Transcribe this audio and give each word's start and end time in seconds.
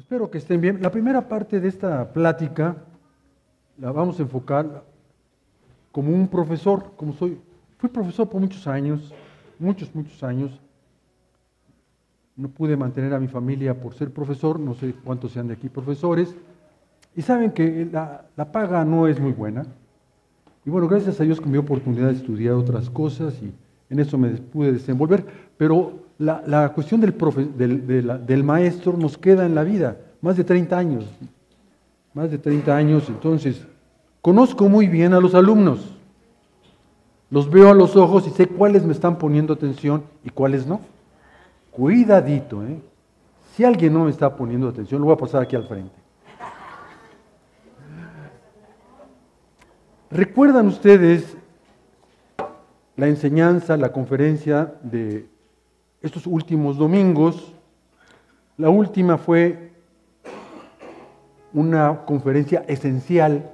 Espero 0.00 0.30
que 0.30 0.38
estén 0.38 0.62
bien. 0.62 0.80
La 0.80 0.90
primera 0.90 1.28
parte 1.28 1.60
de 1.60 1.68
esta 1.68 2.10
plática 2.10 2.74
la 3.76 3.92
vamos 3.92 4.18
a 4.18 4.22
enfocar 4.22 4.82
como 5.92 6.10
un 6.10 6.26
profesor, 6.26 6.92
como 6.96 7.12
soy. 7.12 7.38
Fui 7.76 7.90
profesor 7.90 8.26
por 8.26 8.40
muchos 8.40 8.66
años, 8.66 9.12
muchos, 9.58 9.94
muchos 9.94 10.22
años. 10.22 10.58
No 12.34 12.48
pude 12.48 12.78
mantener 12.78 13.12
a 13.12 13.20
mi 13.20 13.28
familia 13.28 13.78
por 13.78 13.92
ser 13.92 14.10
profesor, 14.10 14.58
no 14.58 14.72
sé 14.74 14.94
cuántos 15.04 15.32
sean 15.32 15.48
de 15.48 15.54
aquí 15.54 15.68
profesores. 15.68 16.34
Y 17.14 17.20
saben 17.20 17.50
que 17.50 17.86
la, 17.92 18.24
paga 18.50 18.86
no 18.86 19.06
es 19.06 19.20
muy 19.20 19.32
buena. 19.32 19.66
Y 20.64 20.70
bueno, 20.70 20.88
gracias 20.88 21.20
a 21.20 21.24
Dios 21.24 21.40
que 21.40 21.46
me 21.46 21.52
dio 21.52 21.60
oportunidad 21.60 22.06
de 22.06 22.14
estudiar 22.14 22.54
otras 22.54 22.88
cosas 22.88 23.34
y 23.42 23.52
en 23.90 23.98
eso 23.98 24.16
me 24.16 24.30
pude 24.30 24.72
desenvolver. 24.72 25.26
Pero 25.58 26.06
la, 26.20 26.72
cuestión 26.74 27.00
del, 27.00 28.26
del, 28.26 28.44
maestro 28.44 28.92
nos 28.92 29.16
queda 29.16 29.46
en 29.46 29.54
la 29.54 29.64
vida, 29.64 29.96
más 30.20 30.36
de 30.36 30.44
30 30.44 30.76
años, 30.76 31.06
más 32.12 32.30
de 32.30 32.36
30 32.36 32.76
años, 32.76 33.08
entonces 33.08 33.66
conozco 34.20 34.68
muy 34.68 34.86
bien 34.86 35.14
a 35.14 35.20
los 35.20 35.34
alumnos, 35.34 35.96
los 37.30 37.50
veo 37.50 37.70
a 37.70 37.74
los 37.74 37.96
ojos 37.96 38.26
y 38.26 38.30
sé 38.30 38.46
cuáles 38.46 38.84
me 38.84 38.92
están 38.92 39.16
poniendo 39.16 39.54
atención 39.54 40.04
y 40.22 40.28
cuáles 40.28 40.66
no. 40.66 40.80
Cuidadito, 41.70 42.64
¿eh? 42.64 42.78
Si 43.54 43.64
alguien 43.64 43.94
no 43.94 44.04
me 44.04 44.10
está 44.10 44.36
poniendo 44.36 44.68
atención, 44.68 45.00
lo 45.00 45.06
voy 45.06 45.14
a 45.14 45.18
pasar 45.18 45.42
aquí 45.42 45.56
al 45.56 45.66
frente. 45.66 45.94
¿Recuerdan 50.10 50.66
ustedes 50.66 51.36
la 52.96 53.06
enseñanza, 53.06 53.76
la 53.78 53.92
conferencia 53.92 54.74
de 54.82 55.26
estos 56.02 56.26
últimos 56.26 56.76
domingos. 56.76 57.52
La 58.56 58.70
última 58.70 59.18
fue 59.18 59.72
una 61.52 62.04
conferencia 62.04 62.64
esencial. 62.68 63.50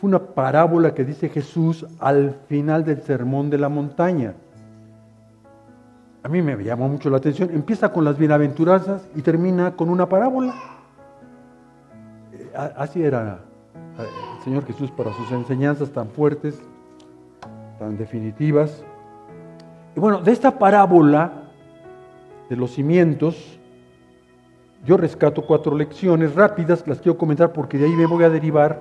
Fue 0.00 0.08
una 0.08 0.18
parábola 0.18 0.94
que 0.94 1.04
dice 1.04 1.28
Jesús 1.28 1.86
al 1.98 2.36
final 2.48 2.84
del 2.84 3.02
sermón 3.02 3.50
de 3.50 3.58
la 3.58 3.68
montaña. 3.68 4.34
A 6.22 6.28
mí 6.28 6.42
me 6.42 6.56
llamó 6.62 6.88
mucho 6.88 7.10
la 7.10 7.16
atención. 7.16 7.50
Empieza 7.52 7.92
con 7.92 8.04
las 8.04 8.18
bienaventuranzas 8.18 9.08
y 9.14 9.22
termina 9.22 9.74
con 9.76 9.88
una 9.88 10.08
parábola. 10.08 10.54
Eh, 12.32 12.52
así 12.76 13.02
era 13.02 13.40
eh, 13.98 14.02
el 14.36 14.44
Señor 14.44 14.66
Jesús 14.66 14.90
para 14.90 15.12
sus 15.14 15.30
enseñanzas 15.32 15.90
tan 15.90 16.10
fuertes, 16.10 16.60
tan 17.78 17.96
definitivas. 17.96 18.84
Y 19.98 20.00
bueno, 20.00 20.20
de 20.20 20.30
esta 20.30 20.60
parábola 20.60 21.32
de 22.48 22.54
los 22.54 22.70
cimientos, 22.70 23.58
yo 24.84 24.96
rescato 24.96 25.44
cuatro 25.44 25.76
lecciones 25.76 26.36
rápidas, 26.36 26.86
las 26.86 27.00
quiero 27.00 27.18
comentar 27.18 27.52
porque 27.52 27.78
de 27.78 27.86
ahí 27.86 27.96
me 27.96 28.06
voy 28.06 28.22
a 28.22 28.30
derivar 28.30 28.80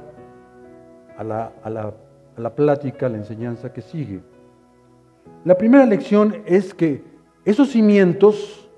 a 1.18 1.24
la, 1.24 1.54
a 1.64 1.72
la, 1.72 1.92
a 2.38 2.40
la 2.40 2.56
plática, 2.56 3.08
a 3.08 3.10
la 3.10 3.18
enseñanza 3.18 3.74
que 3.74 3.82
sigue. 3.82 4.22
La 5.44 5.58
primera 5.58 5.88
lección 5.88 6.36
es 6.46 6.72
que 6.72 7.04
esos 7.46 7.70
cimientos 7.70 8.70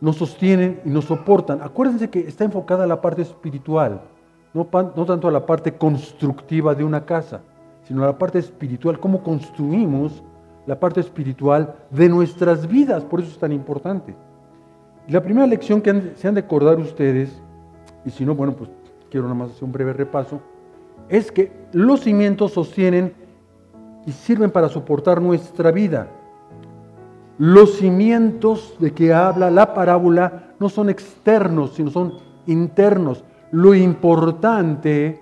nos 0.00 0.16
sostienen 0.16 0.80
y 0.86 0.88
nos 0.88 1.04
soportan. 1.04 1.60
Acuérdense 1.60 2.08
que 2.08 2.20
está 2.20 2.44
enfocada 2.44 2.84
a 2.84 2.86
la 2.86 3.02
parte 3.02 3.20
espiritual, 3.20 4.00
no, 4.54 4.66
no, 4.72 5.04
tanto 5.04 5.28
a 5.28 5.30
la 5.30 5.44
parte 5.44 5.74
constructiva 5.74 6.74
de 6.74 6.82
una 6.82 7.04
casa, 7.04 7.42
sino 7.82 8.04
a 8.04 8.06
la 8.06 8.16
parte 8.16 8.38
espiritual, 8.38 8.98
cómo 8.98 9.22
construimos 9.22 10.22
la 10.66 10.78
parte 10.78 11.00
espiritual 11.00 11.74
de 11.90 12.08
nuestras 12.08 12.66
vidas, 12.66 13.04
por 13.04 13.20
eso 13.20 13.30
es 13.30 13.38
tan 13.38 13.52
importante. 13.52 14.14
la 15.06 15.22
primera 15.22 15.46
lección 15.46 15.82
que 15.82 16.14
se 16.16 16.26
han 16.26 16.34
de 16.34 16.40
acordar 16.40 16.78
ustedes, 16.78 17.42
y 18.06 18.10
si 18.10 18.24
no, 18.24 18.34
bueno, 18.34 18.54
pues 18.54 18.70
quiero 19.10 19.26
nada 19.26 19.34
más 19.34 19.50
hacer 19.50 19.64
un 19.64 19.72
breve 19.72 19.92
repaso, 19.92 20.40
es 21.10 21.30
que 21.30 21.52
los 21.72 22.00
cimientos 22.00 22.52
sostienen 22.52 23.12
y 24.06 24.12
sirven 24.12 24.50
para 24.50 24.68
soportar 24.68 25.20
nuestra 25.20 25.70
vida. 25.70 26.08
Los 27.36 27.76
cimientos 27.76 28.76
de 28.78 28.92
que 28.92 29.12
habla 29.12 29.50
la 29.50 29.74
parábola 29.74 30.54
no 30.58 30.70
son 30.70 30.88
externos, 30.88 31.74
sino 31.74 31.90
son 31.90 32.14
internos. 32.46 33.24
Lo 33.50 33.74
importante 33.74 35.20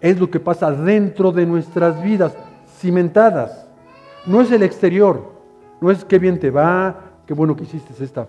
es 0.00 0.18
lo 0.18 0.30
que 0.30 0.40
pasa 0.40 0.70
dentro 0.70 1.32
de 1.32 1.44
nuestras 1.44 2.02
vidas 2.02 2.34
cimentadas. 2.80 3.66
No 4.26 4.40
es 4.40 4.50
el 4.50 4.62
exterior, 4.62 5.32
no 5.80 5.90
es 5.90 6.04
qué 6.04 6.18
bien 6.18 6.38
te 6.38 6.50
va, 6.50 6.96
qué 7.26 7.34
bueno 7.34 7.54
que 7.54 7.64
hiciste 7.64 7.92
esta, 8.02 8.26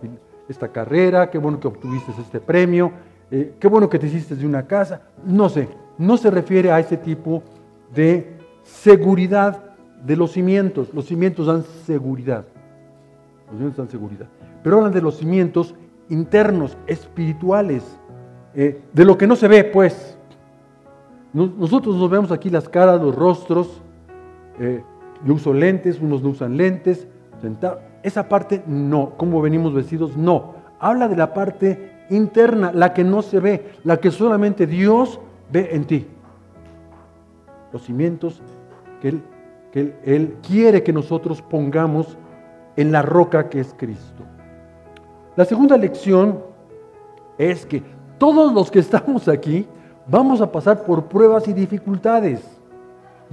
esta 0.48 0.68
carrera, 0.68 1.30
qué 1.30 1.38
bueno 1.38 1.60
que 1.60 1.68
obtuviste 1.68 2.12
este 2.20 2.40
premio, 2.40 2.92
eh, 3.30 3.56
qué 3.60 3.68
bueno 3.68 3.90
que 3.90 3.98
te 3.98 4.08
hiciste 4.08 4.36
de 4.36 4.46
una 4.46 4.68
casa. 4.68 5.02
No 5.26 5.50
sé, 5.50 5.68
no 5.98 6.18
se 6.18 6.30
refiere 6.30 6.72
a 6.72 6.80
ese 6.80 6.98
tipo 6.98 7.44
de 7.94 8.38
seguridad 8.64 9.64
de 10.04 10.16
los 10.16 10.32
cimientos. 10.32 10.94
Los 10.94 11.06
cimientos 11.06 11.48
dan 11.48 11.64
seguridad. 11.86 12.46
Los 13.48 13.56
cimientos 13.56 13.78
dan 13.78 13.90
seguridad. 13.90 14.28
Pero 14.64 14.78
hablan 14.78 14.94
de 14.94 15.02
los 15.02 15.18
cimientos 15.18 15.76
internos, 16.10 16.78
espirituales, 16.88 17.84
eh, 18.54 18.82
de 18.94 19.06
lo 19.06 19.18
que 19.18 19.28
no 19.28 19.36
se 19.36 19.48
ve, 19.48 19.64
pues. 19.64 20.18
Nosotros 21.34 21.96
nos 21.96 22.10
vemos 22.10 22.32
aquí 22.32 22.50
las 22.50 22.68
caras, 22.68 23.02
los 23.02 23.16
rostros, 23.16 23.82
eh, 24.62 24.84
yo 25.26 25.34
uso 25.34 25.54
lentes, 25.54 26.00
unos 26.00 26.22
no 26.24 26.30
usan 26.30 26.56
lentes, 26.56 27.08
Esa 28.04 28.30
parte 28.30 28.64
no, 28.68 29.14
cómo 29.18 29.42
venimos 29.42 29.74
vestidos, 29.74 30.16
no. 30.16 30.56
Habla 30.80 31.08
de 31.08 31.16
la 31.16 31.34
parte 31.34 31.92
interna, 32.10 32.72
la 32.72 32.94
que 32.94 33.04
no 33.04 33.22
se 33.22 33.40
ve, 33.40 33.74
la 33.84 33.98
que 33.98 34.12
solamente 34.12 34.68
Dios 34.68 35.20
ve 35.52 35.70
en 35.74 35.86
ti. 35.86 36.08
Los 37.74 37.84
cimientos 37.84 38.42
que 39.02 39.10
Él, 39.10 39.24
que 39.72 39.96
él 40.04 40.38
quiere 40.46 40.84
que 40.84 40.94
nosotros 40.94 41.42
pongamos 41.42 42.18
en 42.76 42.92
la 42.92 43.02
roca 43.02 43.50
que 43.50 43.60
es 43.60 43.74
Cristo. 43.78 44.24
La 45.36 45.46
segunda 45.46 45.78
lección 45.78 46.40
es 47.38 47.66
que 47.66 47.82
todos 48.18 48.54
los 48.54 48.70
que 48.70 48.80
estamos 48.80 49.28
aquí 49.28 49.66
vamos 50.08 50.42
a 50.42 50.52
pasar 50.52 50.84
por 50.84 51.06
pruebas 51.06 51.48
y 51.48 51.54
dificultades. 51.54 52.42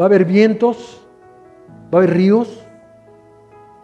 Va 0.00 0.04
a 0.04 0.06
haber 0.06 0.24
vientos, 0.24 1.07
Va 1.92 1.98
a 1.98 2.02
haber 2.02 2.14
ríos 2.14 2.64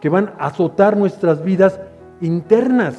que 0.01 0.09
van 0.11 0.35
a 0.39 0.47
azotar 0.47 0.97
nuestras 0.97 1.43
vidas 1.43 1.81
internas. 2.21 2.97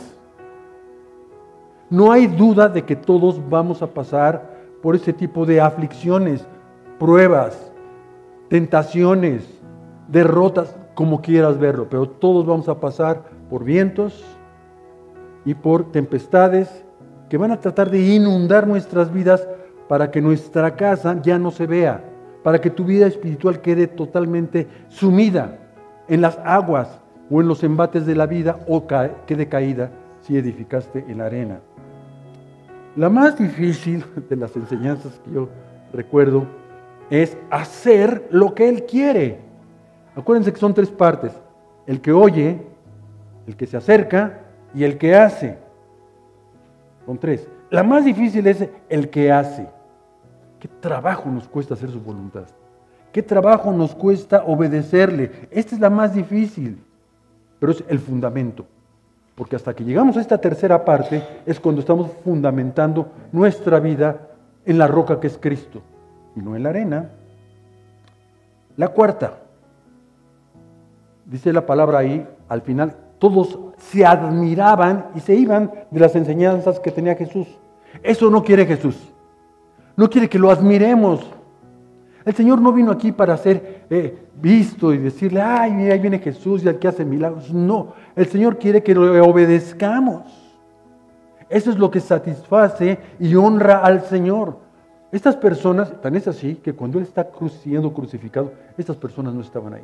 No 1.89 2.11
hay 2.11 2.25
duda 2.25 2.67
de 2.67 2.83
que 2.83 2.95
todos 2.95 3.39
vamos 3.47 3.83
a 3.83 3.87
pasar 3.87 4.55
por 4.81 4.95
ese 4.95 5.13
tipo 5.13 5.45
de 5.45 5.61
aflicciones, 5.61 6.47
pruebas, 6.97 7.71
tentaciones, 8.49 9.47
derrotas, 10.07 10.75
como 10.95 11.21
quieras 11.21 11.59
verlo, 11.59 11.87
pero 11.89 12.09
todos 12.09 12.45
vamos 12.45 12.69
a 12.69 12.79
pasar 12.79 13.23
por 13.49 13.63
vientos 13.63 14.23
y 15.43 15.53
por 15.53 15.91
tempestades 15.91 16.83
que 17.29 17.37
van 17.37 17.51
a 17.51 17.59
tratar 17.59 17.91
de 17.91 17.99
inundar 17.99 18.65
nuestras 18.65 19.13
vidas 19.13 19.47
para 19.87 20.09
que 20.09 20.21
nuestra 20.21 20.75
casa 20.75 21.21
ya 21.21 21.37
no 21.37 21.51
se 21.51 21.67
vea 21.67 22.14
para 22.45 22.61
que 22.61 22.69
tu 22.69 22.85
vida 22.85 23.07
espiritual 23.07 23.59
quede 23.59 23.87
totalmente 23.87 24.67
sumida 24.87 25.57
en 26.07 26.21
las 26.21 26.37
aguas 26.45 27.01
o 27.31 27.41
en 27.41 27.47
los 27.47 27.63
embates 27.63 28.05
de 28.05 28.13
la 28.13 28.27
vida 28.27 28.59
o 28.67 28.85
quede 29.25 29.49
caída 29.49 29.89
si 30.21 30.37
edificaste 30.37 31.03
en 31.07 31.17
la 31.17 31.25
arena. 31.25 31.59
La 32.95 33.09
más 33.09 33.35
difícil 33.35 34.05
de 34.29 34.35
las 34.35 34.55
enseñanzas 34.55 35.19
que 35.25 35.31
yo 35.31 35.49
recuerdo 35.91 36.45
es 37.09 37.35
hacer 37.49 38.27
lo 38.29 38.53
que 38.53 38.69
Él 38.69 38.85
quiere. 38.85 39.39
Acuérdense 40.15 40.53
que 40.53 40.59
son 40.59 40.75
tres 40.75 40.91
partes. 40.91 41.31
El 41.87 41.99
que 41.99 42.11
oye, 42.11 42.61
el 43.47 43.55
que 43.55 43.65
se 43.65 43.77
acerca 43.77 44.41
y 44.75 44.83
el 44.83 44.99
que 44.99 45.15
hace. 45.15 45.57
Son 47.07 47.17
tres. 47.17 47.47
La 47.71 47.81
más 47.81 48.05
difícil 48.05 48.45
es 48.45 48.69
el 48.87 49.09
que 49.09 49.31
hace. 49.31 49.67
¿Qué 50.65 50.71
trabajo 50.81 51.29
nos 51.29 51.47
cuesta 51.47 51.75
hacer 51.75 51.91
su 51.91 52.01
voluntad? 52.01 52.45
¿Qué 53.11 53.21
trabajo 53.21 53.71
nos 53.71 53.93
cuesta 53.93 54.45
obedecerle? 54.47 55.47
Esta 55.51 55.75
es 55.75 55.79
la 55.79 55.91
más 55.91 56.15
difícil, 56.15 56.83
pero 57.59 57.71
es 57.71 57.83
el 57.87 57.99
fundamento. 57.99 58.65
Porque 59.35 59.55
hasta 59.55 59.75
que 59.75 59.83
llegamos 59.83 60.17
a 60.17 60.21
esta 60.21 60.39
tercera 60.39 60.83
parte 60.83 61.23
es 61.45 61.59
cuando 61.59 61.81
estamos 61.81 62.09
fundamentando 62.23 63.11
nuestra 63.31 63.79
vida 63.79 64.29
en 64.65 64.79
la 64.79 64.87
roca 64.87 65.19
que 65.19 65.27
es 65.27 65.37
Cristo 65.37 65.83
y 66.35 66.39
no 66.39 66.55
en 66.55 66.63
la 66.63 66.69
arena. 66.69 67.11
La 68.75 68.87
cuarta, 68.87 69.37
dice 71.27 71.53
la 71.53 71.67
palabra 71.67 71.99
ahí, 71.99 72.27
al 72.49 72.63
final, 72.63 72.95
todos 73.19 73.59
se 73.77 74.03
admiraban 74.03 75.09
y 75.13 75.19
se 75.19 75.35
iban 75.35 75.71
de 75.91 75.99
las 75.99 76.15
enseñanzas 76.15 76.79
que 76.79 76.89
tenía 76.89 77.13
Jesús. 77.13 77.45
Eso 78.01 78.31
no 78.31 78.43
quiere 78.43 78.65
Jesús. 78.65 79.11
No 79.95 80.09
quiere 80.09 80.29
que 80.29 80.39
lo 80.39 80.51
admiremos. 80.51 81.25
El 82.25 82.33
Señor 82.33 82.59
no 82.61 82.73
vino 82.73 82.91
aquí 82.91 83.11
para 83.11 83.37
ser 83.37 83.85
eh, 83.89 84.17
visto 84.41 84.93
y 84.93 84.97
decirle, 84.97 85.41
ay, 85.41 85.91
ahí 85.91 85.99
viene 85.99 86.19
Jesús 86.19 86.63
y 86.63 86.67
al 86.67 86.79
que 86.79 86.87
hace 86.87 87.05
milagros. 87.05 87.53
No, 87.53 87.93
el 88.15 88.25
Señor 88.25 88.57
quiere 88.57 88.81
que 88.81 88.95
le 88.95 89.21
obedezcamos. 89.21 90.23
Eso 91.49 91.69
es 91.69 91.77
lo 91.77 91.91
que 91.91 91.99
satisface 91.99 92.97
y 93.19 93.35
honra 93.35 93.77
al 93.77 94.01
Señor. 94.01 94.57
Estas 95.11 95.35
personas, 95.35 96.01
tan 96.01 96.15
es 96.15 96.27
así 96.27 96.55
que 96.55 96.73
cuando 96.73 96.97
Él 96.97 97.03
está 97.05 97.29
siendo 97.61 97.93
crucificado, 97.93 98.51
estas 98.77 98.97
personas 98.97 99.33
no 99.33 99.41
estaban 99.41 99.75
ahí. 99.75 99.81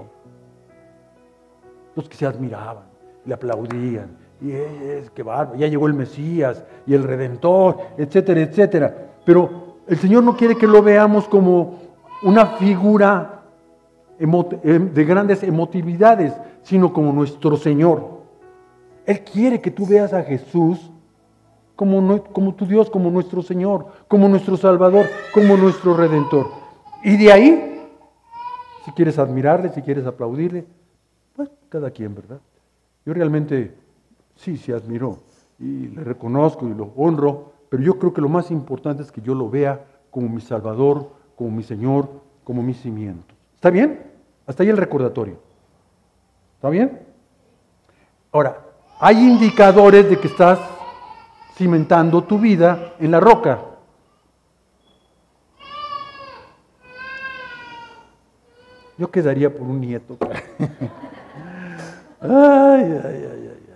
Los 1.95 2.09
que 2.09 2.17
se 2.17 2.25
admiraban, 2.25 2.83
le 3.25 3.33
aplaudían, 3.33 4.17
y 4.41 4.51
es 4.51 5.11
que 5.11 5.21
barba, 5.21 5.55
ya 5.55 5.67
llegó 5.67 5.85
el 5.85 5.93
Mesías 5.93 6.63
y 6.87 6.95
el 6.95 7.03
Redentor, 7.03 7.77
etcétera, 7.97 8.41
etcétera. 8.41 9.11
Pero 9.23 9.60
el 9.87 9.97
Señor 9.97 10.23
no 10.23 10.35
quiere 10.35 10.55
que 10.55 10.67
lo 10.67 10.81
veamos 10.81 11.27
como 11.27 11.79
una 12.23 12.45
figura 12.45 13.43
em, 14.19 14.93
de 14.93 15.05
grandes 15.05 15.43
emotividades, 15.43 16.33
sino 16.63 16.93
como 16.93 17.11
nuestro 17.11 17.57
Señor. 17.57 18.21
Él 19.05 19.21
quiere 19.23 19.59
que 19.59 19.71
tú 19.71 19.85
veas 19.85 20.13
a 20.13 20.23
Jesús 20.23 20.91
como, 21.75 22.53
tu 22.53 22.67
Dios, 22.67 22.91
como 22.91 23.09
nuestro 23.09 23.41
Señor, 23.41 23.87
como 24.07 24.29
nuestro 24.29 24.55
Salvador, 24.55 25.07
como 25.33 25.57
nuestro 25.57 25.95
Redentor. 25.95 26.47
Y 27.03 27.17
de 27.17 27.31
ahí, 27.31 27.87
si 28.85 28.91
quieres 28.91 29.17
admirarle, 29.17 29.69
si 29.69 29.81
quieres 29.81 30.05
aplaudirle, 30.05 30.65
pues 31.35 31.49
cada 31.69 31.89
quien, 31.89 32.13
¿verdad? 32.13 32.39
Yo 33.03 33.15
realmente 33.15 33.73
sí, 34.35 34.57
se 34.57 34.73
admiro 34.73 35.17
y 35.57 35.87
le 35.87 36.03
reconozco 36.03 36.67
y 36.67 36.73
lo 36.75 36.91
honro, 36.95 37.53
pero 37.71 37.83
yo 37.83 37.97
creo 37.97 38.13
que 38.13 38.19
lo 38.19 38.27
más 38.27 38.51
importante 38.51 39.01
es 39.01 39.13
que 39.13 39.21
yo 39.21 39.33
lo 39.33 39.49
vea 39.49 39.85
como 40.09 40.27
mi 40.27 40.41
Salvador, 40.41 41.09
como 41.37 41.51
mi 41.51 41.63
Señor, 41.63 42.09
como 42.43 42.61
mi 42.61 42.73
cimiento. 42.73 43.33
¿Está 43.55 43.69
bien? 43.69 44.11
Hasta 44.45 44.63
ahí 44.63 44.69
el 44.69 44.75
recordatorio. 44.75 45.37
¿Está 46.55 46.69
bien? 46.69 46.99
Ahora, 48.33 48.57
hay 48.99 49.25
indicadores 49.25 50.09
de 50.09 50.19
que 50.19 50.27
estás 50.27 50.59
cimentando 51.55 52.21
tu 52.25 52.37
vida 52.37 52.95
en 52.99 53.09
la 53.09 53.21
roca. 53.21 53.61
Yo 58.97 59.09
quedaría 59.09 59.49
por 59.49 59.61
un 59.61 59.79
nieto. 59.79 60.17
ay, 62.19 62.21
ay, 62.21 63.01
ay, 63.01 63.49
ay. 63.49 63.75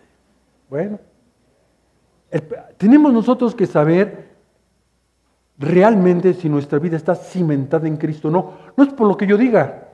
Bueno, 0.69 0.99
tenemos 2.77 3.13
nosotros 3.13 3.55
que 3.55 3.65
saber 3.65 4.35
realmente 5.57 6.33
si 6.33 6.49
nuestra 6.49 6.79
vida 6.79 6.97
está 6.97 7.15
cimentada 7.15 7.87
en 7.87 7.97
Cristo 7.97 8.27
o 8.27 8.31
no. 8.31 8.53
No 8.75 8.83
es 8.83 8.93
por 8.93 9.07
lo 9.07 9.15
que 9.15 9.27
yo 9.27 9.37
diga. 9.37 9.89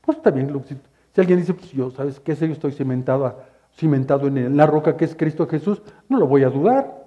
Pues 0.00 0.20
también, 0.20 0.48
si, 0.66 0.76
si 1.14 1.20
alguien 1.20 1.38
dice, 1.38 1.54
pues 1.54 1.70
yo, 1.70 1.90
¿sabes 1.90 2.18
qué? 2.20 2.34
Yo 2.34 2.46
estoy 2.46 2.72
cimentado, 2.72 3.38
cimentado 3.76 4.26
en 4.26 4.56
la 4.56 4.66
roca 4.66 4.96
que 4.96 5.04
es 5.04 5.14
Cristo 5.14 5.46
Jesús, 5.46 5.82
no 6.08 6.18
lo 6.18 6.26
voy 6.26 6.42
a 6.42 6.50
dudar. 6.50 7.06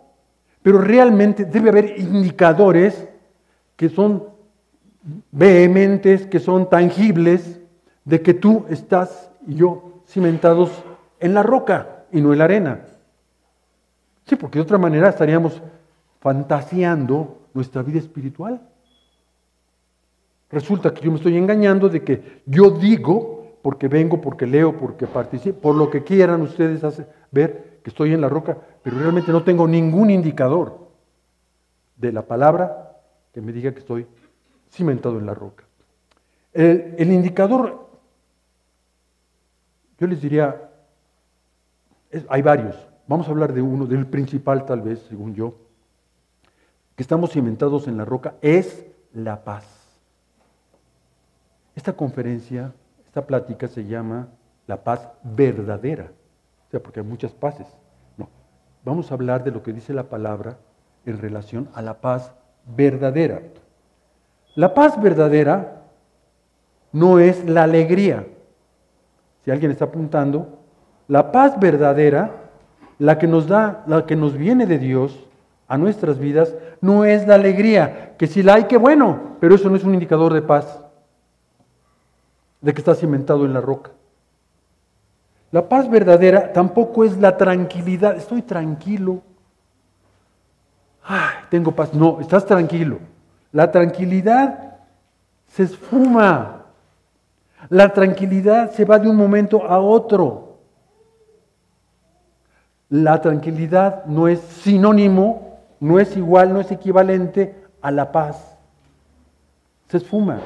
Pero 0.61 0.79
realmente 0.79 1.45
debe 1.45 1.69
haber 1.69 1.99
indicadores 1.99 3.07
que 3.75 3.89
son 3.89 4.23
vehementes, 5.31 6.25
que 6.25 6.39
son 6.39 6.69
tangibles, 6.69 7.59
de 8.05 8.21
que 8.21 8.33
tú 8.33 8.65
estás 8.69 9.29
y 9.45 9.55
yo 9.55 10.01
cimentados 10.07 10.71
en 11.19 11.33
la 11.33 11.43
roca 11.43 12.05
y 12.11 12.21
no 12.21 12.31
en 12.31 12.39
la 12.39 12.45
arena. 12.45 12.79
Sí, 14.25 14.35
porque 14.35 14.59
de 14.59 14.63
otra 14.63 14.77
manera 14.77 15.09
estaríamos 15.09 15.61
fantaseando 16.19 17.47
nuestra 17.53 17.83
vida 17.83 17.99
espiritual. 17.99 18.61
Resulta 20.49 20.93
que 20.93 21.01
yo 21.01 21.11
me 21.11 21.17
estoy 21.17 21.37
engañando 21.37 21.89
de 21.89 22.03
que 22.03 22.41
yo 22.45 22.71
digo, 22.71 23.57
porque 23.61 23.87
vengo, 23.87 24.21
porque 24.21 24.45
leo, 24.45 24.77
porque 24.77 25.07
participo, 25.07 25.59
por 25.59 25.75
lo 25.75 25.89
que 25.89 26.03
quieran 26.03 26.41
ustedes 26.41 26.81
ver 27.31 27.79
que 27.83 27.89
estoy 27.89 28.13
en 28.13 28.21
la 28.21 28.29
roca, 28.29 28.57
pero 28.81 28.97
realmente 28.97 29.31
no 29.31 29.43
tengo 29.43 29.67
ningún 29.67 30.09
indicador 30.09 30.89
de 31.95 32.11
la 32.11 32.23
palabra 32.23 32.97
que 33.33 33.41
me 33.41 33.51
diga 33.51 33.71
que 33.73 33.79
estoy 33.79 34.07
cimentado 34.71 35.19
en 35.19 35.25
la 35.25 35.33
roca. 35.33 35.63
El, 36.53 37.11
indicador, 37.11 37.89
yo 39.99 40.07
les 40.07 40.21
diría, 40.21 40.69
hay 42.29 42.41
varios. 42.41 42.75
Vamos 43.07 43.27
a 43.27 43.31
hablar 43.31 43.53
de 43.53 43.61
uno, 43.61 43.85
del 43.85 44.07
principal 44.07 44.65
tal 44.65 44.81
vez, 44.81 44.99
según 45.09 45.35
yo 45.35 45.65
que 46.95 47.03
estamos 47.03 47.31
cimentados 47.31 47.87
en 47.87 47.97
la 47.97 48.05
roca 48.05 48.35
es 48.41 48.85
la 49.13 49.43
paz. 49.43 49.65
Esta 51.75 51.93
conferencia, 51.93 52.73
esta 53.05 53.27
plática 53.27 53.67
se 53.67 53.85
llama 53.85 54.29
la 54.65 54.83
paz 54.83 55.09
verdadera, 55.23 56.11
o 56.67 56.71
sea, 56.71 56.81
porque 56.81 57.01
hay 57.01 57.05
muchas 57.05 57.33
paces. 57.33 57.67
No, 58.17 58.29
vamos 58.85 59.11
a 59.11 59.15
hablar 59.15 59.43
de 59.43 59.51
lo 59.51 59.61
que 59.61 59.73
dice 59.73 59.93
la 59.93 60.03
palabra 60.03 60.57
en 61.05 61.19
relación 61.19 61.69
a 61.73 61.81
la 61.81 61.99
paz 61.99 62.33
verdadera. 62.65 63.41
La 64.55 64.73
paz 64.73 64.99
verdadera 65.01 65.83
no 66.93 67.19
es 67.19 67.43
la 67.43 67.63
alegría. 67.63 68.25
Si 69.43 69.51
alguien 69.51 69.71
está 69.71 69.85
apuntando, 69.85 70.59
la 71.09 71.33
paz 71.33 71.59
verdadera, 71.59 72.44
la 72.99 73.17
que 73.17 73.27
nos 73.27 73.47
da, 73.47 73.83
la 73.87 74.05
que 74.05 74.15
nos 74.15 74.35
viene 74.37 74.65
de 74.65 74.79
Dios, 74.79 75.19
a 75.67 75.77
nuestras 75.77 76.19
vidas 76.19 76.53
no 76.81 77.05
es 77.05 77.27
la 77.27 77.35
alegría, 77.35 78.15
que 78.17 78.27
si 78.27 78.43
la 78.43 78.55
hay, 78.55 78.65
qué 78.65 78.77
bueno, 78.77 79.19
pero 79.39 79.55
eso 79.55 79.69
no 79.69 79.75
es 79.75 79.83
un 79.83 79.93
indicador 79.93 80.33
de 80.33 80.41
paz, 80.41 80.79
de 82.61 82.73
que 82.73 82.79
está 82.79 82.95
cimentado 82.95 83.45
en 83.45 83.53
la 83.53 83.61
roca. 83.61 83.91
La 85.51 85.67
paz 85.67 85.89
verdadera 85.89 86.53
tampoco 86.53 87.03
es 87.03 87.17
la 87.17 87.37
tranquilidad, 87.37 88.15
estoy 88.15 88.41
tranquilo, 88.41 89.21
Ay, 91.07 91.35
tengo 91.49 91.71
paz, 91.71 91.93
no, 91.93 92.19
estás 92.19 92.45
tranquilo. 92.45 92.99
La 93.51 93.71
tranquilidad 93.71 94.77
se 95.47 95.63
esfuma, 95.63 96.63
la 97.69 97.89
tranquilidad 97.89 98.71
se 98.71 98.85
va 98.85 98.97
de 98.97 99.07
un 99.07 99.15
momento 99.15 99.63
a 99.63 99.79
otro. 99.79 100.44
La 102.89 103.21
tranquilidad 103.21 104.05
no 104.05 104.27
es 104.27 104.39
sinónimo 104.39 105.45
no 105.79 105.99
es 105.99 106.15
igual, 106.17 106.53
no 106.53 106.61
es 106.61 106.71
equivalente 106.71 107.55
a 107.81 107.91
la 107.91 108.11
paz. 108.11 108.57
Se 109.87 109.97
esfuma. 109.97 110.39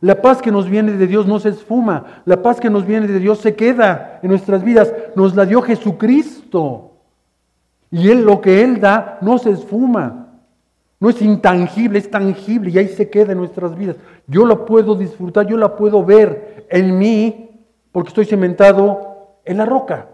La 0.00 0.20
paz 0.20 0.42
que 0.42 0.52
nos 0.52 0.68
viene 0.68 0.92
de 0.92 1.06
Dios 1.06 1.26
no 1.26 1.40
se 1.40 1.48
esfuma. 1.48 2.22
La 2.26 2.42
paz 2.42 2.60
que 2.60 2.70
nos 2.70 2.86
viene 2.86 3.06
de 3.06 3.18
Dios 3.18 3.38
se 3.38 3.54
queda 3.54 4.20
en 4.22 4.28
nuestras 4.28 4.62
vidas. 4.62 4.92
Nos 5.16 5.34
la 5.34 5.46
dio 5.46 5.62
Jesucristo. 5.62 6.92
Y 7.90 8.10
Él 8.10 8.24
lo 8.24 8.40
que 8.40 8.62
Él 8.62 8.80
da 8.80 9.18
no 9.20 9.38
se 9.38 9.50
esfuma. 9.50 10.28
No 11.00 11.10
es 11.10 11.20
intangible, 11.20 11.98
es 11.98 12.10
tangible 12.10 12.70
y 12.70 12.78
ahí 12.78 12.88
se 12.88 13.10
queda 13.10 13.32
en 13.32 13.38
nuestras 13.38 13.76
vidas. 13.76 13.96
Yo 14.26 14.46
la 14.46 14.64
puedo 14.64 14.94
disfrutar, 14.94 15.46
yo 15.46 15.56
la 15.56 15.76
puedo 15.76 16.04
ver 16.04 16.66
en 16.70 16.98
mí 16.98 17.50
porque 17.90 18.08
estoy 18.08 18.26
cementado 18.26 19.38
en 19.44 19.56
la 19.58 19.66
roca. 19.66 20.08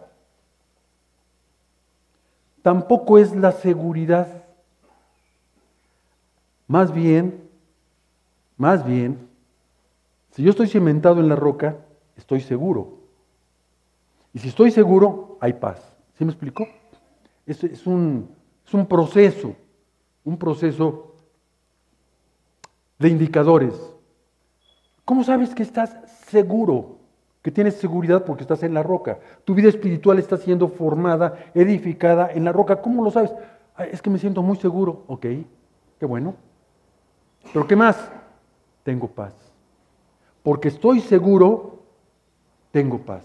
Tampoco 2.62 3.18
es 3.18 3.34
la 3.34 3.52
seguridad 3.52 4.40
más 6.70 6.94
bien, 6.94 7.50
más 8.56 8.86
bien, 8.86 9.28
si 10.30 10.44
yo 10.44 10.50
estoy 10.50 10.68
cimentado 10.68 11.18
en 11.18 11.28
la 11.28 11.34
roca, 11.34 11.78
estoy 12.16 12.40
seguro. 12.40 13.00
Y 14.32 14.38
si 14.38 14.50
estoy 14.50 14.70
seguro, 14.70 15.36
hay 15.40 15.54
paz. 15.54 15.80
¿Sí 16.16 16.24
me 16.24 16.30
explicó? 16.30 16.64
Es, 17.44 17.64
es, 17.64 17.88
un, 17.88 18.30
es 18.64 18.72
un 18.72 18.86
proceso, 18.86 19.56
un 20.22 20.38
proceso 20.38 21.16
de 23.00 23.08
indicadores. 23.08 23.74
¿Cómo 25.04 25.24
sabes 25.24 25.52
que 25.56 25.64
estás 25.64 25.96
seguro? 26.28 26.99
Que 27.42 27.50
tienes 27.50 27.74
seguridad 27.74 28.24
porque 28.24 28.42
estás 28.42 28.62
en 28.62 28.74
la 28.74 28.82
roca. 28.82 29.18
Tu 29.44 29.54
vida 29.54 29.68
espiritual 29.68 30.18
está 30.18 30.36
siendo 30.36 30.68
formada, 30.68 31.50
edificada 31.54 32.30
en 32.30 32.44
la 32.44 32.52
roca. 32.52 32.82
¿Cómo 32.82 33.02
lo 33.02 33.10
sabes? 33.10 33.32
Es 33.90 34.02
que 34.02 34.10
me 34.10 34.18
siento 34.18 34.42
muy 34.42 34.56
seguro. 34.56 35.04
Ok, 35.06 35.26
qué 35.98 36.06
bueno. 36.06 36.34
Pero 37.52 37.66
¿qué 37.66 37.76
más? 37.76 38.10
Tengo 38.82 39.08
paz. 39.08 39.34
Porque 40.42 40.68
estoy 40.68 41.00
seguro, 41.00 41.80
tengo 42.70 42.98
paz. 42.98 43.24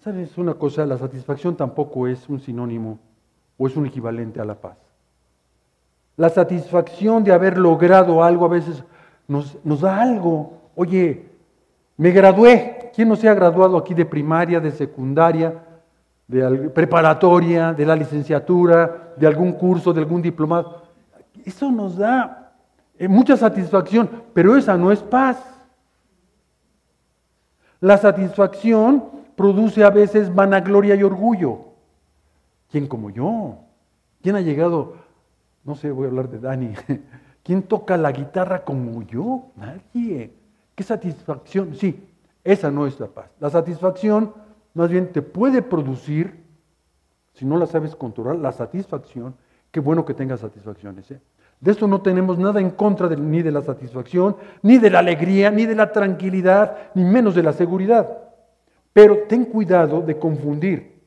¿Sabes 0.00 0.38
una 0.38 0.54
cosa? 0.54 0.86
La 0.86 0.96
satisfacción 0.96 1.56
tampoco 1.56 2.06
es 2.06 2.28
un 2.30 2.40
sinónimo 2.40 2.98
o 3.58 3.66
es 3.66 3.76
un 3.76 3.84
equivalente 3.84 4.40
a 4.40 4.44
la 4.44 4.54
paz. 4.54 4.87
La 6.18 6.28
satisfacción 6.28 7.24
de 7.24 7.32
haber 7.32 7.56
logrado 7.56 8.22
algo 8.22 8.44
a 8.44 8.48
veces 8.48 8.84
nos, 9.26 9.80
da 9.80 10.02
algo. 10.02 10.52
Oye, 10.74 11.30
me 11.96 12.10
gradué. 12.10 12.90
¿Quién 12.94 13.08
no 13.08 13.16
se 13.16 13.28
ha 13.28 13.34
graduado 13.34 13.78
aquí 13.78 13.94
de 13.94 14.04
primaria, 14.04 14.60
de 14.60 14.72
secundaria? 14.72 15.64
de 16.26 16.68
preparatoria, 16.68 17.72
de 17.72 17.86
la 17.86 17.96
licenciatura, 17.96 19.14
de 19.16 19.26
algún 19.26 19.52
curso, 19.52 19.94
de 19.94 20.00
algún 20.00 20.20
diplomado. 20.20 20.82
Eso 21.42 21.70
nos 21.72 21.96
da 21.96 22.52
eh, 22.98 23.08
mucha 23.08 23.34
satisfacción, 23.34 24.10
pero 24.34 24.54
esa 24.54 24.76
no 24.76 24.92
es 24.92 25.00
paz. 25.00 25.38
La 27.80 27.96
satisfacción 27.96 29.04
produce 29.36 29.82
a 29.82 29.88
veces 29.88 30.34
vanagloria 30.34 30.94
y 30.96 31.02
orgullo. 31.02 31.60
¿Quién 32.70 32.86
como 32.86 33.08
yo? 33.08 33.60
¿Quién 34.20 34.36
ha 34.36 34.42
llegado? 34.42 34.96
No 35.68 35.74
sé, 35.74 35.90
voy 35.90 36.06
a 36.06 36.08
hablar 36.08 36.30
de 36.30 36.38
Dani. 36.38 36.72
¿Quién 37.42 37.62
toca 37.62 37.98
la 37.98 38.10
guitarra 38.10 38.64
como 38.64 39.02
yo? 39.02 39.48
Nadie. 39.54 40.32
¿Qué 40.74 40.82
satisfacción? 40.82 41.74
Sí, 41.74 42.08
esa 42.42 42.70
no 42.70 42.86
es 42.86 42.98
la 42.98 43.08
paz. 43.08 43.26
La 43.38 43.50
satisfacción 43.50 44.32
más 44.72 44.88
bien 44.88 45.12
te 45.12 45.20
puede 45.20 45.60
producir, 45.60 46.42
si 47.34 47.44
no 47.44 47.58
la 47.58 47.66
sabes 47.66 47.94
controlar, 47.94 48.36
la 48.36 48.50
satisfacción. 48.50 49.34
Qué 49.70 49.80
bueno 49.80 50.06
que 50.06 50.14
tengas 50.14 50.40
satisfacciones. 50.40 51.10
¿eh? 51.10 51.20
De 51.60 51.70
esto 51.70 51.86
no 51.86 52.00
tenemos 52.00 52.38
nada 52.38 52.60
en 52.60 52.70
contra 52.70 53.06
ni 53.10 53.42
de 53.42 53.52
la 53.52 53.60
satisfacción, 53.60 54.36
ni 54.62 54.78
de 54.78 54.88
la 54.88 55.00
alegría, 55.00 55.50
ni 55.50 55.66
de 55.66 55.74
la 55.74 55.92
tranquilidad, 55.92 56.78
ni 56.94 57.04
menos 57.04 57.34
de 57.34 57.42
la 57.42 57.52
seguridad. 57.52 58.08
Pero 58.94 59.24
ten 59.28 59.44
cuidado 59.44 60.00
de 60.00 60.18
confundir. 60.18 60.98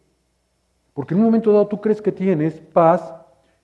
Porque 0.93 1.15
en 1.15 1.21
un 1.21 1.25
momento 1.25 1.51
dado 1.51 1.65
tú 1.65 1.81
crees 1.81 1.99
que 1.99 2.11
tienes 2.11 2.59
paz 2.59 3.20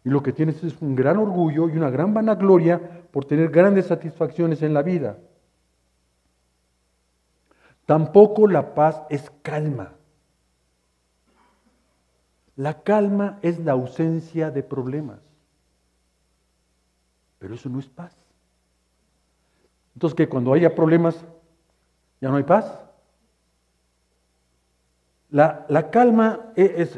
y 0.07 0.09
lo 0.09 0.23
que 0.23 0.31
tienes 0.31 0.63
es 0.63 0.81
un 0.81 0.95
gran 0.95 1.17
orgullo 1.17 1.67
y 1.67 1.75
una 1.75 1.89
gran 1.89 2.13
vanagloria 2.13 2.79
por 3.11 3.25
tener 3.25 3.49
grandes 3.49 3.87
satisfacciones 3.87 4.61
en 4.61 4.73
la 4.73 4.81
vida. 4.81 5.17
Tampoco 7.85 8.47
la 8.47 8.73
paz 8.73 9.03
es 9.09 9.29
calma. 9.41 9.95
La 12.55 12.83
calma 12.83 13.37
es 13.41 13.59
la 13.59 13.73
ausencia 13.73 14.49
de 14.49 14.63
problemas. 14.63 15.19
Pero 17.39 17.55
eso 17.55 17.67
no 17.67 17.79
es 17.79 17.87
paz. 17.87 18.15
Entonces, 19.93 20.15
que 20.15 20.29
cuando 20.29 20.53
haya 20.53 20.73
problemas, 20.73 21.17
ya 22.21 22.29
no 22.29 22.37
hay 22.37 22.43
paz. 22.43 22.79
La, 25.31 25.89
calma 25.91 26.53
e, 26.55 26.75
es, 26.77 26.97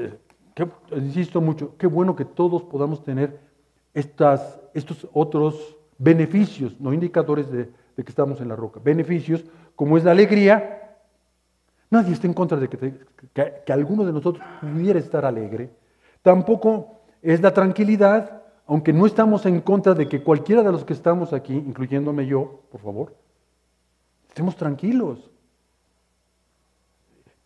insisto 0.95 1.41
mucho, 1.41 1.75
qué 1.77 1.87
bueno 1.87 2.15
que 2.15 2.25
todos 2.25 2.63
podamos 2.63 3.03
tener 3.03 3.39
estos 3.93 5.07
otros 5.13 5.77
beneficios, 5.97 6.79
no 6.79 6.93
indicadores 6.93 7.51
de, 7.51 7.69
que 7.95 8.09
estamos 8.09 8.39
en 8.39 8.47
la 8.47 8.55
roca, 8.55 8.79
beneficios 8.83 9.43
como 9.75 9.97
es 9.97 10.03
la 10.03 10.11
alegría. 10.11 10.97
Nadie 11.89 12.13
está 12.13 12.27
en 12.27 12.33
contra 12.33 12.57
de 12.57 12.69
que, 12.69 12.93
que 13.65 13.73
alguno 13.73 14.05
de 14.05 14.13
nosotros 14.13 14.45
pudiera 14.61 14.99
estar 14.99 15.25
alegre. 15.25 15.69
Tampoco 16.21 16.99
es 17.21 17.41
la 17.41 17.53
tranquilidad, 17.53 18.43
aunque 18.67 18.93
no 18.93 19.05
estamos 19.05 19.45
en 19.45 19.61
contra 19.61 19.93
de 19.93 20.07
que 20.07 20.23
cualquiera 20.23 20.63
de 20.63 20.71
los 20.71 20.85
que 20.85 20.93
estamos 20.93 21.33
aquí, 21.33 21.53
incluyéndome 21.53 22.25
yo, 22.25 22.61
por 22.71 22.81
favor, 22.81 23.15
estemos 24.27 24.55
tranquilos. 24.55 25.29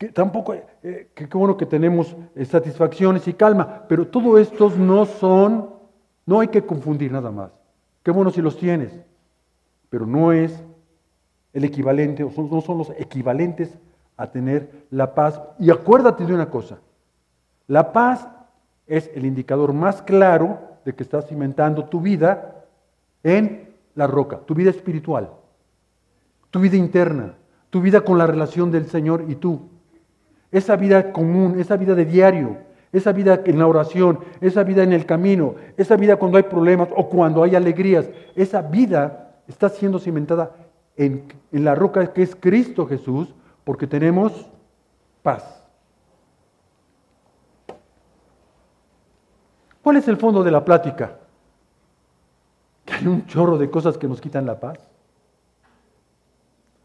Que 0.03 0.09
tampoco, 0.09 0.53
eh, 0.53 1.11
qué 1.15 1.25
bueno 1.27 1.55
que 1.55 1.65
tenemos 1.65 2.13
satisfacciones 2.45 3.25
y 3.29 3.33
calma, 3.33 3.85
pero 3.87 4.05
todos 4.05 4.37
estos 4.41 4.77
no 4.77 5.05
son, 5.05 5.69
no 6.25 6.41
hay 6.41 6.49
que 6.49 6.65
confundir 6.65 7.09
nada 7.09 7.31
más. 7.31 7.51
Qué 8.03 8.11
bueno 8.11 8.29
si 8.29 8.41
los 8.41 8.57
tienes, 8.57 8.91
pero 9.89 10.05
no 10.05 10.33
es 10.33 10.61
el 11.53 11.63
equivalente, 11.63 12.21
o 12.21 12.31
no 12.35 12.59
son 12.59 12.79
los 12.79 12.89
equivalentes 12.97 13.79
a 14.17 14.29
tener 14.29 14.87
la 14.89 15.15
paz. 15.15 15.41
Y 15.57 15.71
acuérdate 15.71 16.25
de 16.25 16.33
una 16.33 16.49
cosa, 16.49 16.79
la 17.67 17.93
paz 17.93 18.27
es 18.85 19.09
el 19.15 19.25
indicador 19.25 19.71
más 19.71 20.01
claro 20.01 20.59
de 20.83 20.93
que 20.93 21.03
estás 21.03 21.27
cimentando 21.29 21.85
tu 21.85 22.01
vida 22.01 22.65
en 23.23 23.73
la 23.95 24.07
roca, 24.07 24.39
tu 24.39 24.53
vida 24.53 24.69
espiritual, 24.69 25.29
tu 26.51 26.59
vida 26.59 26.75
interna, 26.75 27.35
tu 27.69 27.79
vida 27.79 28.01
con 28.01 28.17
la 28.17 28.27
relación 28.27 28.69
del 28.69 28.87
Señor 28.87 29.27
y 29.29 29.35
tú. 29.35 29.69
Esa 30.53 30.77
vida 30.77 31.11
común, 31.11 31.59
esa 31.59 31.75
vida 31.75 31.95
de 31.95 32.05
diario, 32.05 32.57
esa 32.93 33.11
vida 33.11 33.41
en 33.43 33.59
la 33.59 33.67
oración, 33.67 34.19
esa 34.39 34.63
vida 34.63 34.83
en 34.83 34.93
el 34.93 35.05
camino, 35.05 35.55
esa 35.75 35.97
vida 35.97 36.15
cuando 36.15 36.37
hay 36.37 36.43
problemas 36.43 36.87
o 36.95 37.09
cuando 37.09 37.43
hay 37.43 37.55
alegrías, 37.55 38.09
esa 38.35 38.61
vida 38.61 39.41
está 39.47 39.67
siendo 39.67 39.99
cimentada 39.99 40.55
en, 40.95 41.25
en 41.51 41.65
la 41.65 41.75
roca 41.75 42.13
que 42.13 42.21
es 42.21 42.35
Cristo 42.35 42.85
Jesús, 42.85 43.33
porque 43.65 43.87
tenemos 43.87 44.49
paz. 45.21 45.63
¿Cuál 49.83 49.97
es 49.97 50.07
el 50.07 50.17
fondo 50.17 50.43
de 50.43 50.51
la 50.51 50.63
plática? 50.63 51.17
Que 52.85 52.93
hay 52.95 53.07
un 53.07 53.25
chorro 53.25 53.57
de 53.57 53.69
cosas 53.69 53.97
que 53.97 54.07
nos 54.07 54.21
quitan 54.21 54.45
la 54.45 54.59
paz. 54.59 54.79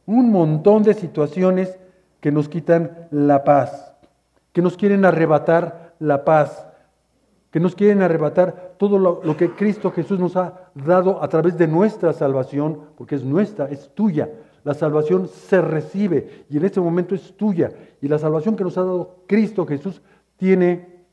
Un 0.05 0.33
montón 0.33 0.83
de 0.83 0.95
situaciones 0.95 1.79
que 2.21 2.33
nos 2.33 2.49
quitan 2.49 3.09
la 3.11 3.45
paz, 3.45 3.95
que 4.53 4.63
nos 4.63 4.77
quieren 4.77 5.05
arrebatar 5.05 5.95
la 5.99 6.25
paz, 6.25 6.67
que 7.51 7.61
nos 7.61 7.75
quieren 7.75 8.03
arrebatar 8.03 8.75
todo 8.79 8.99
lo, 8.99 9.37
que 9.37 9.53
Cristo 9.53 9.91
Jesús 9.91 10.19
nos 10.19 10.37
ha 10.37 10.71
dado 10.75 11.23
a 11.23 11.29
través 11.29 11.57
de 11.57 11.67
nuestra 11.67 12.13
salvación, 12.13 12.81
porque 12.97 13.15
es 13.15 13.25
nuestra, 13.25 13.67
es 13.67 13.95
tuya. 13.95 14.29
La 14.65 14.75
salvación 14.75 15.29
se 15.29 15.63
recibe 15.63 16.45
y 16.51 16.59
en 16.59 16.65
este 16.65 16.81
momento 16.81 17.15
es 17.15 17.37
tuya. 17.37 17.73
Y 18.03 18.09
la 18.09 18.19
salvación 18.19 18.55
que 18.55 18.65
nos 18.65 18.77
ha 18.77 18.83
dado 18.83 19.25
Cristo 19.27 19.65
Jesús 19.67 20.03
tiene 20.37 21.05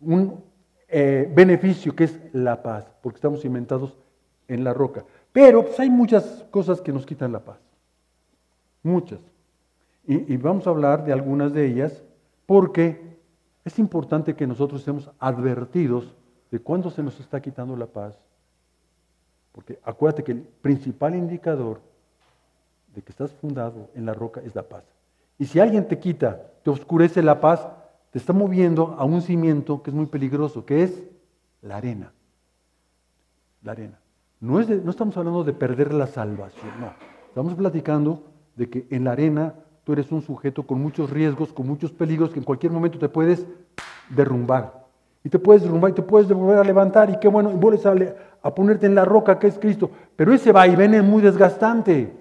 un 0.00 0.42
eh, 0.88 1.30
beneficio 1.34 1.94
que 1.94 2.04
es 2.04 2.18
la 2.32 2.62
paz, 2.62 2.90
porque 3.02 3.16
estamos 3.16 3.40
cimentados 3.40 3.96
en 4.48 4.64
la 4.64 4.72
roca. 4.72 5.04
Pero 5.32 5.64
pues, 5.64 5.78
hay 5.78 5.90
muchas 5.90 6.44
cosas 6.50 6.80
que 6.80 6.92
nos 6.92 7.06
quitan 7.06 7.32
la 7.32 7.40
paz, 7.40 7.58
muchas. 8.82 9.20
Y, 10.06 10.36
vamos 10.36 10.66
a 10.66 10.70
hablar 10.70 11.04
de 11.04 11.12
algunas 11.12 11.52
de 11.52 11.66
ellas 11.66 12.02
porque 12.44 13.16
es 13.64 13.78
importante 13.78 14.34
que 14.34 14.46
nosotros 14.46 14.80
estemos 14.80 15.10
advertidos 15.18 16.14
de 16.50 16.60
cuándo 16.60 16.90
se 16.90 17.02
nos 17.02 17.18
está 17.20 17.40
quitando 17.40 17.74
la 17.74 17.86
paz. 17.86 18.18
Porque 19.52 19.78
acuérdate 19.82 20.22
que 20.22 20.32
el 20.32 20.40
principal 20.40 21.14
indicador 21.14 21.80
de 22.94 23.00
que 23.00 23.10
estás 23.10 23.32
fundado 23.32 23.88
en 23.94 24.04
la 24.04 24.12
roca 24.12 24.42
es 24.44 24.54
la 24.54 24.64
paz. 24.64 24.84
Y 25.38 25.46
si 25.46 25.58
alguien 25.58 25.88
te 25.88 25.98
quita, 25.98 26.50
te 26.62 26.70
oscurece 26.70 27.22
la 27.22 27.40
paz, 27.40 27.66
te 28.10 28.18
está 28.18 28.32
moviendo 28.32 28.94
a 28.98 29.04
un 29.04 29.22
cimiento 29.22 29.82
que 29.82 29.90
es 29.90 29.96
muy 29.96 30.06
peligroso, 30.06 30.66
que 30.66 30.82
es 30.82 31.02
la 31.62 31.78
arena. 31.78 32.12
La 33.62 33.72
arena. 33.72 33.98
No, 34.40 34.60
es 34.60 34.68
no 34.68 34.90
estamos 34.90 35.16
hablando 35.16 35.42
de 35.42 35.54
perder 35.54 35.94
la 35.94 36.06
salvación, 36.06 36.78
no. 36.78 36.92
Estamos 37.28 37.54
platicando 37.54 38.22
de 38.54 38.68
que 38.68 38.86
en 38.90 39.04
la 39.04 39.12
arena 39.12 39.54
tú 39.84 39.92
eres 39.92 40.10
un 40.10 40.22
sujeto 40.22 40.62
con 40.62 40.80
muchos 40.80 41.10
riesgos, 41.10 41.52
con 41.52 41.66
muchos 41.66 41.92
peligros, 41.92 42.30
que 42.30 42.38
en 42.38 42.44
cualquier 42.44 42.72
momento 42.72 42.98
te 42.98 43.08
puedes 43.08 43.46
derrumbar. 44.08 44.84
Y 45.22 45.28
te 45.28 45.38
puedes 45.38 45.62
derrumbar 45.62 45.90
y 45.90 45.94
te 45.94 46.02
puedes 46.02 46.28
volver 46.28 46.58
a 46.58 46.64
levantar 46.64 47.10
y 47.10 47.18
qué 47.18 47.28
bueno, 47.28 47.50
y 47.50 47.54
vuelves 47.54 47.86
a, 47.86 48.54
ponerte 48.54 48.86
en 48.86 48.94
la 48.94 49.04
roca 49.04 49.38
que 49.38 49.46
es 49.46 49.58
Cristo. 49.58 49.90
Pero 50.16 50.32
ese 50.32 50.52
vaivén 50.52 50.94
es 50.94 51.04
muy 51.04 51.22
desgastante. 51.22 52.12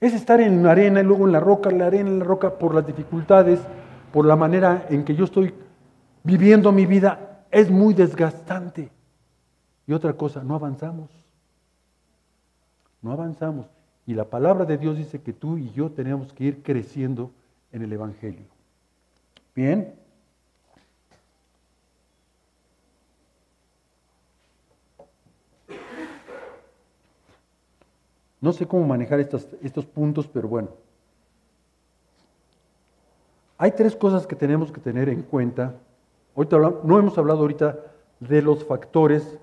Es 0.00 0.14
estar 0.14 0.40
en 0.40 0.62
la 0.62 0.72
arena 0.72 1.00
y 1.00 1.04
luego 1.04 1.26
en 1.26 1.32
la 1.32 1.40
roca, 1.40 1.70
la 1.70 1.86
arena, 1.86 2.10
en 2.10 2.18
la 2.18 2.24
roca 2.24 2.58
por 2.58 2.74
las 2.74 2.86
dificultades, 2.86 3.60
por 4.12 4.26
la 4.26 4.36
manera 4.36 4.86
en 4.90 5.04
que 5.04 5.14
yo 5.14 5.24
estoy 5.24 5.54
viviendo 6.22 6.72
mi 6.72 6.86
vida, 6.86 7.44
es 7.50 7.70
muy 7.70 7.94
desgastante. 7.94 8.90
Y 9.86 9.92
otra 9.92 10.14
cosa, 10.14 10.42
no 10.42 10.54
avanzamos. 10.54 11.10
No 13.00 13.12
avanzamos. 13.12 13.66
Y 14.06 14.14
la 14.14 14.24
palabra 14.24 14.64
de 14.64 14.78
Dios 14.78 14.96
dice 14.96 15.20
que 15.20 15.32
tú 15.32 15.58
y 15.58 15.70
yo 15.72 15.90
tenemos 15.90 16.32
que 16.32 16.44
ir 16.44 16.62
creciendo 16.62 17.30
en 17.70 17.82
el 17.82 17.92
Evangelio. 17.92 18.46
Bien. 19.54 19.94
No 28.40 28.52
sé 28.52 28.66
cómo 28.66 28.84
manejar 28.86 29.20
estos, 29.20 29.46
estos 29.62 29.86
puntos, 29.86 30.26
pero 30.26 30.48
bueno. 30.48 30.70
Hay 33.56 33.70
tres 33.70 33.94
cosas 33.94 34.26
que 34.26 34.34
tenemos 34.34 34.72
que 34.72 34.80
tener 34.80 35.08
en 35.08 35.22
cuenta. 35.22 35.74
Ahorita 36.34 36.58
no 36.58 36.98
hemos 36.98 37.16
hablado 37.16 37.40
ahorita 37.40 37.78
de 38.18 38.42
los 38.42 38.64
factores 38.64 39.38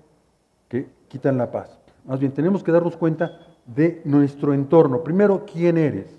que 0.68 0.90
quitan 1.08 1.38
la 1.38 1.50
paz. 1.50 1.78
Más 2.04 2.20
bien, 2.20 2.32
tenemos 2.32 2.62
que 2.62 2.72
darnos 2.72 2.98
cuenta 2.98 3.49
de 3.66 4.02
nuestro 4.04 4.54
entorno. 4.54 5.02
Primero, 5.02 5.44
¿quién 5.44 5.78
eres? 5.78 6.16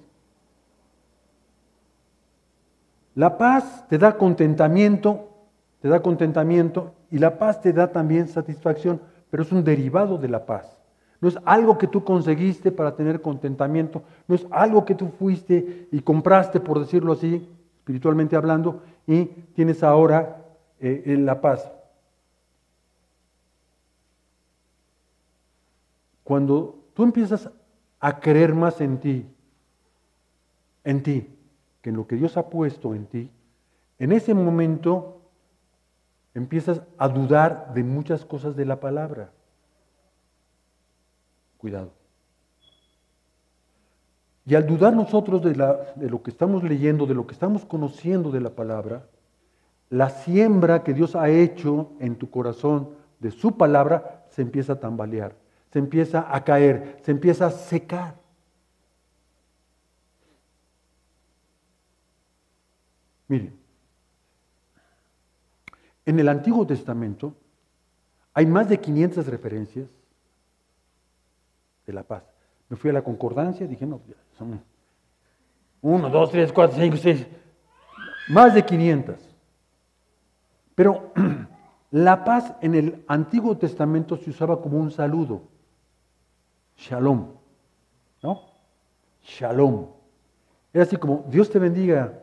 La 3.15 3.37
paz 3.37 3.85
te 3.89 3.97
da 3.97 4.17
contentamiento, 4.17 5.29
te 5.81 5.89
da 5.89 6.01
contentamiento 6.01 6.93
y 7.09 7.17
la 7.17 7.37
paz 7.37 7.61
te 7.61 7.73
da 7.73 7.91
también 7.91 8.27
satisfacción, 8.27 9.01
pero 9.29 9.43
es 9.43 9.51
un 9.51 9.63
derivado 9.63 10.17
de 10.17 10.29
la 10.29 10.45
paz. 10.45 10.77
No 11.19 11.27
es 11.27 11.37
algo 11.45 11.77
que 11.77 11.87
tú 11.87 12.03
conseguiste 12.03 12.71
para 12.71 12.95
tener 12.95 13.21
contentamiento, 13.21 14.01
no 14.27 14.35
es 14.35 14.47
algo 14.49 14.85
que 14.85 14.95
tú 14.95 15.09
fuiste 15.19 15.87
y 15.91 16.01
compraste, 16.01 16.59
por 16.59 16.79
decirlo 16.79 17.13
así, 17.13 17.47
espiritualmente 17.77 18.35
hablando, 18.35 18.81
y 19.05 19.25
tienes 19.53 19.83
ahora 19.83 20.45
eh, 20.79 21.15
la 21.19 21.41
paz. 21.41 21.71
Cuando 26.23 26.80
tú 27.01 27.05
empiezas 27.05 27.49
a 27.99 28.19
creer 28.19 28.53
más 28.53 28.79
en 28.79 28.99
ti, 28.99 29.25
en 30.83 31.01
ti, 31.01 31.35
que 31.81 31.89
en 31.89 31.95
lo 31.95 32.05
que 32.05 32.15
Dios 32.15 32.37
ha 32.37 32.47
puesto 32.47 32.93
en 32.93 33.07
ti, 33.07 33.31
en 33.97 34.11
ese 34.11 34.35
momento 34.35 35.19
empiezas 36.35 36.79
a 36.99 37.09
dudar 37.09 37.73
de 37.73 37.83
muchas 37.83 38.23
cosas 38.23 38.55
de 38.55 38.65
la 38.65 38.79
palabra. 38.79 39.31
Cuidado. 41.57 41.91
Y 44.45 44.53
al 44.53 44.67
dudar 44.67 44.95
nosotros 44.95 45.41
de, 45.41 45.53
de, 45.95 46.07
lo 46.07 46.21
que 46.21 46.29
estamos 46.29 46.61
leyendo, 46.61 47.07
de 47.07 47.15
lo 47.15 47.25
que 47.25 47.33
estamos 47.33 47.65
conociendo 47.65 48.29
de 48.29 48.41
la 48.41 48.51
palabra, 48.51 49.07
la 49.89 50.11
siembra 50.11 50.83
que 50.83 50.93
Dios 50.93 51.15
ha 51.15 51.29
hecho 51.29 51.93
en 51.99 52.15
tu 52.15 52.29
corazón 52.29 52.91
de 53.19 53.31
su 53.31 53.57
palabra 53.57 54.27
se 54.29 54.43
empieza 54.43 54.73
a 54.73 54.79
tambalear, 54.79 55.33
se 55.71 55.79
empieza 55.79 56.27
a 56.33 56.43
caer, 56.43 56.97
se 57.01 57.11
empieza 57.11 57.47
a 57.47 57.51
secar. 57.51 58.15
Miren, 63.27 63.57
en 66.05 66.19
el 66.19 66.27
Antiguo 66.27 66.67
Testamento 66.67 67.33
hay 68.33 68.45
más 68.45 68.67
de 68.67 68.79
500 68.79 69.25
referencias 69.27 69.87
de 71.85 71.93
la 71.93 72.03
paz. 72.03 72.23
Me 72.67 72.75
fui 72.75 72.89
a 72.89 72.93
la 72.93 73.03
concordancia, 73.03 73.65
dije, 73.67 73.85
no, 73.85 74.01
son 74.37 74.61
uno, 75.81 76.09
dos, 76.09 76.31
tres, 76.31 76.51
cuatro, 76.51 76.77
cinco, 76.79 76.97
seis, 76.97 77.25
más 78.29 78.53
de 78.53 78.63
500. 78.63 79.15
Pero 80.75 81.13
la 81.91 82.23
paz 82.23 82.53
en 82.61 82.75
el 82.75 83.05
Antiguo 83.07 83.57
Testamento 83.57 84.17
se 84.17 84.29
usaba 84.29 84.61
como 84.61 84.77
un 84.77 84.91
saludo. 84.91 85.50
Shalom. 86.81 87.27
¿No? 88.23 88.41
Shalom. 89.23 89.85
Era 90.73 90.83
así 90.83 90.97
como, 90.97 91.25
Dios 91.29 91.49
te 91.49 91.59
bendiga, 91.59 92.13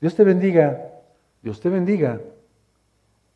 Dios 0.00 0.14
te 0.14 0.22
bendiga, 0.22 0.92
Dios 1.42 1.60
te 1.60 1.68
bendiga. 1.68 2.20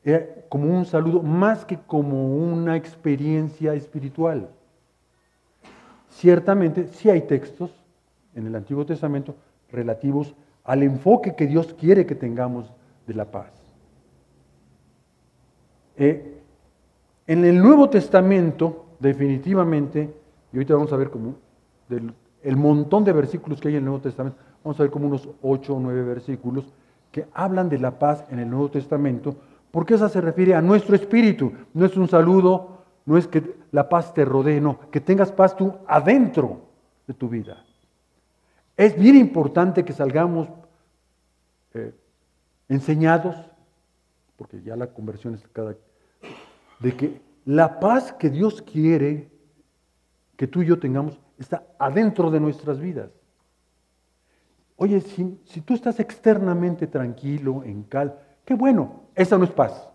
Era 0.04 0.24
como 0.48 0.72
un 0.72 0.86
saludo, 0.86 1.20
más 1.20 1.64
que 1.64 1.78
como 1.78 2.36
una 2.36 2.76
experiencia 2.76 3.74
espiritual. 3.74 4.48
Ciertamente, 6.10 6.86
sí 6.88 7.10
hay 7.10 7.22
textos 7.22 7.72
en 8.34 8.46
el 8.46 8.54
Antiguo 8.54 8.86
Testamento 8.86 9.34
relativos 9.72 10.34
al 10.62 10.84
enfoque 10.84 11.34
que 11.34 11.46
Dios 11.48 11.74
quiere 11.74 12.06
que 12.06 12.14
tengamos 12.14 12.72
de 13.06 13.14
la 13.14 13.24
paz. 13.24 13.50
Eh, 15.96 16.40
en 17.26 17.44
el 17.44 17.58
Nuevo 17.58 17.90
Testamento, 17.90 18.86
definitivamente, 19.00 20.14
y 20.52 20.56
ahorita 20.56 20.74
vamos 20.74 20.92
a 20.92 20.96
ver 20.96 21.10
como 21.10 21.34
el 22.42 22.56
montón 22.56 23.04
de 23.04 23.12
versículos 23.12 23.60
que 23.60 23.68
hay 23.68 23.74
en 23.74 23.78
el 23.78 23.84
Nuevo 23.84 24.00
Testamento, 24.00 24.38
vamos 24.62 24.78
a 24.78 24.82
ver 24.82 24.92
como 24.92 25.06
unos 25.06 25.28
ocho 25.42 25.74
o 25.74 25.80
nueve 25.80 26.02
versículos 26.02 26.72
que 27.10 27.26
hablan 27.32 27.68
de 27.68 27.78
la 27.78 27.98
paz 27.98 28.24
en 28.30 28.38
el 28.38 28.50
Nuevo 28.50 28.70
Testamento, 28.70 29.36
porque 29.70 29.94
esa 29.94 30.08
se 30.08 30.20
refiere 30.20 30.54
a 30.54 30.62
nuestro 30.62 30.94
espíritu, 30.94 31.52
no 31.74 31.84
es 31.84 31.96
un 31.96 32.08
saludo, 32.08 32.78
no 33.04 33.16
es 33.16 33.26
que 33.26 33.56
la 33.72 33.88
paz 33.88 34.12
te 34.14 34.24
rodee, 34.24 34.60
no, 34.60 34.90
que 34.90 35.00
tengas 35.00 35.32
paz 35.32 35.56
tú 35.56 35.72
adentro 35.86 36.60
de 37.06 37.14
tu 37.14 37.28
vida. 37.28 37.64
Es 38.76 38.98
bien 38.98 39.16
importante 39.16 39.84
que 39.84 39.92
salgamos 39.92 40.48
eh, 41.74 41.94
enseñados, 42.68 43.36
porque 44.36 44.60
ya 44.62 44.76
la 44.76 44.88
conversión 44.88 45.34
es 45.34 45.46
cada... 45.48 45.74
de 46.80 46.96
que 46.96 47.20
la 47.44 47.80
paz 47.80 48.12
que 48.12 48.28
Dios 48.28 48.60
quiere 48.60 49.30
que 50.36 50.46
tú 50.46 50.62
y 50.62 50.66
yo 50.66 50.78
tengamos 50.78 51.18
está 51.38 51.66
adentro 51.78 52.30
de 52.30 52.40
nuestras 52.40 52.78
vidas. 52.78 53.10
Oye, 54.76 55.00
si, 55.00 55.60
tú 55.62 55.74
estás 55.74 55.98
externamente 56.00 56.86
tranquilo, 56.86 57.62
en 57.64 57.82
cal, 57.84 58.18
qué 58.44 58.54
bueno, 58.54 59.04
esa 59.14 59.38
no 59.38 59.44
es 59.44 59.50
paz. 59.50 59.88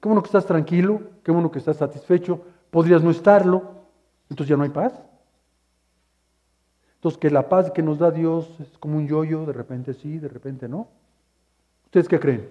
Qué 0.00 0.08
bueno 0.08 0.22
que 0.22 0.28
estás 0.28 0.46
tranquilo, 0.46 1.02
qué 1.24 1.32
bueno 1.32 1.50
que 1.50 1.58
estás 1.58 1.78
satisfecho, 1.78 2.44
podrías 2.70 3.02
no 3.02 3.10
estarlo, 3.10 3.86
entonces 4.30 4.50
ya 4.50 4.56
no 4.56 4.62
hay 4.62 4.70
paz. 4.70 5.02
Entonces 6.94 7.18
que 7.18 7.30
la 7.30 7.48
paz 7.48 7.70
que 7.72 7.82
nos 7.82 7.98
da 7.98 8.12
Dios 8.12 8.48
es 8.60 8.78
como 8.78 8.96
un 8.96 9.08
yoyo, 9.08 9.44
de 9.44 9.52
repente 9.52 9.94
sí, 9.94 10.18
de 10.18 10.28
repente 10.28 10.68
no. 10.68 10.88
¿Ustedes 11.84 12.08
qué 12.08 12.20
creen? 12.20 12.48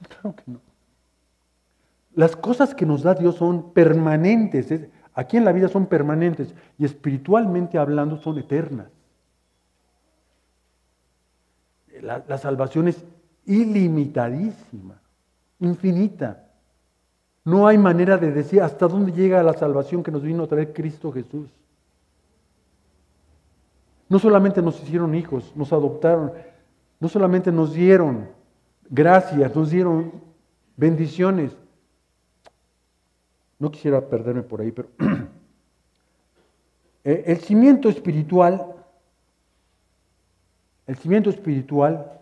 Claro 0.08 0.34
que 0.34 0.44
no. 0.46 0.60
Las 2.14 2.34
cosas 2.34 2.74
que 2.74 2.86
nos 2.86 3.02
da 3.02 3.14
Dios 3.14 3.36
son 3.36 3.72
permanentes, 3.72 4.70
aquí 5.20 5.36
en 5.36 5.44
la 5.44 5.52
vida 5.52 5.68
son 5.68 5.86
permanentes 5.86 6.54
y 6.78 6.84
espiritualmente 6.84 7.78
hablando 7.78 8.16
son 8.16 8.38
eternas 8.38 8.88
la, 12.02 12.38
salvación 12.38 12.88
es 12.88 13.04
ilimitadísima, 13.46 15.00
infinita. 15.58 16.46
No 17.44 17.66
hay 17.66 17.78
manera 17.78 18.16
de 18.16 18.32
decir 18.32 18.62
hasta 18.62 18.86
dónde 18.86 19.12
llega 19.12 19.42
la 19.42 19.54
salvación 19.54 20.02
que 20.02 20.10
nos 20.10 20.22
vino 20.22 20.44
a 20.44 20.46
traer 20.46 20.72
Cristo 20.72 21.12
Jesús. 21.12 21.48
No 24.08 24.18
solamente 24.18 24.60
nos 24.60 24.82
hicieron 24.82 25.14
hijos, 25.14 25.52
nos 25.54 25.72
adoptaron, 25.72 26.32
no 26.98 27.08
solamente 27.08 27.52
nos 27.52 27.72
dieron 27.72 28.28
gracias, 28.88 29.54
nos 29.54 29.70
dieron 29.70 30.12
bendiciones. 30.76 31.56
No 33.60 33.70
quisiera 33.70 34.00
perderme 34.08 34.42
por 34.42 34.60
ahí, 34.60 34.72
pero 34.72 34.88
eh, 37.04 37.22
el 37.26 37.38
cimiento 37.38 37.88
espiritual 37.88 38.74
el 40.90 40.96
cimiento 40.96 41.30
espiritual 41.30 42.18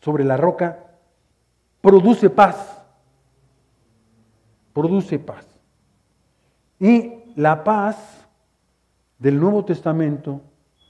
sobre 0.00 0.22
la 0.22 0.36
roca 0.36 0.78
produce 1.80 2.30
paz. 2.30 2.80
Produce 4.72 5.18
paz. 5.18 5.44
Y 6.78 7.14
la 7.34 7.64
paz 7.64 7.96
del 9.18 9.40
Nuevo 9.40 9.64
Testamento 9.64 10.40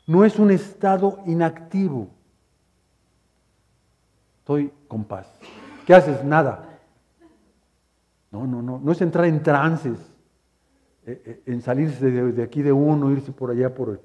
no 0.07 0.27
es 0.27 0.39
un 0.39 0.51
estado 0.51 1.21
inactivo. 1.25 2.09
Estoy 4.41 4.71
con 4.87 5.05
paz. 5.05 5.27
¿Qué 5.87 5.95
haces? 5.95 6.23
Nada. 6.23 6.69
No, 8.31 8.47
no, 8.47 8.63
no. 8.63 8.79
No 8.79 8.93
es 8.93 9.01
entrar 9.01 9.25
en 9.27 9.43
trances, 9.43 9.99
eh, 11.07 11.23
eh, 11.25 11.43
en 11.47 11.63
salirse 11.63 12.11
de, 12.11 12.43
aquí 12.43 12.63
de 12.63 12.73
uno, 12.73 13.11
irse 13.11 13.33
por 13.33 13.51
allá 13.51 13.75
por... 13.75 14.01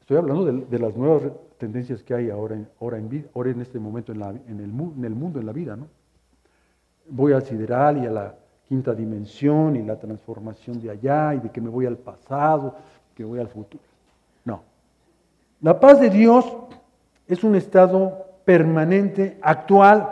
Estoy 0.00 0.16
hablando 0.16 0.44
de 0.44 0.78
las 0.78 0.96
nuevas 0.96 1.22
tendencias 1.58 2.02
que 2.02 2.12
hay 2.12 2.28
ahora 2.28 2.56
en, 2.56 2.68
ahora 2.80 2.98
en, 2.98 3.08
vida, 3.08 3.28
ahora 3.34 3.50
en 3.50 3.60
este 3.60 3.78
momento 3.78 4.10
en, 4.10 4.20
el, 4.20 4.40
en 4.48 5.04
el 5.04 5.14
mundo, 5.14 5.38
en 5.38 5.46
la 5.46 5.52
vida. 5.52 5.76
¿no? 5.76 5.86
Voy 7.08 7.32
al 7.32 7.44
sideral 7.44 8.02
y 8.02 8.06
a 8.06 8.10
la 8.10 8.34
quinta 8.68 8.94
dimensión 8.94 9.76
y 9.76 9.82
la 9.82 9.98
transformación 9.98 10.80
de 10.80 10.90
allá 10.90 11.34
y 11.34 11.38
de 11.38 11.50
que 11.50 11.60
me 11.60 11.68
voy 11.68 11.86
al 11.86 11.98
pasado, 11.98 12.74
que 13.14 13.22
voy 13.22 13.38
al 13.38 13.48
futuro. 13.48 13.82
No. 14.44 14.62
La 15.60 15.78
paz 15.78 16.00
de 16.00 16.10
Dios 16.10 16.44
es 17.28 17.44
un 17.44 17.54
estado 17.54 18.26
permanente, 18.44 19.38
actual, 19.40 20.08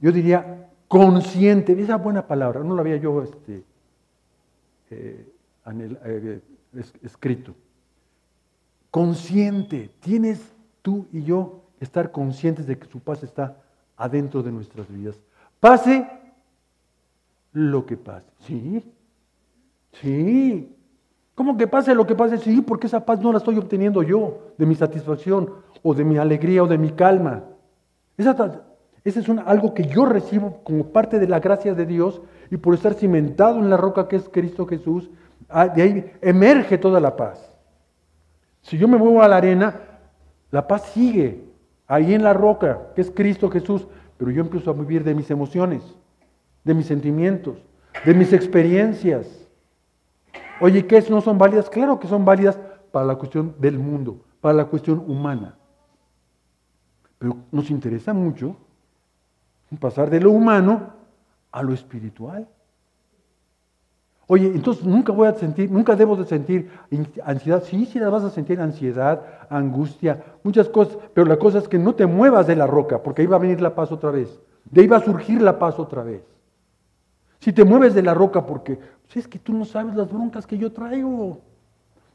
yo 0.00 0.12
diría 0.12 0.65
consciente, 0.88 1.80
esa 1.80 1.96
buena 1.96 2.26
palabra, 2.26 2.62
no 2.62 2.74
la 2.74 2.80
había 2.80 2.96
yo 2.96 3.22
este, 3.22 3.62
eh, 4.90 5.26
eh, 5.66 6.40
escrito 7.02 7.54
consciente. 8.96 9.90
Tienes 10.00 10.40
tú 10.80 11.06
y 11.12 11.22
yo 11.22 11.60
estar 11.80 12.12
conscientes 12.12 12.66
de 12.66 12.78
que 12.78 12.86
su 12.86 12.98
paz 12.98 13.22
está 13.22 13.58
adentro 13.94 14.42
de 14.42 14.50
nuestras 14.50 14.90
vidas. 14.90 15.20
Pase 15.60 16.08
lo 17.52 17.84
que 17.84 17.98
pase. 17.98 18.24
Sí, 18.40 18.82
sí. 20.00 20.74
¿Cómo 21.34 21.58
que 21.58 21.66
pase 21.66 21.94
lo 21.94 22.06
que 22.06 22.14
pase? 22.14 22.38
Sí, 22.38 22.62
porque 22.62 22.86
esa 22.86 23.04
paz 23.04 23.20
no 23.20 23.32
la 23.32 23.36
estoy 23.36 23.58
obteniendo 23.58 24.02
yo, 24.02 24.54
de 24.56 24.64
mi 24.64 24.74
satisfacción 24.74 25.52
o 25.82 25.92
de 25.92 26.02
mi 26.02 26.16
alegría 26.16 26.62
o 26.62 26.66
de 26.66 26.78
mi 26.78 26.92
calma. 26.92 27.44
Esa, 28.16 28.64
ese 29.08 29.20
es 29.20 29.28
algo 29.28 29.72
que 29.72 29.84
yo 29.84 30.04
recibo 30.04 30.64
como 30.64 30.88
parte 30.88 31.20
de 31.20 31.28
la 31.28 31.38
gracia 31.38 31.74
de 31.74 31.86
Dios 31.86 32.20
y 32.50 32.56
por 32.56 32.74
estar 32.74 32.94
cimentado 32.94 33.60
en 33.60 33.70
la 33.70 33.76
roca 33.76 34.08
que 34.08 34.16
es 34.16 34.28
Cristo 34.28 34.66
Jesús, 34.66 35.08
ah, 35.48 35.68
de 35.68 35.82
ahí 35.82 36.12
emerge 36.20 36.76
toda 36.76 36.98
la 36.98 37.14
paz. 37.14 37.52
Si 38.62 38.76
yo 38.76 38.88
me 38.88 38.96
muevo 38.96 39.22
a 39.22 39.28
la 39.28 39.36
arena, 39.36 39.80
la 40.50 40.66
paz 40.66 40.86
sigue 40.86 41.44
ahí 41.86 42.14
en 42.14 42.24
la 42.24 42.32
roca, 42.32 42.80
que 42.96 43.00
es 43.00 43.12
Cristo 43.12 43.48
Jesús, 43.48 43.86
pero 44.18 44.32
yo 44.32 44.40
empiezo 44.40 44.72
a 44.72 44.74
vivir 44.74 45.04
de 45.04 45.14
mis 45.14 45.30
emociones, 45.30 45.84
de 46.64 46.74
mis 46.74 46.86
sentimientos, 46.86 47.58
de 48.04 48.12
mis 48.12 48.32
experiencias. 48.32 49.48
Oye, 50.60 50.84
¿qué 50.84 51.00
no 51.10 51.20
son 51.20 51.38
válidas? 51.38 51.70
Claro 51.70 52.00
que 52.00 52.08
son 52.08 52.24
válidas 52.24 52.58
para 52.90 53.06
la 53.06 53.14
cuestión 53.14 53.54
del 53.60 53.78
mundo, 53.78 54.24
para 54.40 54.54
la 54.54 54.64
cuestión 54.64 54.98
humana. 55.06 55.56
Pero 57.20 57.36
nos 57.52 57.70
interesa 57.70 58.12
mucho 58.12 58.56
pasar 59.80 60.10
de 60.10 60.20
lo 60.20 60.30
humano 60.30 60.92
a 61.50 61.62
lo 61.62 61.72
espiritual. 61.72 62.46
Oye, 64.28 64.46
entonces 64.46 64.84
nunca 64.84 65.12
voy 65.12 65.28
a 65.28 65.34
sentir, 65.34 65.70
nunca 65.70 65.94
debo 65.94 66.16
de 66.16 66.24
sentir 66.24 66.70
ansiedad. 67.24 67.62
Sí, 67.62 67.86
sí 67.86 67.98
la 67.98 68.08
vas 68.08 68.24
a 68.24 68.30
sentir 68.30 68.60
ansiedad, 68.60 69.22
angustia, 69.48 70.22
muchas 70.42 70.68
cosas, 70.68 70.98
pero 71.14 71.26
la 71.26 71.36
cosa 71.36 71.58
es 71.58 71.68
que 71.68 71.78
no 71.78 71.94
te 71.94 72.06
muevas 72.06 72.46
de 72.46 72.56
la 72.56 72.66
roca, 72.66 73.02
porque 73.02 73.22
ahí 73.22 73.28
va 73.28 73.36
a 73.36 73.40
venir 73.40 73.60
la 73.60 73.74
paz 73.74 73.92
otra 73.92 74.10
vez. 74.10 74.40
De 74.64 74.80
ahí 74.80 74.86
va 74.88 74.96
a 74.96 75.04
surgir 75.04 75.40
la 75.40 75.58
paz 75.58 75.78
otra 75.78 76.02
vez. 76.02 76.22
Si 77.38 77.52
te 77.52 77.64
mueves 77.64 77.94
de 77.94 78.02
la 78.02 78.14
roca 78.14 78.44
porque, 78.44 78.80
pues 79.04 79.18
es 79.18 79.28
que 79.28 79.38
tú 79.38 79.52
no 79.52 79.64
sabes 79.64 79.94
las 79.94 80.10
broncas 80.10 80.46
que 80.46 80.58
yo 80.58 80.72
traigo. 80.72 81.38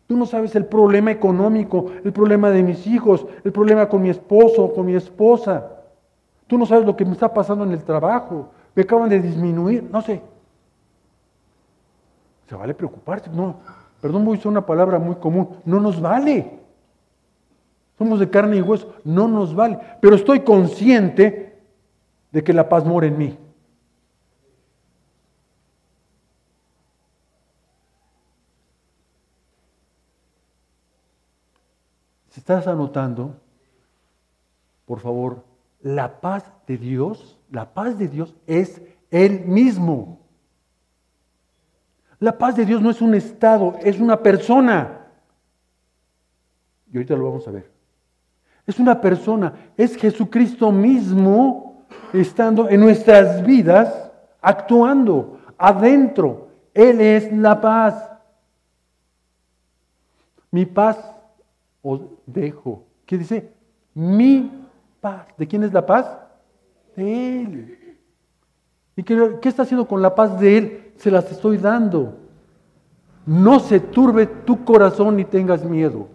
Tú 0.08 0.18
no 0.18 0.26
sabes 0.26 0.54
el 0.56 0.66
problema 0.66 1.12
económico, 1.12 1.92
el 2.04 2.12
problema 2.12 2.50
de 2.52 2.64
mis 2.64 2.86
hijos, 2.88 3.26
el 3.46 3.54
problema 3.54 3.88
con 3.88 4.02
mi 4.02 4.10
esposo, 4.10 4.74
con 4.74 4.86
mi 4.86 4.96
esposa. 4.96 5.81
Tú 6.52 6.58
no 6.58 6.66
sabes 6.66 6.86
lo 6.86 6.98
que 6.98 7.06
me 7.06 7.14
está 7.14 7.34
pasando 7.34 7.64
en 7.64 7.72
el 7.72 7.82
trabajo. 7.82 8.52
Me 8.76 8.84
acaban 8.84 9.08
de 9.08 9.22
disminuir, 9.22 9.84
no 9.84 10.02
sé. 10.02 10.22
¿Se 12.46 12.56
vale 12.56 12.74
preocuparse? 12.74 13.30
No, 13.30 13.62
perdón, 14.02 14.26
voy 14.26 14.36
a 14.36 14.40
usar 14.40 14.50
una 14.52 14.66
palabra 14.66 15.00
muy 15.00 15.16
común. 15.16 15.62
No 15.64 15.80
nos 15.80 16.02
vale. 16.02 16.60
Somos 17.98 18.20
de 18.20 18.30
carne 18.30 18.58
y 18.58 18.62
hueso. 18.62 18.94
No 19.06 19.30
nos 19.30 19.56
vale. 19.56 19.80
Pero 20.02 20.14
estoy 20.14 20.42
consciente 20.42 21.58
de 22.34 22.44
que 22.44 22.52
la 22.52 22.68
paz 22.68 22.84
mora 22.84 23.08
en 23.08 23.18
mí. 23.18 23.40
Si 32.28 32.42
estás 32.42 32.68
anotando, 32.68 33.38
por 34.86 35.00
favor, 35.00 35.50
la 35.82 36.22
paz 36.22 36.52
de 36.68 36.78
Dios, 36.78 37.38
la 37.50 37.74
paz 37.74 37.98
de 37.98 38.08
Dios 38.08 38.36
es 38.48 38.82
Él 39.10 39.46
mismo. 39.46 40.20
La 42.20 42.38
paz 42.38 42.56
de 42.56 42.66
Dios 42.66 42.82
no 42.82 42.92
es 42.92 43.02
un 43.02 43.16
estado, 43.16 43.76
es 43.82 44.00
una 44.00 44.22
persona. 44.22 45.08
Y 46.92 46.98
ahorita 46.98 47.16
lo 47.16 47.26
vamos 47.26 47.48
a 47.48 47.52
ver. 47.52 47.72
Es 48.68 48.80
una 48.80 49.02
persona, 49.02 49.54
es 49.76 49.96
Jesucristo 49.98 50.72
mismo 50.72 51.88
estando 52.14 52.70
en 52.70 52.80
nuestras 52.80 53.44
vidas, 53.44 54.12
actuando 54.40 55.40
adentro. 55.58 56.50
Él 56.74 57.02
es 57.02 57.32
la 57.34 57.60
paz. 57.60 58.10
Mi 60.52 60.66
paz 60.66 60.98
os 61.82 62.02
dejo. 62.26 62.84
¿Qué 63.06 63.18
dice? 63.18 63.52
Mi 63.96 64.61
paz. 65.02 65.28
¿De 65.38 65.48
quién 65.48 65.64
es 65.64 65.74
la 65.74 65.86
paz? 65.86 66.18
De 66.96 67.42
Él. 67.42 67.98
¿Y 68.96 69.04
qué, 69.04 69.40
qué 69.42 69.50
está 69.50 69.64
haciendo 69.64 69.88
con 69.88 70.02
la 70.02 70.16
paz 70.16 70.40
de 70.40 70.58
Él? 70.58 70.82
se 71.02 71.10
las 71.10 71.32
estoy 71.32 71.58
dando. 71.58 72.16
No 73.26 73.60
se 73.60 73.80
turbe 73.80 74.28
tu 74.28 74.64
corazón 74.64 75.16
ni 75.16 75.26
tengas 75.26 75.66
miedo. 75.66 76.08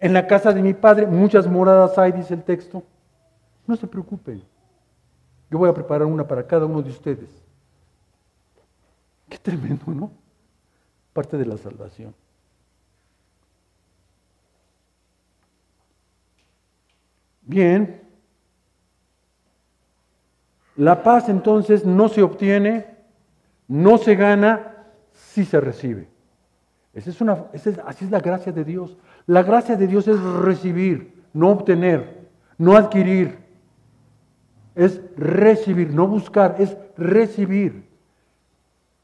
En 0.00 0.14
la 0.14 0.26
casa 0.26 0.52
de 0.52 0.62
mi 0.62 0.72
padre 0.72 1.06
muchas 1.06 1.46
moradas 1.46 1.98
hay, 1.98 2.12
dice 2.12 2.32
el 2.32 2.42
texto. 2.42 2.82
No 3.66 3.76
se 3.76 3.86
preocupen. 3.86 4.42
Yo 5.50 5.58
voy 5.58 5.68
a 5.68 5.74
preparar 5.74 6.06
una 6.06 6.26
para 6.26 6.46
cada 6.46 6.64
uno 6.64 6.80
de 6.80 6.90
ustedes. 6.90 7.28
Qué 9.28 9.36
tremendo, 9.36 9.84
¿no? 9.88 10.10
Parte 11.12 11.36
de 11.36 11.44
la 11.44 11.58
salvación. 11.58 12.14
Bien. 17.44 18.02
La 20.76 21.02
paz 21.02 21.28
entonces 21.28 21.84
no 21.84 22.08
se 22.08 22.22
obtiene 22.22 22.94
no 23.68 23.98
se 23.98 24.14
gana, 24.14 24.74
si 25.12 25.44
se 25.44 25.60
recibe. 25.60 26.08
Esa 26.92 27.10
es 27.10 27.20
una, 27.20 27.46
así 27.86 28.04
es 28.04 28.10
la 28.10 28.20
gracia 28.20 28.52
de 28.52 28.64
Dios. 28.64 28.96
La 29.26 29.42
gracia 29.42 29.76
de 29.76 29.86
Dios 29.86 30.06
es 30.06 30.20
recibir, 30.20 31.22
no 31.32 31.50
obtener, 31.50 32.28
no 32.58 32.76
adquirir. 32.76 33.38
Es 34.74 35.00
recibir, 35.16 35.92
no 35.92 36.06
buscar, 36.06 36.56
es 36.58 36.76
recibir. 36.96 37.88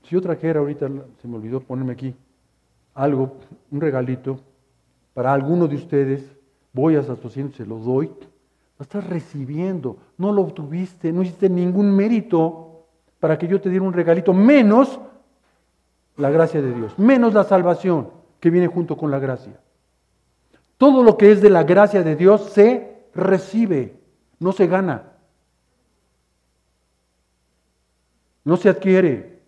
Si 0.03 0.11
yo 0.11 0.20
trajera 0.20 0.61
ahorita, 0.61 0.88
se 1.20 1.29
me 1.29 1.37
olvidó 1.37 1.61
ponerme 1.61 1.92
aquí, 1.92 2.14
algo, 2.94 3.37
un 3.70 3.81
regalito 3.81 4.40
para 5.14 5.33
alguno 5.33 5.68
de 5.68 5.76
ustedes, 5.76 6.24
voy 6.72 6.96
a 6.96 7.02
su 7.02 7.16
se 7.30 7.66
lo 7.66 7.78
doy, 7.78 8.06
lo 8.78 8.83
estás 8.83 9.06
recibiendo, 9.06 9.98
no 10.16 10.33
lo 10.33 10.42
obtuviste, 10.42 11.12
no 11.12 11.22
hiciste 11.22 11.48
ningún 11.48 11.94
mérito 11.94 12.87
para 13.18 13.37
que 13.37 13.46
yo 13.46 13.61
te 13.61 13.68
diera 13.68 13.85
un 13.85 13.92
regalito, 13.92 14.33
menos 14.33 14.98
la 16.16 16.30
gracia 16.30 16.62
de 16.62 16.72
Dios, 16.72 16.98
menos 16.98 17.35
la 17.35 17.44
salvación 17.44 18.11
que 18.40 18.50
viene 18.50 18.68
junto 18.68 18.96
con 18.96 19.11
la 19.11 19.18
gracia. 19.18 19.61
Todo 20.78 21.02
lo 21.02 21.18
que 21.18 21.30
es 21.30 21.42
de 21.42 21.50
la 21.50 21.64
gracia 21.64 22.02
de 22.02 22.16
Dios 22.16 22.50
se 22.52 23.04
recibe, 23.14 24.00
no 24.38 24.52
se 24.52 24.66
gana, 24.66 25.12
no 28.44 28.56
se 28.56 28.70
adquiere, 28.70 29.42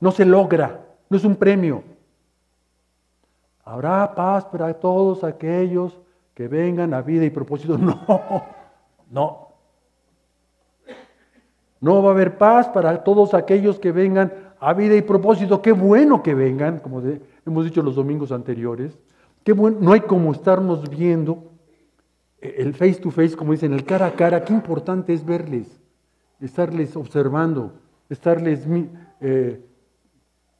no 0.00 0.10
se 0.10 0.24
logra, 0.24 0.86
no 1.10 1.16
es 1.16 1.24
un 1.24 1.36
premio. 1.36 1.84
Habrá 3.64 4.14
paz 4.14 4.46
para 4.46 4.72
todos 4.74 5.22
aquellos 5.22 6.00
que 6.34 6.48
vengan 6.48 6.94
a 6.94 7.02
vida 7.02 7.24
y 7.24 7.30
propósito. 7.30 7.78
No, 7.78 8.44
no, 9.10 9.48
no 11.80 12.02
va 12.02 12.10
a 12.10 12.12
haber 12.12 12.38
paz 12.38 12.68
para 12.68 13.02
todos 13.04 13.34
aquellos 13.34 13.78
que 13.78 13.92
vengan 13.92 14.32
a 14.60 14.72
vida 14.72 14.94
y 14.94 15.02
propósito. 15.02 15.60
Qué 15.60 15.72
bueno 15.72 16.22
que 16.22 16.34
vengan, 16.34 16.78
como 16.78 17.02
hemos 17.44 17.64
dicho 17.64 17.82
los 17.82 17.96
domingos 17.96 18.30
anteriores. 18.30 18.96
Qué 19.44 19.52
bueno, 19.52 19.78
no 19.80 19.92
hay 19.92 20.00
como 20.00 20.32
estarnos 20.32 20.88
viendo 20.88 21.50
eh, 22.40 22.54
el 22.58 22.72
face 22.72 22.94
to 22.94 23.10
face, 23.10 23.36
como 23.36 23.52
dicen, 23.52 23.72
el 23.72 23.84
cara 23.84 24.06
a 24.06 24.12
cara. 24.12 24.44
Qué 24.44 24.52
importante 24.52 25.12
es 25.12 25.26
verles, 25.26 25.80
estarles 26.40 26.94
observando, 26.96 27.72
estarles... 28.08 28.64
Eh, 29.20 29.60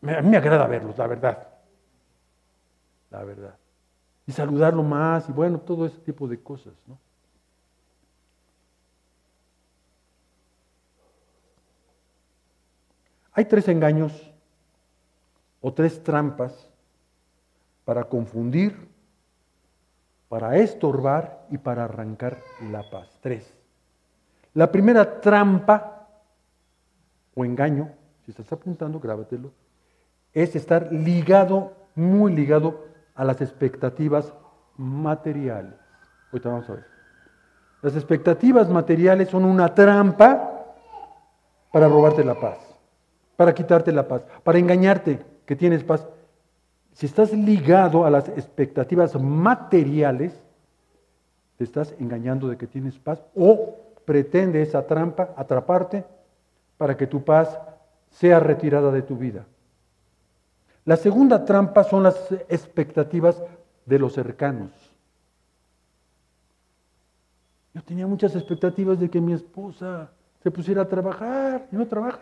a 0.03 0.21
mí 0.21 0.29
me 0.29 0.37
agrada 0.37 0.67
verlos, 0.67 0.99
la 0.99 1.07
verdad. 1.07 1.47
La 3.11 3.23
verdad. 3.23 3.55
Y 4.27 4.33
saludarlo 4.33 4.83
más 4.83 5.29
y 5.29 5.33
bueno, 5.33 5.59
todo 5.59 5.87
ese 5.87 5.99
tipo 5.99 6.29
de 6.29 6.41
cosas, 6.41 6.75
¿no? 6.87 6.99
Hay 13.33 13.47
tres 13.47 13.67
engaños 13.69 14.31
o 15.61 15.73
tres 15.73 16.03
trampas 16.03 16.69
para 17.85 18.05
confundir, 18.05 18.89
para 20.29 20.57
estorbar 20.57 21.47
y 21.51 21.59
para 21.59 21.85
arrancar 21.85 22.39
la 22.71 22.89
paz. 22.91 23.09
Tres. 23.21 23.53
La 24.55 24.71
primera 24.71 25.21
trampa 25.21 26.09
o 27.35 27.45
engaño, 27.45 27.91
si 28.25 28.33
estás 28.33 28.53
apuntando, 28.53 29.01
grábatelo, 29.01 29.51
es 30.35 30.55
estar 30.55 30.93
ligado, 30.93 31.73
muy 31.95 32.35
ligado 32.35 32.92
a 33.15 33.25
las 33.25 33.41
expectativas 33.41 34.33
materiales. 34.77 35.75
Ahorita 36.33 36.49
vamos 36.49 36.71
a 36.71 36.75
ver. 36.75 36.87
Las 37.83 37.95
expectativas 37.97 38.69
materiales 38.69 39.29
son 39.29 39.45
una 39.45 39.75
trampa 39.75 40.65
para 41.73 41.89
robarte 41.89 42.25
la 42.25 42.39
paz 42.39 42.73
para 43.43 43.55
quitarte 43.55 43.91
la 43.91 44.07
paz, 44.07 44.25
para 44.45 44.59
engañarte 44.59 45.19
que 45.47 45.57
tienes 45.57 45.83
paz. 45.83 46.07
Si 46.93 47.07
estás 47.07 47.33
ligado 47.33 48.05
a 48.05 48.11
las 48.11 48.29
expectativas 48.29 49.21
materiales, 49.21 50.41
te 51.57 51.65
estás 51.65 51.93
engañando 51.99 52.47
de 52.47 52.57
que 52.57 52.69
tienes 52.69 52.99
paz 53.01 53.25
o 53.35 53.77
pretende 54.05 54.63
esa 54.63 54.87
trampa 54.87 55.31
atraparte 55.37 56.05
para 56.77 56.97
que 56.97 57.09
tu 57.09 57.25
paz 57.25 57.59
sea 58.11 58.39
retirada 58.39 58.93
de 58.93 59.03
tu 59.03 59.17
vida. 59.17 59.45
La 60.85 60.97
segunda 60.97 61.45
trampa 61.45 61.85
son 61.85 62.03
las 62.03 62.17
expectativas 62.49 63.41
de 63.87 63.99
los 63.99 64.13
cercanos. 64.13 64.71
Yo 67.75 67.83
tenía 67.83 68.07
muchas 68.07 68.35
expectativas 68.35 68.99
de 68.99 69.09
que 69.09 69.21
mi 69.21 69.33
esposa 69.33 70.11
se 70.43 70.51
pusiera 70.51 70.83
a 70.83 70.89
trabajar 70.89 71.67
y 71.71 71.77
no 71.77 71.87
trabaja. 71.87 72.21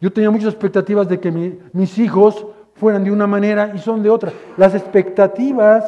Yo 0.00 0.12
tenía 0.12 0.30
muchas 0.30 0.48
expectativas 0.48 1.08
de 1.08 1.20
que 1.20 1.30
mis 1.72 1.98
hijos 1.98 2.46
fueran 2.74 3.04
de 3.04 3.10
una 3.10 3.26
manera 3.26 3.72
y 3.74 3.78
son 3.78 4.02
de 4.02 4.10
otra. 4.10 4.32
Las 4.56 4.74
expectativas, 4.74 5.84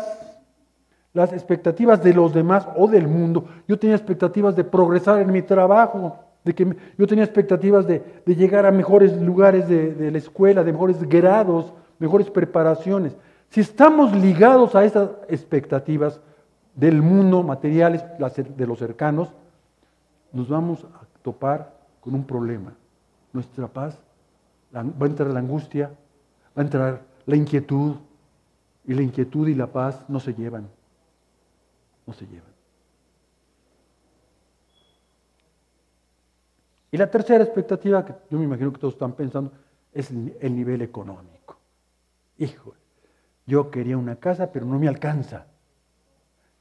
las 1.12 1.32
expectativas 1.32 2.02
de 2.02 2.14
los 2.14 2.34
demás 2.34 2.66
o 2.76 2.86
del 2.86 3.08
mundo, 3.08 3.46
yo 3.66 3.78
tenía 3.78 3.96
expectativas 3.96 4.54
de 4.54 4.64
progresar 4.64 5.20
en 5.20 5.32
mi 5.32 5.42
trabajo, 5.42 6.18
de 6.44 6.54
que 6.54 6.76
yo 6.98 7.07
tenía 7.07 7.24
expectativas 7.24 7.87
de, 7.87 8.02
llegar 8.26 8.66
a 8.66 8.70
mejores 8.70 9.20
lugares 9.20 9.68
de, 9.68 9.94
de 9.94 10.11
la 10.11 10.18
escuela, 10.18 10.62
de 10.62 10.72
mejores 10.72 11.02
grados, 11.09 11.72
mejores 11.98 12.30
preparaciones. 12.30 13.16
Si 13.50 13.61
estamos 13.61 14.14
ligados 14.14 14.74
a 14.74 14.85
esas 14.85 15.11
expectativas, 15.28 16.20
del 16.74 17.02
mundo, 17.02 17.42
materiales, 17.42 18.04
de 18.18 18.66
los 18.66 18.78
cercanos, 18.78 19.33
nos 20.33 20.48
vamos 20.48 20.85
a 20.85 21.07
topar 21.22 21.72
con 22.00 22.14
un 22.14 22.24
problema. 22.24 22.74
Nuestra 23.33 23.68
paz, 23.68 23.98
va 24.74 24.80
a 24.80 25.07
entrar 25.07 25.30
la 25.30 25.40
angustia, 25.40 25.88
va 26.57 26.62
a 26.62 26.64
entrar 26.64 27.02
la 27.26 27.37
inquietud, 27.37 27.96
y 28.87 28.92
la 28.92 29.02
inquietud 29.02 29.48
y 29.48 29.54
la 29.54 29.68
paz 29.68 30.04
no 30.09 30.20
se 30.20 30.35
llevan, 30.35 30.68
no 32.07 32.12
se 32.12 32.26
llevan. 32.26 32.53
Y 36.94 36.96
la 36.96 37.11
tercera 37.11 37.42
expectativa, 37.42 38.04
que 38.04 38.14
yo 38.30 38.38
me 38.38 38.44
imagino 38.44 38.72
que 38.72 38.78
todos 38.78 38.94
están 38.94 39.14
pensando, 39.14 39.50
es 39.92 40.12
el 40.12 40.54
nivel 40.54 40.80
económico. 40.80 41.57
Híjole, 42.38 42.78
yo 43.46 43.68
quería 43.68 43.98
una 43.98 44.14
casa, 44.14 44.52
pero 44.52 44.64
no 44.64 44.78
me 44.78 44.87
alcanza. 44.87 45.46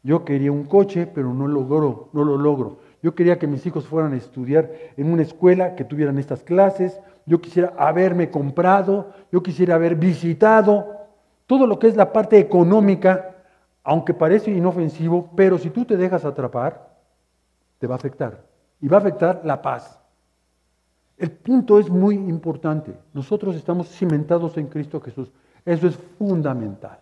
Yo 0.01 0.25
quería 0.25 0.51
un 0.51 0.63
coche, 0.63 1.05
pero 1.05 1.35
no 1.35 1.47
logro, 1.47 2.09
no 2.13 2.23
lo 2.23 2.35
logro. 2.35 2.79
Yo 3.03 3.13
quería 3.13 3.37
que 3.37 3.45
mis 3.45 3.63
hijos 3.67 3.85
fueran 3.85 4.13
a 4.13 4.15
estudiar 4.15 4.71
en 4.97 5.13
una 5.13 5.21
escuela 5.21 5.75
que 5.75 5.83
tuvieran 5.83 6.17
estas 6.17 6.41
clases. 6.41 6.99
Yo 7.27 7.39
quisiera 7.39 7.75
haberme 7.77 8.31
comprado, 8.31 9.13
yo 9.31 9.43
quisiera 9.43 9.75
haber 9.75 9.93
visitado 9.93 10.97
todo 11.45 11.67
lo 11.67 11.77
que 11.77 11.89
es 11.89 11.95
la 11.95 12.11
parte 12.11 12.39
económica, 12.39 13.35
aunque 13.83 14.15
parece 14.15 14.49
inofensivo, 14.49 15.29
pero 15.35 15.59
si 15.59 15.69
tú 15.69 15.85
te 15.85 15.95
dejas 15.95 16.25
atrapar, 16.25 16.89
te 17.77 17.85
va 17.85 17.93
a 17.93 17.97
afectar. 17.97 18.43
Y 18.81 18.87
va 18.87 18.97
a 18.97 19.01
afectar 19.01 19.41
la 19.43 19.61
paz. 19.61 19.99
El 21.23 21.31
punto 21.31 21.79
es 21.79 21.89
muy 21.89 22.15
importante. 22.15 22.93
Nosotros 23.13 23.55
estamos 23.55 23.87
cimentados 23.87 24.57
en 24.57 24.67
Cristo 24.67 24.99
Jesús. 24.99 25.31
Eso 25.63 25.87
es 25.87 25.95
fundamental. 25.95 26.99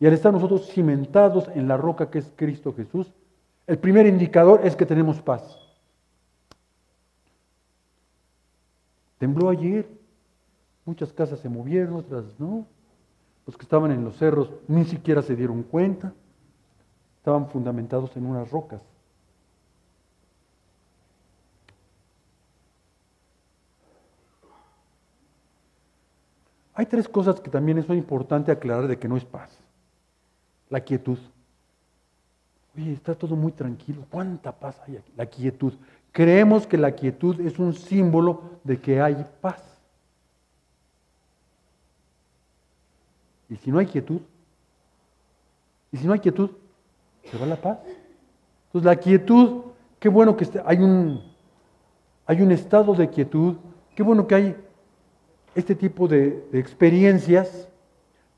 Y 0.00 0.08
al 0.08 0.12
estar 0.12 0.32
nosotros 0.32 0.66
cimentados 0.72 1.46
en 1.54 1.68
la 1.68 1.76
roca 1.76 2.10
que 2.10 2.18
es 2.18 2.32
Cristo 2.34 2.74
Jesús, 2.74 3.12
el 3.68 3.78
primer 3.78 4.06
indicador 4.06 4.62
es 4.64 4.74
que 4.74 4.84
tenemos 4.84 5.22
paz. 5.22 5.56
Tembló 9.18 9.50
ayer, 9.50 9.88
muchas 10.84 11.12
casas 11.12 11.38
se 11.38 11.48
movieron, 11.48 11.94
otras 11.94 12.24
no. 12.40 12.66
Los 13.46 13.56
que 13.56 13.62
estaban 13.62 13.92
en 13.92 14.02
los 14.02 14.16
cerros 14.16 14.50
ni 14.66 14.84
siquiera 14.84 15.22
se 15.22 15.36
dieron 15.36 15.62
cuenta, 15.62 16.12
estaban 17.18 17.50
fundamentados 17.50 18.16
en 18.16 18.26
unas 18.26 18.50
rocas. 18.50 18.80
Hay 26.76 26.84
tres 26.84 27.08
cosas 27.08 27.40
que 27.40 27.50
también 27.50 27.78
es 27.78 27.88
importante 27.88 28.52
aclarar 28.52 28.86
de 28.86 28.98
que 28.98 29.08
no 29.08 29.16
es 29.16 29.24
paz. 29.24 29.50
La 30.68 30.80
quietud. 30.80 31.18
Oye, 32.76 32.92
está 32.92 33.14
todo 33.14 33.34
muy 33.34 33.50
tranquilo. 33.52 34.04
¿Cuánta 34.10 34.52
paz 34.52 34.78
hay 34.86 34.98
aquí? 34.98 35.10
La 35.16 35.24
quietud. 35.24 35.72
Creemos 36.12 36.66
que 36.66 36.76
la 36.76 36.92
quietud 36.92 37.40
es 37.40 37.58
un 37.58 37.72
símbolo 37.72 38.42
de 38.62 38.78
que 38.78 39.00
hay 39.00 39.26
paz. 39.40 39.62
Y 43.48 43.56
si 43.56 43.70
no 43.70 43.78
hay 43.78 43.86
quietud, 43.86 44.20
y 45.92 45.96
si 45.96 46.06
no 46.06 46.12
hay 46.12 46.20
quietud, 46.20 46.50
se 47.24 47.38
va 47.38 47.46
la 47.46 47.56
paz. 47.56 47.78
Entonces 48.66 48.84
la 48.84 48.96
quietud, 48.96 49.62
qué 49.98 50.10
bueno 50.10 50.36
que 50.36 50.46
hay 50.66 50.76
un, 50.78 51.22
hay 52.26 52.42
un 52.42 52.52
estado 52.52 52.92
de 52.92 53.08
quietud, 53.08 53.54
qué 53.94 54.02
bueno 54.02 54.26
que 54.26 54.34
hay 54.34 54.65
este 55.56 55.74
tipo 55.74 56.06
de 56.06 56.46
experiencias 56.52 57.68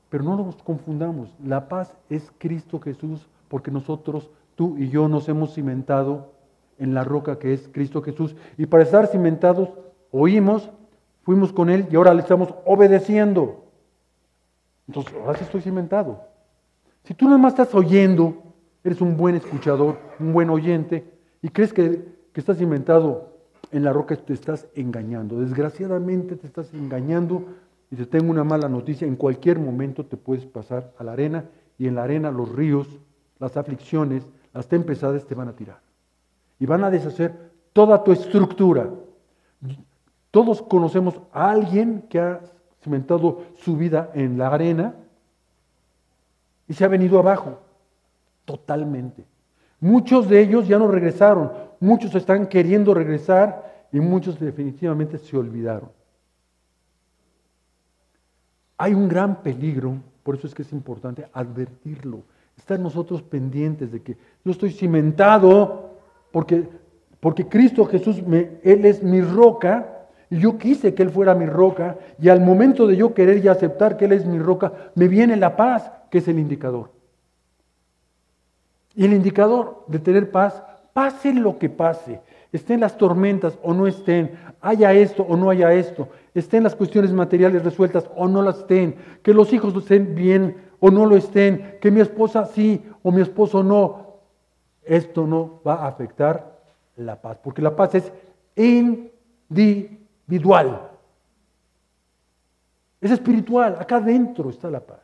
pero 0.09 0.23
no 0.23 0.35
nos 0.35 0.55
confundamos, 0.63 1.29
la 1.43 1.69
paz 1.69 1.95
es 2.09 2.31
Cristo 2.39 2.79
Jesús, 2.79 3.27
porque 3.47 3.71
nosotros, 3.71 4.29
tú 4.55 4.75
y 4.77 4.89
yo, 4.89 5.07
nos 5.07 5.29
hemos 5.29 5.53
cimentado 5.53 6.33
en 6.79 6.93
la 6.93 7.03
roca 7.03 7.37
que 7.37 7.53
es 7.53 7.69
Cristo 7.71 8.01
Jesús. 8.01 8.35
Y 8.57 8.65
para 8.65 8.83
estar 8.83 9.05
cimentados, 9.07 9.69
oímos, 10.11 10.69
fuimos 11.23 11.53
con 11.53 11.69
Él 11.69 11.87
y 11.91 11.95
ahora 11.95 12.13
le 12.13 12.21
estamos 12.21 12.53
obedeciendo. 12.65 13.65
Entonces, 14.87 15.13
ahora 15.13 15.37
sí 15.37 15.43
estoy 15.43 15.61
cimentado. 15.61 16.23
Si 17.03 17.13
tú 17.13 17.25
nada 17.25 17.37
más 17.37 17.53
estás 17.53 17.73
oyendo, 17.75 18.41
eres 18.83 19.01
un 19.01 19.15
buen 19.15 19.35
escuchador, 19.35 19.99
un 20.19 20.33
buen 20.33 20.49
oyente, 20.49 21.05
y 21.41 21.49
crees 21.49 21.71
que, 21.71 22.03
que 22.33 22.39
estás 22.39 22.57
cimentado 22.57 23.38
en 23.71 23.83
la 23.83 23.93
roca, 23.93 24.15
te 24.15 24.33
estás 24.33 24.67
engañando. 24.75 25.39
Desgraciadamente 25.39 26.35
te 26.35 26.47
estás 26.47 26.73
engañando 26.73 27.45
y 27.91 27.95
te 27.95 28.05
tengo 28.05 28.31
una 28.31 28.43
mala 28.43 28.69
noticia, 28.69 29.07
en 29.07 29.15
cualquier 29.15 29.59
momento 29.59 30.05
te 30.05 30.17
puedes 30.17 30.45
pasar 30.45 30.93
a 30.97 31.03
la 31.03 31.13
arena 31.13 31.45
y 31.77 31.87
en 31.87 31.95
la 31.95 32.03
arena 32.03 32.31
los 32.31 32.51
ríos, 32.51 32.87
las 33.39 33.57
aflicciones, 33.57 34.27
las 34.53 34.67
tempestades 34.67 35.25
te 35.25 35.35
van 35.35 35.47
a 35.47 35.55
tirar. 35.55 35.79
Y 36.59 36.65
van 36.65 36.83
a 36.83 36.91
deshacer 36.91 37.51
toda 37.73 38.03
tu 38.03 38.11
estructura. 38.11 38.89
Todos 40.31 40.61
conocemos 40.61 41.19
a 41.31 41.49
alguien 41.49 42.03
que 42.09 42.19
ha 42.19 42.41
cimentado 42.83 43.43
su 43.55 43.75
vida 43.75 44.11
en 44.13 44.37
la 44.37 44.47
arena 44.49 44.95
y 46.67 46.73
se 46.73 46.85
ha 46.85 46.87
venido 46.87 47.17
abajo, 47.17 47.59
totalmente. 48.45 49.25
Muchos 49.79 50.29
de 50.29 50.41
ellos 50.41 50.67
ya 50.67 50.77
no 50.77 50.87
regresaron, 50.87 51.51
muchos 51.79 52.13
están 52.15 52.47
queriendo 52.47 52.93
regresar 52.93 53.87
y 53.91 53.99
muchos 53.99 54.39
definitivamente 54.39 55.17
se 55.17 55.37
olvidaron. 55.37 55.89
Hay 58.77 58.93
un 58.93 59.09
gran 59.09 59.41
peligro, 59.41 59.97
por 60.23 60.35
eso 60.35 60.47
es 60.47 60.55
que 60.55 60.61
es 60.61 60.71
importante 60.71 61.27
advertirlo, 61.33 62.23
estar 62.57 62.79
nosotros 62.79 63.21
pendientes 63.21 63.91
de 63.91 64.01
que 64.01 64.17
yo 64.43 64.51
estoy 64.51 64.71
cimentado 64.71 65.97
porque, 66.31 66.67
porque 67.19 67.47
Cristo 67.47 67.85
Jesús, 67.85 68.21
Él 68.63 68.85
es 68.85 69.03
mi 69.03 69.21
roca, 69.21 69.95
y 70.29 70.37
yo 70.37 70.57
quise 70.57 70.93
que 70.93 71.03
Él 71.03 71.09
fuera 71.09 71.33
mi 71.33 71.45
roca, 71.45 71.97
y 72.19 72.29
al 72.29 72.39
momento 72.39 72.85
de 72.85 72.95
yo 72.95 73.13
querer 73.13 73.43
y 73.43 73.47
aceptar 73.47 73.97
que 73.97 74.05
Él 74.05 74.13
es 74.13 74.25
mi 74.25 74.39
roca, 74.39 74.91
me 74.95 75.07
viene 75.07 75.35
la 75.35 75.55
paz, 75.55 75.91
que 76.11 76.19
es 76.19 76.27
el 76.27 76.39
indicador. 76.39 76.91
Y 78.95 79.05
el 79.05 79.13
indicador 79.13 79.85
de 79.87 79.99
tener 79.99 80.31
paz, 80.31 80.61
pase 80.99 81.33
lo 81.33 81.57
que 81.57 81.69
pase, 81.69 82.19
estén 82.51 82.81
las 82.81 82.97
tormentas 82.97 83.57
o 83.63 83.73
no 83.73 83.87
estén, 83.87 84.37
haya 84.59 84.91
esto 84.91 85.23
o 85.23 85.37
no 85.37 85.49
haya 85.49 85.71
esto, 85.71 86.09
estén 86.33 86.63
las 86.63 86.75
cuestiones 86.75 87.13
materiales 87.13 87.63
resueltas 87.63 88.09
o 88.17 88.27
no 88.27 88.41
las 88.41 88.57
estén, 88.57 88.97
que 89.23 89.33
los 89.33 89.53
hijos 89.53 89.73
estén 89.73 90.13
bien 90.13 90.57
o 90.81 90.91
no 90.91 91.05
lo 91.05 91.15
estén, 91.15 91.77
que 91.79 91.89
mi 91.89 92.01
esposa 92.01 92.47
sí 92.47 92.83
o 93.01 93.13
mi 93.13 93.21
esposo 93.21 93.63
no, 93.63 94.17
esto 94.83 95.25
no 95.25 95.61
va 95.65 95.75
a 95.75 95.87
afectar 95.87 96.59
la 96.97 97.15
paz, 97.21 97.37
porque 97.41 97.61
la 97.61 97.77
paz 97.77 97.95
es 97.95 98.11
individual. 99.47 100.81
Es 102.99 103.11
espiritual, 103.11 103.77
acá 103.79 103.95
adentro 103.95 104.49
está 104.49 104.69
la 104.69 104.81
paz. 104.81 104.99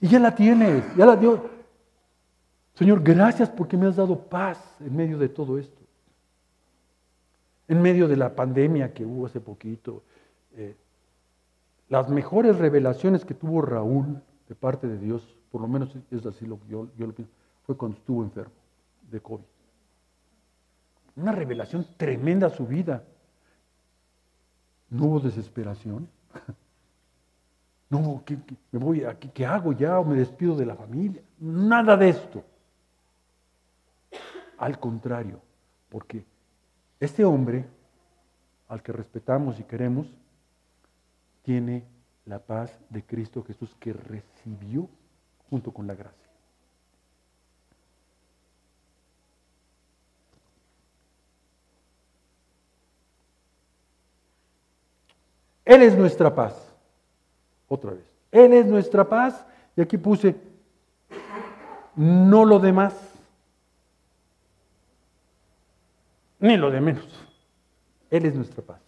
Y 0.00 0.08
ya 0.08 0.18
la 0.18 0.34
tienes, 0.34 0.82
ya 0.96 1.06
la 1.06 1.14
dio. 1.14 1.54
Señor, 2.76 3.02
gracias 3.02 3.50
porque 3.50 3.76
me 3.76 3.86
has 3.86 3.96
dado 3.96 4.18
paz 4.18 4.58
en 4.80 4.94
medio 4.94 5.18
de 5.18 5.28
todo 5.28 5.58
esto 5.58 5.86
en 7.68 7.82
medio 7.82 8.08
de 8.08 8.16
la 8.16 8.34
pandemia 8.34 8.92
que 8.92 9.04
hubo 9.04 9.26
hace 9.26 9.40
poquito, 9.40 10.02
eh, 10.54 10.76
las 11.88 12.08
mejores 12.08 12.56
revelaciones 12.58 13.24
que 13.24 13.34
tuvo 13.34 13.62
Raúl 13.62 14.22
de 14.48 14.54
parte 14.54 14.86
de 14.86 14.98
Dios, 14.98 15.36
por 15.50 15.60
lo 15.60 15.68
menos 15.68 15.94
es 16.10 16.26
así 16.26 16.46
lo 16.46 16.60
que 16.60 16.68
yo, 16.68 16.88
lo 16.96 17.12
pienso, 17.12 17.32
fue 17.64 17.76
cuando 17.76 17.98
estuvo 17.98 18.22
enfermo 18.22 18.54
de 19.10 19.20
COVID. 19.20 19.44
Una 21.16 21.32
revelación 21.32 21.86
tremenda 21.96 22.48
a 22.48 22.50
su 22.50 22.66
vida. 22.66 23.02
No 24.90 25.06
hubo 25.06 25.20
desesperación. 25.20 26.08
No, 27.88 28.20
¿qué, 28.26 28.36
me 28.72 28.80
voy 28.80 29.04
aquí, 29.04 29.28
¿qué 29.32 29.46
hago 29.46 29.72
ya? 29.72 30.00
¿O 30.00 30.04
me 30.04 30.16
despido 30.16 30.56
de 30.56 30.66
la 30.66 30.74
familia? 30.74 31.22
Nada 31.38 31.96
de 31.96 32.08
esto. 32.08 32.42
Al 34.58 34.78
contrario, 34.80 35.40
porque 35.88 36.24
este 36.98 37.24
hombre, 37.24 37.66
al 38.68 38.82
que 38.82 38.92
respetamos 38.92 39.60
y 39.60 39.64
queremos, 39.64 40.06
tiene 41.42 41.84
la 42.24 42.38
paz 42.38 42.78
de 42.90 43.04
Cristo 43.04 43.44
Jesús 43.44 43.74
que 43.78 43.92
recibió 43.92 44.88
junto 45.48 45.72
con 45.72 45.86
la 45.86 45.94
gracia. 45.94 46.26
Él 55.66 55.82
es 55.82 55.98
nuestra 55.98 56.34
paz. 56.34 56.54
Otra 57.68 57.90
vez. 57.90 58.04
Él 58.30 58.52
es 58.52 58.66
nuestra 58.66 59.06
paz. 59.06 59.44
Y 59.76 59.82
aquí 59.82 59.98
puse, 59.98 60.36
no 61.96 62.44
lo 62.44 62.58
demás. 62.58 62.94
Ni 66.40 66.56
lo 66.56 66.70
de 66.70 66.80
menos. 66.80 67.06
Él 68.10 68.24
es 68.24 68.34
nuestra 68.34 68.62
paz. 68.62 68.80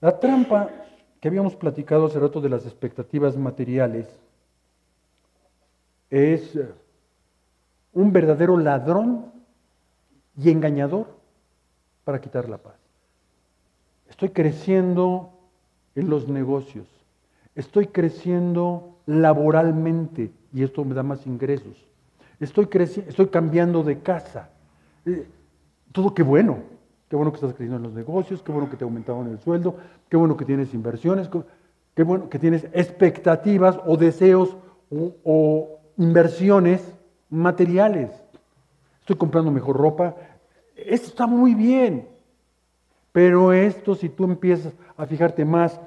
La 0.00 0.18
trampa 0.18 0.70
que 1.20 1.28
habíamos 1.28 1.56
platicado 1.56 2.06
hace 2.06 2.20
rato 2.20 2.40
de 2.40 2.48
las 2.48 2.64
expectativas 2.64 3.36
materiales 3.36 4.06
es 6.10 6.54
eh, 6.54 6.68
un 7.92 8.12
verdadero 8.12 8.56
ladrón 8.56 9.32
y 10.36 10.50
engañador 10.50 11.06
para 12.04 12.20
quitar 12.20 12.48
la 12.48 12.58
paz. 12.58 12.76
Estoy 14.08 14.28
creciendo 14.28 15.32
en 15.94 16.08
los 16.10 16.28
negocios, 16.28 16.86
estoy 17.54 17.88
creciendo 17.88 18.98
laboralmente 19.06 20.30
y 20.52 20.62
esto 20.62 20.84
me 20.84 20.94
da 20.94 21.02
más 21.02 21.26
ingresos. 21.26 21.76
Estoy, 22.40 22.68
estoy 22.72 23.26
cambiando 23.28 23.82
de 23.82 24.00
casa. 24.00 24.50
Eh, 25.04 25.26
todo 25.92 26.14
qué 26.14 26.22
bueno, 26.22 26.58
qué 27.08 27.16
bueno 27.16 27.32
que 27.32 27.36
estás 27.36 27.52
creciendo 27.52 27.76
en 27.76 27.82
los 27.82 27.92
negocios, 27.92 28.42
qué 28.42 28.52
bueno 28.52 28.68
que 28.68 28.76
te 28.76 28.84
aumentaron 28.84 29.28
el 29.28 29.38
sueldo, 29.38 29.76
qué 30.08 30.16
bueno 30.16 30.36
que 30.36 30.44
tienes 30.44 30.74
inversiones, 30.74 31.30
qué 31.94 32.02
bueno 32.02 32.28
que 32.28 32.38
tienes 32.38 32.64
expectativas 32.72 33.78
o 33.86 33.96
deseos 33.96 34.56
o 34.90 35.80
inversiones 35.96 36.82
materiales. 37.30 38.10
Estoy 39.00 39.16
comprando 39.16 39.50
mejor 39.50 39.76
ropa. 39.76 40.16
Esto 40.74 41.08
está 41.08 41.26
muy 41.26 41.54
bien. 41.54 42.08
Pero 43.12 43.52
esto, 43.52 43.94
si 43.94 44.08
tú 44.08 44.24
empiezas 44.24 44.74
a 44.96 45.06
fijarte 45.06 45.44
más 45.44 45.80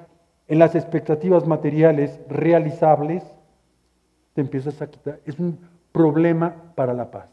en 0.48 0.58
las 0.58 0.74
expectativas 0.74 1.46
materiales 1.46 2.18
realizables, 2.28 3.22
te 4.34 4.40
empiezas 4.40 4.82
a 4.82 4.90
quitar. 4.90 5.20
Es 5.24 5.38
un 5.38 5.60
problema 5.92 6.54
para 6.74 6.94
la 6.94 7.10
paz. 7.10 7.28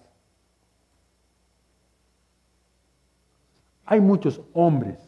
Hay 3.86 4.02
muchos 4.02 4.42
hombres 4.54 5.00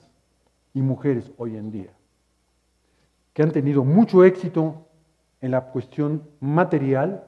y 0.73 0.81
mujeres 0.81 1.31
hoy 1.37 1.57
en 1.57 1.71
día 1.71 1.91
que 3.33 3.43
han 3.43 3.51
tenido 3.51 3.83
mucho 3.83 4.23
éxito 4.23 4.87
en 5.41 5.51
la 5.51 5.61
cuestión 5.71 6.23
material 6.39 7.23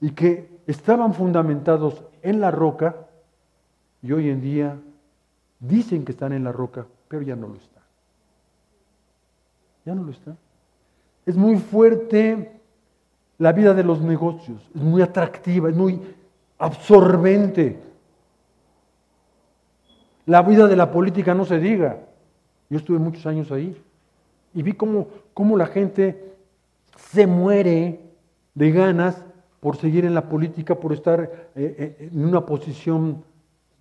y 0.00 0.10
que 0.10 0.60
estaban 0.66 1.14
fundamentados 1.14 2.04
en 2.22 2.40
la 2.40 2.50
roca 2.50 2.96
y 4.02 4.12
hoy 4.12 4.30
en 4.30 4.40
día 4.40 4.78
dicen 5.60 6.04
que 6.04 6.12
están 6.12 6.32
en 6.32 6.44
la 6.44 6.52
roca, 6.52 6.86
pero 7.08 7.22
ya 7.22 7.36
no 7.36 7.48
lo 7.48 7.56
están. 7.56 7.82
Ya 9.84 9.94
no 9.94 10.02
lo 10.02 10.10
están. 10.10 10.36
Es 11.24 11.36
muy 11.36 11.56
fuerte 11.56 12.55
la 13.38 13.52
vida 13.52 13.74
de 13.74 13.84
los 13.84 14.00
negocios, 14.00 14.62
es 14.74 14.80
muy 14.80 15.02
atractiva, 15.02 15.68
es 15.68 15.76
muy 15.76 16.00
absorbente. 16.58 17.78
La 20.24 20.42
vida 20.42 20.66
de 20.66 20.76
la 20.76 20.90
política 20.90 21.34
no 21.34 21.44
se 21.44 21.58
diga. 21.58 22.00
Yo 22.68 22.78
estuve 22.78 22.98
muchos 22.98 23.26
años 23.26 23.52
ahí 23.52 23.80
y 24.54 24.62
vi 24.62 24.72
cómo, 24.72 25.08
cómo 25.34 25.56
la 25.56 25.66
gente 25.66 26.34
se 26.96 27.26
muere 27.26 28.00
de 28.54 28.72
ganas 28.72 29.22
por 29.60 29.76
seguir 29.76 30.04
en 30.04 30.14
la 30.14 30.28
política, 30.28 30.74
por 30.74 30.92
estar 30.92 31.22
eh, 31.22 31.96
eh, 32.00 32.10
en 32.12 32.24
una 32.24 32.44
posición 32.44 33.22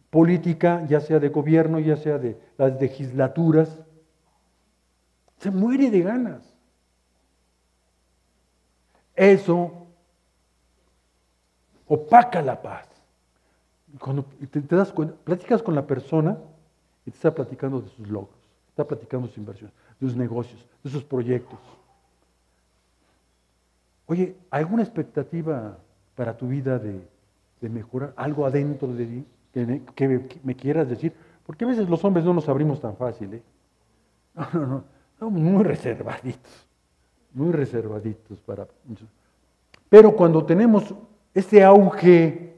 política, 0.10 0.86
ya 0.88 1.00
sea 1.00 1.20
de 1.20 1.30
gobierno, 1.30 1.80
ya 1.80 1.98
sea 1.98 2.18
de 2.18 2.38
las 2.58 2.80
legislaturas, 2.80 3.80
se 5.40 5.52
muere 5.52 5.90
de 5.90 6.02
ganas. 6.02 6.55
Eso 9.16 9.86
opaca 11.88 12.42
la 12.42 12.62
paz. 12.62 12.88
Cuando 14.00 14.24
te, 14.24 14.62
das 14.62 14.92
cuenta, 14.92 15.16
platicas 15.24 15.64
con 15.64 15.74
la 15.74 15.86
persona 15.86 16.38
y 17.06 17.12
te 17.12 17.16
está 17.16 17.34
platicando 17.34 17.82
de 17.82 17.90
sus 17.90 18.08
logros, 18.10 18.36
está 18.70 18.86
platicando 18.86 19.28
de 19.28 19.34
sus 19.34 19.38
inversiones, 19.38 19.74
de 20.00 20.08
sus 20.08 20.18
negocios, 20.18 20.66
de 20.84 20.90
sus 20.90 21.04
proyectos. 21.04 21.60
Oye, 24.08 24.36
¿alguna 24.52 24.84
expectativa 24.84 25.78
para 26.16 26.38
tu 26.38 26.48
vida 26.48 26.78
de, 26.78 27.08
mejorar? 27.62 28.14
¿Algo 28.16 28.46
adentro 28.46 28.94
de 28.94 29.06
ti 29.06 29.26
que 29.96 30.40
me, 30.44 30.56
quieras 30.56 30.88
decir? 30.90 31.14
Porque 31.46 31.64
a 31.64 31.68
veces 31.68 31.90
los 31.90 32.04
hombres 32.04 32.26
no 32.26 32.34
nos 32.34 32.48
abrimos 32.50 32.82
tan 32.82 32.96
fácil, 32.96 33.36
¿eh? 33.36 33.44
No, 34.36 34.50
no, 34.54 34.68
no. 34.68 34.84
Somos 35.18 35.42
muy 35.42 35.64
reservaditos, 35.64 36.65
muy 37.36 37.52
reservaditos 37.52 38.40
para... 38.40 38.68
Pero 39.90 40.16
cuando 40.16 40.44
tenemos 40.44 40.96
ese 41.34 41.64
auge 41.64 42.58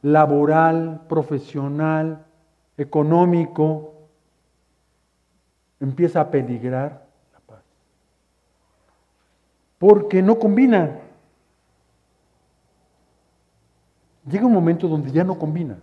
laboral, 0.00 1.02
profesional, 1.08 2.24
económico, 2.78 3.94
empieza 5.80 6.22
a 6.22 6.30
peligrar 6.30 7.04
porque 9.78 10.22
no 10.22 10.38
combina. 10.38 10.98
Llega 14.26 14.46
un 14.46 14.54
momento 14.54 14.88
donde 14.88 15.10
ya 15.10 15.24
no 15.24 15.38
combina. 15.38 15.76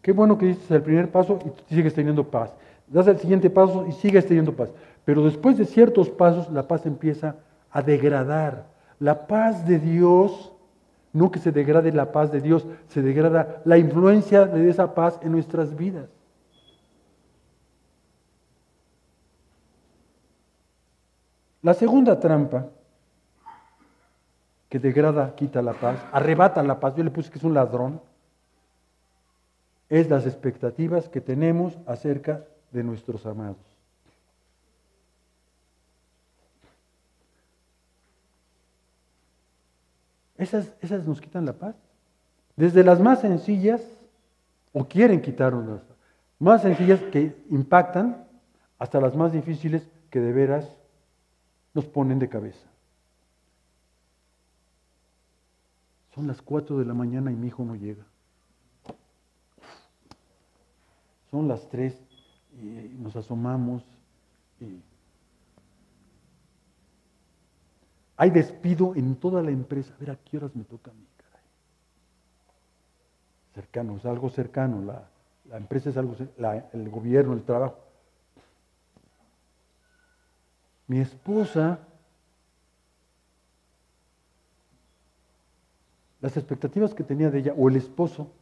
Qué 0.00 0.12
bueno 0.12 0.38
que 0.38 0.46
dices 0.46 0.70
el 0.70 0.82
primer 0.82 1.10
paso 1.10 1.40
y 1.44 1.74
sigues 1.74 1.92
teniendo 1.92 2.22
paz. 2.22 2.52
Das 2.86 3.08
el 3.08 3.18
siguiente 3.18 3.50
paso 3.50 3.84
y 3.86 3.92
sigues 3.92 4.26
teniendo 4.26 4.54
paz. 4.54 4.70
Pero 5.08 5.24
después 5.24 5.56
de 5.56 5.64
ciertos 5.64 6.10
pasos, 6.10 6.50
la 6.50 6.68
paz 6.68 6.84
empieza 6.84 7.36
a 7.70 7.80
degradar. 7.80 8.66
La 8.98 9.26
paz 9.26 9.66
de 9.66 9.78
Dios, 9.78 10.52
no 11.14 11.30
que 11.30 11.38
se 11.38 11.50
degrade 11.50 11.92
la 11.92 12.12
paz 12.12 12.30
de 12.30 12.42
Dios, 12.42 12.66
se 12.88 13.00
degrada 13.00 13.62
la 13.64 13.78
influencia 13.78 14.44
de 14.44 14.68
esa 14.68 14.94
paz 14.94 15.18
en 15.22 15.32
nuestras 15.32 15.74
vidas. 15.74 16.10
La 21.62 21.72
segunda 21.72 22.20
trampa 22.20 22.66
que 24.68 24.78
degrada, 24.78 25.34
quita 25.34 25.62
la 25.62 25.72
paz, 25.72 25.98
arrebata 26.12 26.62
la 26.62 26.78
paz, 26.78 26.96
yo 26.96 27.02
le 27.02 27.10
puse 27.10 27.30
que 27.30 27.38
es 27.38 27.44
un 27.44 27.54
ladrón, 27.54 28.02
es 29.88 30.10
las 30.10 30.26
expectativas 30.26 31.08
que 31.08 31.22
tenemos 31.22 31.78
acerca 31.86 32.44
de 32.72 32.84
nuestros 32.84 33.24
amados. 33.24 33.77
Esas, 40.38 40.72
esas 40.80 41.06
nos 41.06 41.20
quitan 41.20 41.44
la 41.44 41.52
paz. 41.52 41.74
Desde 42.56 42.82
las 42.82 43.00
más 43.00 43.20
sencillas, 43.20 43.82
o 44.72 44.86
quieren 44.86 45.20
quitarnos 45.20 45.82
más 46.38 46.62
sencillas 46.62 47.00
que 47.12 47.36
impactan, 47.50 48.26
hasta 48.78 49.00
las 49.00 49.16
más 49.16 49.32
difíciles 49.32 49.88
que 50.10 50.20
de 50.20 50.32
veras 50.32 50.68
nos 51.74 51.84
ponen 51.86 52.18
de 52.18 52.28
cabeza. 52.28 52.66
Son 56.14 56.26
las 56.26 56.40
4 56.42 56.78
de 56.78 56.84
la 56.84 56.94
mañana 56.94 57.30
y 57.32 57.36
mi 57.36 57.48
hijo 57.48 57.64
no 57.64 57.74
llega. 57.74 58.04
Son 61.30 61.48
las 61.48 61.68
3 61.68 61.94
y 62.60 62.96
nos 62.98 63.16
asomamos 63.16 63.84
y 64.60 64.80
hay 68.18 68.30
despido 68.30 68.94
en 68.94 69.16
toda 69.16 69.42
la 69.42 69.50
empresa. 69.50 69.94
A 69.94 69.98
ver 69.98 70.10
a 70.10 70.16
qué 70.16 70.36
horas 70.36 70.54
me 70.54 70.64
toca 70.64 70.90
a 70.90 70.94
mí, 70.94 71.06
caray. 71.16 71.46
Cercano, 73.54 73.96
es 73.96 74.04
algo 74.04 74.28
cercano. 74.28 74.82
La, 74.82 75.56
empresa 75.56 75.88
es 75.88 75.96
algo, 75.96 76.14
la, 76.36 76.68
el 76.74 76.90
gobierno, 76.90 77.32
el 77.32 77.42
trabajo. 77.42 77.78
Mi 80.88 81.00
esposa 81.00 81.78
Las 86.20 86.36
expectativas 86.36 86.94
que 86.94 87.04
tenía 87.04 87.30
de 87.30 87.38
ella 87.38 87.54
o 87.56 87.68
el 87.68 87.76
esposo 87.76 88.32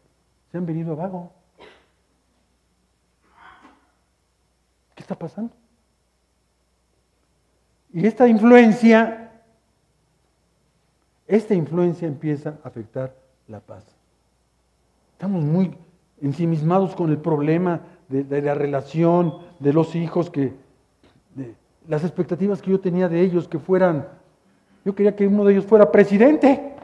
se 0.51 0.57
han 0.57 0.65
venido 0.65 0.93
a 0.93 0.97
vago. 0.97 1.33
¿Qué 4.95 5.03
está 5.03 5.15
pasando? 5.15 5.55
Y 7.93 8.07
esta 8.07 8.27
influencia, 8.27 9.26
esta 11.27 11.55
influencia 11.55 12.07
empieza 12.07 12.59
a 12.63 12.69
afectar 12.69 13.15
la 13.49 13.61
paz. 13.61 13.85
Estamos 15.13 15.43
muy 15.43 15.77
ensimismados 16.21 16.95
con 16.95 17.11
el 17.11 17.19
problema 17.19 17.81
de, 18.09 18.43
la 18.43 18.55
relación, 18.55 19.39
de 19.59 19.73
los 19.73 19.95
hijos, 19.95 20.31
que 20.31 20.55
las 21.89 22.05
expectativas 22.05 22.63
que 22.63 22.71
yo 22.71 22.81
tenía 22.81 23.09
de 23.09 23.21
ellos, 23.21 23.49
que 23.49 23.59
fueran, 23.59 24.09
yo 24.85 24.95
quería 24.95 25.17
que 25.17 25.27
uno 25.27 25.45
de 25.45 25.53
ellos 25.53 25.67
fuera 25.67 25.91
presidente. 25.91 26.75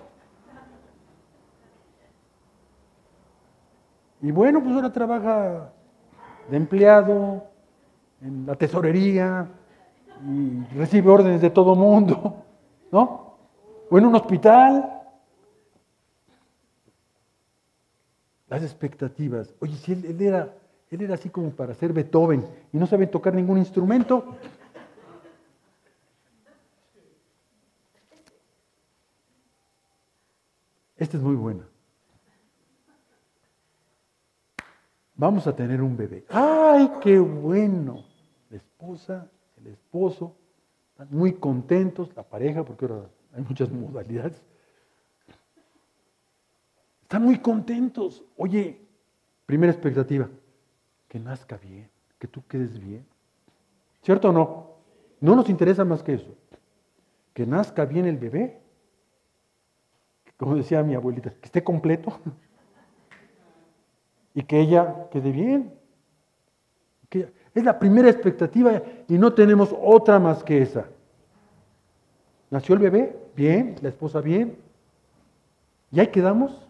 Y 4.20 4.30
bueno, 4.30 4.62
pues 4.62 4.74
ahora 4.74 4.93
trabaja 4.93 5.72
de 6.49 6.57
empleado 6.57 7.45
en 8.20 8.47
la 8.47 8.55
tesorería 8.55 9.49
y 10.24 10.76
recibe 10.76 11.11
órdenes 11.11 11.40
de 11.40 11.51
todo 11.51 11.74
mundo, 11.74 12.45
¿no? 12.93 13.21
o 13.93 13.99
en 13.99 14.07
un 14.07 14.14
hospital. 14.14 15.03
Las 18.49 18.62
expectativas. 18.62 19.55
Oye, 19.61 19.76
si 19.76 19.93
él, 19.93 20.20
era, 20.20 20.55
él 20.90 21.03
era 21.03 21.14
así 21.14 21.28
como 21.28 21.51
para 21.51 21.74
ser 21.74 21.93
Beethoven 21.93 22.43
y 22.72 22.78
no 22.78 22.86
sabe 22.86 23.07
tocar 23.07 23.34
ningún 23.34 23.59
instrumento. 23.59 24.38
Esta 30.97 31.18
es 31.18 31.22
muy 31.22 31.36
buena. 31.36 31.68
Vamos 35.16 35.47
a 35.47 35.55
tener 35.55 35.82
un 35.82 35.99
bebé. 35.99 36.24
¡Ay, 36.30 36.93
qué 37.03 37.18
bueno! 37.18 38.05
La 38.49 38.57
esposa, 38.57 39.28
el 39.59 39.66
esposo, 39.66 40.34
están 40.93 41.09
muy 41.11 41.34
contentos, 41.34 42.11
la 42.16 42.22
pareja, 42.22 42.64
porque 42.64 42.86
ahora 42.86 43.09
hay 43.35 43.43
muchas 43.43 43.70
modalidades. 43.70 44.43
Están 47.03 47.24
muy 47.24 47.39
contentos. 47.39 48.24
Oye, 48.37 48.80
primera 49.47 49.72
expectativa, 49.72 50.28
que 51.09 51.18
nazca 51.18 51.57
bien, 51.59 51.91
que 52.18 52.28
tú 52.28 52.43
quedes 52.47 52.78
bien. 52.78 53.07
¿Cierto 54.03 54.30
o 54.30 54.33
no? 54.33 54.72
No 55.20 55.37
nos 55.37 55.49
interesa 55.49 55.85
más 55.85 56.03
que 56.03 56.14
eso. 56.14 56.35
Que 57.33 57.47
nazca 57.47 57.85
bien 57.85 58.07
el 58.07 58.18
bebé. 58.18 58.61
Como 60.37 60.57
decía 60.57 60.83
mi 60.83 60.95
abuelita, 60.95 61.30
que 61.30 61.47
esté 61.47 61.62
completo. 61.62 62.18
Y 64.35 64.45
que 64.45 64.59
ella 64.59 65.11
quede 65.11 65.30
bien. 65.30 65.74
es 67.11 67.64
la 67.64 67.78
primera 67.78 68.09
expectativa 68.09 68.83
y 69.07 69.18
no 69.18 69.35
tenemos 69.35 69.76
otra 69.78 70.18
más 70.18 70.43
que 70.43 70.62
esa. 70.62 70.87
Nació 72.53 72.74
el 72.74 72.82
bebé, 72.82 73.16
bien, 73.34 73.76
la 73.80 73.88
esposa 73.88 74.20
bien. 74.20 74.59
Y 75.90 76.00
ahí 76.00 76.09
quedamos. 76.09 76.68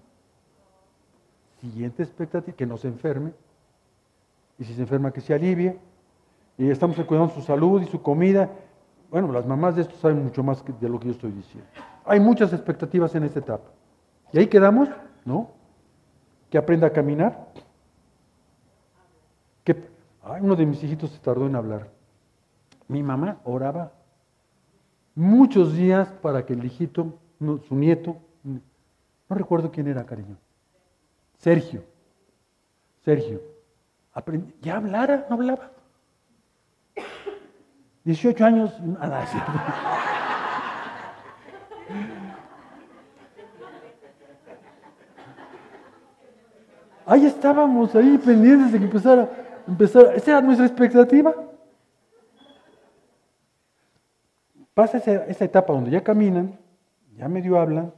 Siguiente 1.61 2.05
expectativa, 2.05 2.57
que 2.57 2.67
no 2.67 2.77
se 2.77 2.87
enferme. 2.87 3.33
Y 4.61 4.65
si 4.65 4.75
se 4.75 4.83
enferma, 4.83 5.11
que 5.11 5.21
se 5.21 5.35
alivie. 5.35 5.77
Y 6.57 6.71
estamos 6.71 6.97
cuidando 7.05 7.35
su 7.35 7.43
salud 7.43 7.83
y 7.83 7.87
su 7.87 8.01
comida. 8.01 8.49
Bueno, 9.11 9.33
las 9.33 9.45
mamás 9.45 9.75
de 9.75 9.83
esto 9.83 9.97
saben 9.97 10.23
mucho 10.23 10.45
más 10.45 10.63
de 10.65 10.89
lo 10.89 11.01
que 11.01 11.07
yo 11.07 11.13
estoy 11.15 11.33
diciendo. 11.33 11.69
Hay 12.05 12.21
muchas 12.21 12.53
expectativas 12.53 13.13
en 13.17 13.25
esta 13.25 13.41
etapa. 13.41 13.69
¿Y 14.33 14.39
ahí 14.39 14.47
quedamos? 14.47 14.89
¿No? 15.25 15.51
Que 16.49 16.59
aprenda 16.59 16.87
a 16.87 16.91
caminar. 16.91 17.49
Que, 19.65 19.85
ay, 20.23 20.43
uno 20.43 20.55
de 20.55 20.65
mis 20.65 20.81
hijitos 20.85 21.11
se 21.11 21.19
tardó 21.19 21.45
en 21.49 21.57
hablar. 21.57 21.89
Mi 22.87 23.03
mamá 23.03 23.39
oraba 23.43 23.91
muchos 25.15 25.75
días 25.75 26.09
para 26.23 26.45
que 26.45 26.55
el 26.55 26.65
hijito, 26.65 27.19
su 27.69 27.75
nieto, 27.75 28.17
no 28.45 29.37
recuerdo 29.37 29.71
quién 29.71 29.89
era, 29.89 30.05
cariño, 30.05 30.37
Sergio. 31.39 31.83
Sergio. 33.05 33.41
ya 34.61 34.77
hablara, 34.77 35.27
no 35.29 35.35
hablaba. 35.35 35.73
18 38.05 38.45
años, 38.45 38.81
nada. 38.81 39.27
Ahí 47.05 47.27
estábamos, 47.27 47.95
ahí 47.95 48.17
pendientes 48.19 48.73
de 48.73 48.79
que 48.79 48.85
empezara, 48.85 49.29
empezara. 49.67 50.15
Esa 50.15 50.31
era 50.33 50.41
nuestra 50.41 50.67
expectativa. 50.67 51.35
Pasa 54.75 54.99
esa, 54.99 55.45
etapa 55.45 55.73
donde 55.73 55.91
ya 55.91 56.03
caminan, 56.03 56.59
ya 57.17 57.29
medio 57.29 57.59
hablan. 57.59 57.93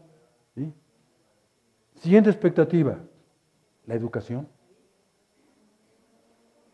Siguiente 1.96 2.28
expectativa, 2.28 2.98
la 3.86 3.94
educación. 3.94 4.48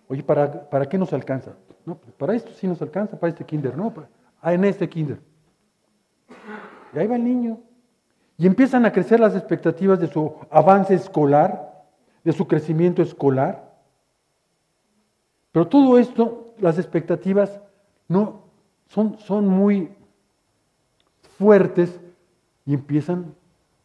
Oye, 0.09 0.23
¿para, 0.23 0.69
¿para 0.69 0.89
qué 0.89 0.97
nos 0.97 1.13
alcanza? 1.13 1.55
No, 1.85 1.97
pues 1.97 2.13
para 2.15 2.35
esto 2.35 2.51
sí 2.53 2.67
nos 2.67 2.81
alcanza, 2.83 3.19
para 3.19 3.31
este 3.31 3.45
kinder, 3.45 3.77
no, 3.77 3.93
ah, 4.41 4.53
en 4.55 4.65
este 4.65 4.89
kinder. 4.89 5.21
Y 6.95 6.99
ahí 6.99 7.07
va 7.07 7.17
el 7.17 7.25
niño. 7.25 7.61
Y 8.39 8.47
empiezan 8.47 8.87
a 8.87 8.93
crecer 8.93 9.21
las 9.21 9.37
expectativas 9.37 10.01
de 10.01 10.07
su 10.07 10.35
avance 10.51 10.95
escolar, 10.95 11.85
de 12.25 12.33
su 12.33 12.49
crecimiento 12.49 13.03
escolar. 13.03 13.71
Pero 15.53 15.69
todo 15.69 15.99
esto, 15.99 16.55
las 16.59 16.79
expectativas 16.79 17.61
no 18.09 18.50
son, 18.91 19.19
son 19.21 19.47
muy 19.47 19.95
fuertes 21.39 21.99
y 22.67 22.75
empiezan 22.75 23.35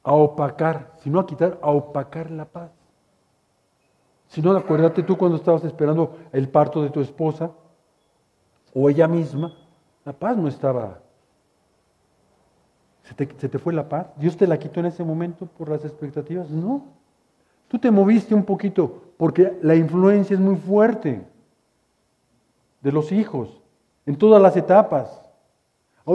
a 0.04 0.14
opacar, 0.14 0.94
si 1.00 1.10
no 1.10 1.20
a 1.20 1.26
quitar, 1.26 1.60
a 1.62 1.70
opacar 1.70 2.30
la 2.32 2.46
paz. 2.46 2.72
Si 4.28 4.42
no, 4.42 4.52
acuérdate 4.52 5.04
tú 5.04 5.16
cuando 5.16 5.38
estabas 5.38 5.64
esperando 5.64 6.18
el 6.32 6.50
parto 6.50 6.82
de 6.82 6.90
tu 6.90 7.02
esposa 7.02 7.52
o 8.74 8.90
ella 8.90 9.08
misma, 9.08 9.54
la 10.04 10.14
paz 10.14 10.38
no 10.38 10.48
estaba. 10.48 11.00
¿Se 13.04 13.14
te, 13.14 13.30
¿Se 13.38 13.48
te, 13.48 13.60
fue 13.60 13.74
la 13.74 13.88
paz? 13.88 14.08
¿Dios 14.18 14.36
te 14.36 14.48
la 14.48 14.58
quitó 14.58 14.80
en 14.80 14.88
ese 14.88 15.04
momento 15.04 15.46
por 15.46 15.70
las 15.70 15.86
expectativas? 15.86 16.50
No. 16.50 16.84
Tú 17.68 17.78
te 17.78 17.92
moviste 17.92 18.34
un 18.34 18.44
poquito 18.44 19.04
porque 19.18 19.58
la 19.62 19.76
influencia 19.76 20.34
es 20.34 20.40
muy 20.40 20.56
fuerte 20.56 21.24
de 22.82 22.92
los 22.92 23.12
hijos 23.12 23.62
en 24.06 24.18
todas 24.18 24.42
las 24.42 24.56
etapas. 24.56 25.22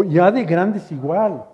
Ya 0.07 0.31
de 0.31 0.45
grandes 0.45 0.91
igual. 0.93 1.45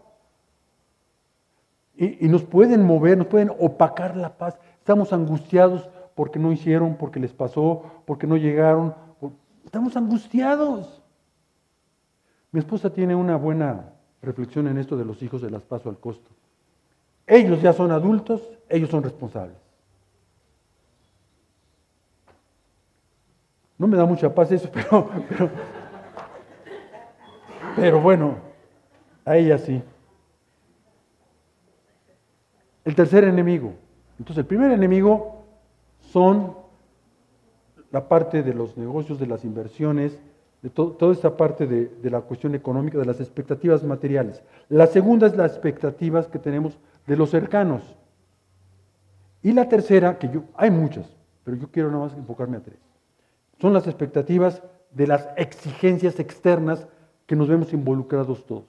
Y, 1.94 2.28
nos 2.28 2.44
pueden 2.44 2.84
mover, 2.84 3.16
nos 3.16 3.26
pueden 3.26 3.50
opacar 3.58 4.16
la 4.16 4.36
paz. 4.36 4.58
Estamos 4.78 5.12
angustiados 5.12 5.88
porque 6.14 6.38
no 6.38 6.52
hicieron, 6.52 6.96
porque 6.96 7.18
les 7.18 7.32
pasó, 7.32 7.84
porque 8.04 8.26
no 8.26 8.36
llegaron. 8.36 8.94
Estamos 9.64 9.96
angustiados. 9.96 11.02
Mi 12.52 12.60
esposa 12.60 12.90
tiene 12.90 13.14
una 13.14 13.36
buena 13.36 13.92
reflexión 14.20 14.68
en 14.68 14.76
esto 14.76 14.96
de 14.96 15.04
los 15.04 15.22
hijos 15.22 15.40
de 15.40 15.50
las 15.50 15.62
paso 15.62 15.88
al 15.88 15.98
costo. 15.98 16.30
Ellos 17.26 17.60
ya 17.62 17.72
son 17.72 17.90
adultos, 17.90 18.42
ellos 18.68 18.90
son 18.90 19.02
responsables. 19.02 19.56
No 23.78 23.86
me 23.86 23.96
da 23.96 24.06
mucha 24.06 24.34
paz 24.34 24.52
eso, 24.52 24.70
pero, 24.72 25.10
pero 27.76 28.00
bueno, 28.00 28.38
a 29.24 29.36
ella 29.36 29.58
sí. 29.58 29.82
El 32.84 32.94
tercer 32.94 33.24
enemigo. 33.24 33.74
Entonces, 34.18 34.38
el 34.38 34.46
primer 34.46 34.70
enemigo 34.72 35.44
son 36.00 36.56
la 37.90 38.08
parte 38.08 38.42
de 38.42 38.54
los 38.54 38.76
negocios, 38.76 39.18
de 39.18 39.26
las 39.26 39.44
inversiones, 39.44 40.18
de 40.62 40.70
toda 40.70 41.12
esta 41.12 41.36
parte 41.36 41.66
de, 41.66 42.10
la 42.10 42.22
cuestión 42.22 42.54
económica, 42.54 42.98
de 42.98 43.04
las 43.04 43.20
expectativas 43.20 43.84
materiales. 43.84 44.42
La 44.68 44.86
segunda 44.86 45.26
es 45.26 45.36
las 45.36 45.52
expectativas 45.52 46.26
que 46.26 46.38
tenemos 46.38 46.78
de 47.06 47.16
los 47.16 47.30
cercanos. 47.30 47.96
Y 49.42 49.52
la 49.52 49.68
tercera, 49.68 50.18
que 50.18 50.28
yo, 50.28 50.44
hay 50.56 50.70
muchas, 50.70 51.14
pero 51.44 51.56
yo 51.56 51.70
quiero 51.70 51.90
nada 51.90 52.04
más 52.04 52.14
enfocarme 52.14 52.56
a 52.56 52.62
tres, 52.62 52.78
son 53.60 53.72
las 53.72 53.86
expectativas 53.86 54.62
de 54.90 55.06
las 55.06 55.28
exigencias 55.36 56.18
externas 56.18 56.88
que 57.26 57.36
nos 57.36 57.48
vemos 57.48 57.72
involucrados 57.72 58.44
todos. 58.46 58.64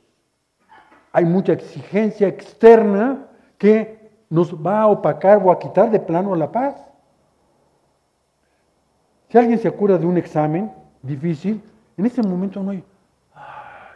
Hay 1.11 1.25
mucha 1.25 1.53
exigencia 1.53 2.27
externa 2.27 3.27
que 3.57 4.11
nos 4.29 4.53
va 4.53 4.81
a 4.81 4.87
opacar 4.87 5.41
o 5.43 5.51
a 5.51 5.59
quitar 5.59 5.89
de 5.89 5.99
plano 5.99 6.35
la 6.35 6.51
paz. 6.51 6.75
Si 9.29 9.37
alguien 9.37 9.59
se 9.59 9.67
acuerda 9.67 9.97
de 9.97 10.05
un 10.05 10.17
examen 10.17 10.71
difícil, 11.01 11.61
en 11.97 12.05
ese 12.05 12.21
momento 12.21 12.61
no 12.61 12.71
hay, 12.71 12.83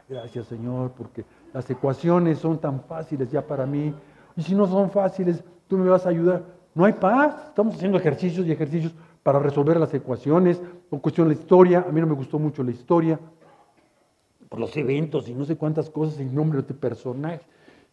gracias 0.09 0.47
Señor, 0.47 0.91
porque 0.91 1.23
las 1.53 1.69
ecuaciones 1.69 2.39
son 2.39 2.59
tan 2.59 2.81
fáciles 2.81 3.31
ya 3.31 3.45
para 3.45 3.65
mí, 3.65 3.93
y 4.35 4.41
si 4.41 4.55
no 4.55 4.67
son 4.67 4.89
fáciles, 4.89 5.43
tú 5.67 5.77
me 5.77 5.89
vas 5.89 6.05
a 6.05 6.09
ayudar. 6.09 6.43
No 6.73 6.85
hay 6.85 6.93
paz, 6.93 7.35
estamos 7.47 7.75
haciendo 7.75 7.97
ejercicios 7.97 8.45
y 8.45 8.51
ejercicios 8.51 8.93
para 9.23 9.39
resolver 9.39 9.77
las 9.77 9.93
ecuaciones, 9.93 10.61
o 10.89 10.99
cuestión 10.99 11.27
de 11.27 11.35
la 11.35 11.41
historia, 11.41 11.85
a 11.87 11.91
mí 11.91 12.01
no 12.01 12.07
me 12.07 12.15
gustó 12.15 12.39
mucho 12.39 12.63
la 12.63 12.71
historia, 12.71 13.19
por 14.51 14.59
los 14.59 14.75
eventos 14.75 15.29
y 15.29 15.33
no 15.33 15.45
sé 15.45 15.55
cuántas 15.55 15.89
cosas 15.89 16.19
en 16.19 16.35
nombre 16.35 16.61
de 16.61 16.73
personajes. 16.73 17.39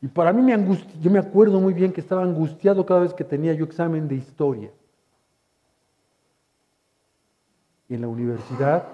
Y 0.03 0.09
para 0.09 0.33
mí 0.33 0.43
me 0.43 0.53
angustia, 0.53 0.93
yo 1.01 1.09
me 1.09 1.21
acuerdo 1.21 1.61
muy 1.61 1.73
bien 1.73 1.93
que 1.93 2.01
estaba 2.01 2.25
angustiado 2.25 2.85
cada 2.85 2.99
vez 2.99 3.15
que 3.15 3.23
tenía 3.23 3.53
yo 3.53 3.65
examen 3.65 4.09
de 4.09 4.17
historia. 4.17 4.73
Y 7.89 7.95
en 7.95 8.01
la 8.01 8.09
universidad, 8.09 8.89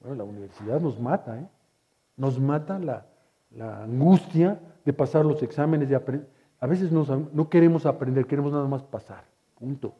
bueno, 0.00 0.16
la 0.16 0.24
universidad 0.24 0.80
nos 0.80 0.98
mata, 0.98 1.38
¿eh? 1.38 1.46
Nos 2.16 2.40
mata 2.40 2.78
la, 2.78 3.04
angustia 3.82 4.58
de 4.82 4.94
pasar 4.94 5.26
los 5.26 5.42
exámenes, 5.42 5.90
de 5.90 5.94
aprender. 5.96 6.26
A 6.58 6.66
veces 6.66 6.90
no 6.90 7.50
queremos 7.50 7.84
aprender, 7.84 8.26
queremos 8.26 8.52
nada 8.52 8.66
más 8.66 8.82
pasar, 8.82 9.24
punto. 9.58 9.92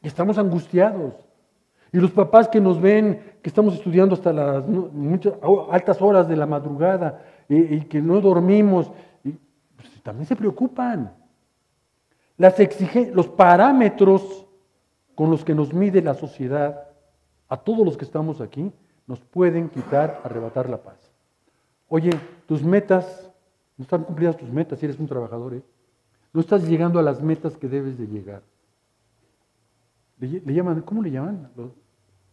Estamos 0.00 0.38
angustiados. 0.38 1.12
Y 1.94 1.98
los 1.98 2.10
papás 2.10 2.48
que 2.48 2.60
nos 2.60 2.80
ven, 2.80 3.38
que 3.40 3.48
estamos 3.48 3.74
estudiando 3.74 4.16
hasta 4.16 4.32
las 4.32 4.64
altas 5.70 6.02
horas 6.02 6.28
de 6.28 6.34
la 6.34 6.44
madrugada, 6.44 7.22
y, 7.48 7.82
que 7.82 8.02
no 8.02 8.20
dormimos, 8.20 8.90
pues, 9.22 10.02
también 10.02 10.26
se 10.26 10.34
preocupan. 10.34 11.14
Las 12.36 12.56
los 13.12 13.28
parámetros 13.28 14.44
con 15.14 15.30
los 15.30 15.44
que 15.44 15.54
nos 15.54 15.72
mide 15.72 16.02
la 16.02 16.14
sociedad, 16.14 16.88
a 17.48 17.56
todos 17.58 17.86
los 17.86 17.96
que 17.96 18.04
estamos 18.04 18.40
aquí, 18.40 18.72
nos 19.06 19.20
pueden 19.20 19.68
quitar, 19.68 20.20
arrebatar 20.24 20.68
la 20.68 20.82
paz. 20.82 20.98
Oye, 21.88 22.10
tus 22.48 22.64
metas 22.64 23.30
No 23.76 23.84
están 23.84 24.02
cumplidas 24.02 24.36
tus 24.36 24.50
metas 24.50 24.80
si 24.80 24.86
eres 24.86 24.98
un 24.98 25.06
trabajador. 25.06 25.54
¿eh? 25.54 25.62
No 26.32 26.40
estás 26.40 26.66
llegando 26.66 26.98
a 26.98 27.02
las 27.02 27.22
metas 27.22 27.56
que 27.56 27.68
debes 27.68 27.96
de 27.98 28.08
llegar. 28.08 28.42
Le, 30.18 30.40
llaman, 30.52 30.80
¿Cómo 30.82 31.00
le 31.00 31.12
llaman 31.12 31.50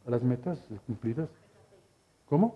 a 0.05 0.09
las 0.11 0.23
metas 0.23 0.59
cumplidas? 0.85 1.29
¿Cómo? 2.27 2.55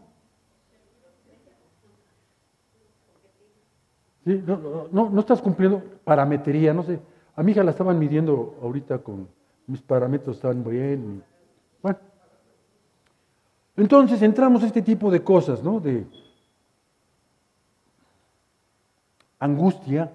Sí, 4.25 4.43
no, 4.45 4.87
no, 4.91 5.09
no, 5.09 5.19
estás 5.19 5.41
cumpliendo 5.41 5.83
parametría, 6.03 6.73
no 6.73 6.81
sé. 6.81 6.99
A 7.35 7.43
mi 7.43 7.51
hija 7.51 7.63
la 7.63 7.71
estaban 7.71 7.99
midiendo 7.99 8.57
ahorita 8.61 8.97
con 8.99 9.27
mis 9.67 9.81
parámetros, 9.81 10.37
estaban 10.37 10.63
bien. 10.63 11.23
Bueno. 11.81 11.99
Entonces 13.77 14.21
entramos 14.23 14.63
a 14.63 14.67
este 14.67 14.81
tipo 14.81 15.11
de 15.11 15.23
cosas, 15.23 15.61
¿no? 15.61 15.79
De 15.79 16.07
angustia 19.37 20.11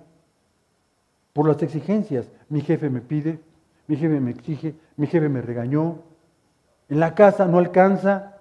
por 1.32 1.46
las 1.46 1.62
exigencias. 1.62 2.28
Mi 2.48 2.62
jefe 2.62 2.90
me 2.90 3.00
pide, 3.00 3.38
mi 3.86 3.96
jefe 3.96 4.18
me 4.18 4.32
exige, 4.32 4.74
mi 4.96 5.06
jefe 5.06 5.28
me 5.28 5.40
regañó. 5.40 6.09
En 6.91 6.99
la 6.99 7.14
casa 7.14 7.47
no 7.47 7.59
alcanza. 7.59 8.34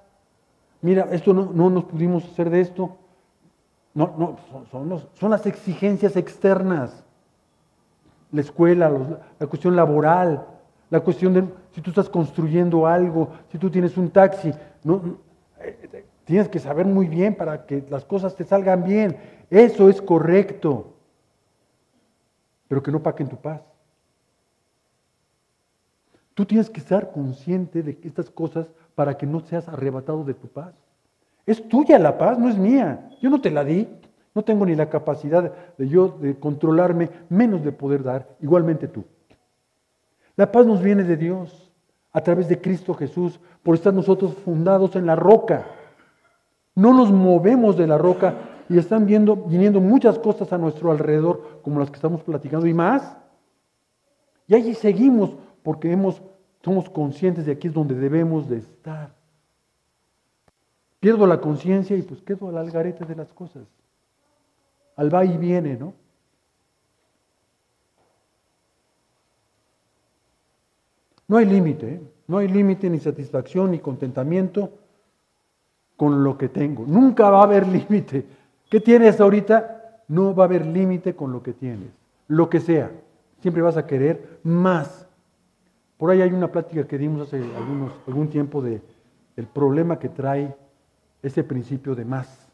Mira, 0.82 1.08
esto 1.12 1.34
no, 1.34 1.52
no 1.54 1.70
nos 1.70 1.86
pudimos 1.86 2.26
hacer 2.26 2.50
de 2.50 2.62
esto. 2.62 2.97
No, 3.93 4.14
no, 4.18 4.38
son, 4.72 5.00
son, 5.14 5.32
las 5.32 5.45
exigencias 5.45 6.16
externas. 6.16 7.06
La 8.32 8.41
escuela, 8.41 8.91
la 9.39 9.47
cuestión 9.47 9.76
laboral, 9.76 10.45
la 10.89 11.00
cuestión 11.00 11.34
de 11.34 11.43
si 11.74 11.82
tú 11.82 11.91
estás 11.91 12.10
construyendo 12.10 12.86
algo, 12.86 13.30
si 13.52 13.58
tú 13.58 13.70
tienes 13.70 13.97
un 13.97 14.10
taxi, 14.10 14.52
no, 14.84 15.18
eh, 15.60 16.06
tienes 16.26 16.47
que 16.47 16.60
saber 16.60 16.86
muy 16.86 17.08
bien 17.08 17.36
para 17.36 17.66
que 17.66 17.84
las 17.89 18.06
cosas 18.06 18.36
te 18.36 18.43
salgan 18.43 18.84
bien. 18.84 19.18
Eso 19.50 19.89
es 19.89 20.02
correcto, 20.02 20.93
pero 22.68 22.84
que 22.84 22.91
no 22.91 23.02
paquen 23.02 23.30
tu 23.30 23.38
paz. 23.38 23.62
Tú 26.39 26.45
tienes 26.45 26.69
que 26.69 26.79
estar 26.79 27.11
consciente 27.11 27.83
de 27.83 27.99
estas 28.01 28.29
cosas 28.29 28.65
para 28.95 29.17
que 29.17 29.25
no 29.25 29.41
seas 29.41 29.67
arrebatado 29.67 30.23
de 30.23 30.33
tu 30.33 30.47
paz. 30.47 30.73
Es 31.45 31.67
tuya 31.67 31.99
la 31.99 32.17
paz, 32.17 32.39
no 32.39 32.47
es 32.47 32.57
mía. 32.57 33.09
Yo 33.21 33.29
no 33.29 33.41
te 33.41 33.51
la 33.51 33.65
di. 33.65 33.89
No 34.33 34.41
tengo 34.41 34.65
ni 34.65 34.73
la 34.73 34.89
capacidad 34.89 35.51
de 35.77 35.89
yo 35.89 36.07
de 36.07 36.39
controlarme, 36.39 37.09
menos 37.27 37.61
de 37.61 37.73
poder 37.73 38.03
dar. 38.03 38.37
Igualmente 38.39 38.87
tú. 38.87 39.03
La 40.37 40.49
paz 40.49 40.65
nos 40.65 40.81
viene 40.81 41.03
de 41.03 41.17
Dios 41.17 41.73
a 42.13 42.21
través 42.21 42.47
de 42.47 42.61
Cristo 42.61 42.93
Jesús, 42.93 43.37
por 43.61 43.75
estar 43.75 43.93
nosotros 43.93 44.33
fundados 44.35 44.95
en 44.95 45.07
la 45.07 45.17
roca. 45.17 45.65
No 46.73 46.93
nos 46.93 47.11
movemos 47.11 47.75
de 47.75 47.85
la 47.85 47.97
roca 47.97 48.35
y 48.69 48.77
están 48.77 49.05
viendo, 49.05 49.35
viniendo 49.35 49.81
muchas 49.81 50.17
cosas 50.17 50.53
a 50.53 50.57
nuestro 50.57 50.89
alrededor, 50.89 51.59
como 51.63 51.81
las 51.81 51.89
que 51.89 51.97
estamos 51.97 52.23
platicando 52.23 52.65
y 52.65 52.73
más. 52.73 53.17
Y 54.47 54.55
allí 54.55 54.73
seguimos 54.73 55.35
porque 55.63 55.91
hemos, 55.91 56.21
somos 56.64 56.89
conscientes 56.89 57.45
de 57.45 57.53
aquí 57.53 57.68
es 57.68 57.74
donde 57.74 57.95
debemos 57.95 58.49
de 58.49 58.57
estar. 58.57 59.14
Pierdo 60.99 61.26
la 61.26 61.39
conciencia 61.39 61.95
y 61.95 62.01
pues 62.01 62.22
quedo 62.22 62.49
al 62.49 62.57
algarete 62.57 63.05
de 63.05 63.16
las 63.16 63.32
cosas. 63.34 63.64
Al 64.97 65.14
va 65.14 65.24
y 65.24 65.38
viene, 65.38 65.78
¿no? 65.78 65.93
No 71.28 71.38
hay 71.38 71.45
límite, 71.45 71.93
¿eh? 71.93 72.01
no 72.28 72.39
hay 72.39 72.47
límite 72.47 72.89
ni 72.89 72.99
satisfacción 72.99 73.72
ni 73.72 73.80
contentamiento 73.80 74.72
con 75.95 76.24
lo 76.24 76.38
que 76.38 76.49
tengo. 76.49 76.86
Nunca 76.86 77.30
va 77.30 77.41
a 77.41 77.43
haber 77.43 77.68
límite. 77.89 78.26
¿Qué 78.70 78.80
tienes 78.80 79.22
ahorita? 79.22 80.03
No 80.07 80.34
va 80.34 80.43
a 80.43 80.47
haber 80.47 80.66
límite 80.66 81.16
con 81.16 81.32
lo 81.32 81.43
que 81.43 81.53
tienes. 81.53 81.89
Lo 82.28 82.49
que 82.49 82.60
sea. 82.60 82.91
Siempre 83.41 83.62
vas 83.62 83.78
a 83.78 83.86
querer 83.86 84.39
más. 84.43 85.09
Por 86.00 86.10
ahí 86.10 86.22
hay 86.22 86.32
una 86.32 86.50
plática 86.50 86.88
que 86.88 86.97
dimos 86.97 87.28
hace 87.28 87.43
algún 88.08 88.30
tiempo 88.30 88.62
de 88.62 88.82
el 89.36 89.45
problema 89.47 90.00
que 90.00 90.08
trae 90.08 90.56
ese 91.22 91.43
principio 91.43 91.93
de 91.93 92.06
más, 92.06 92.47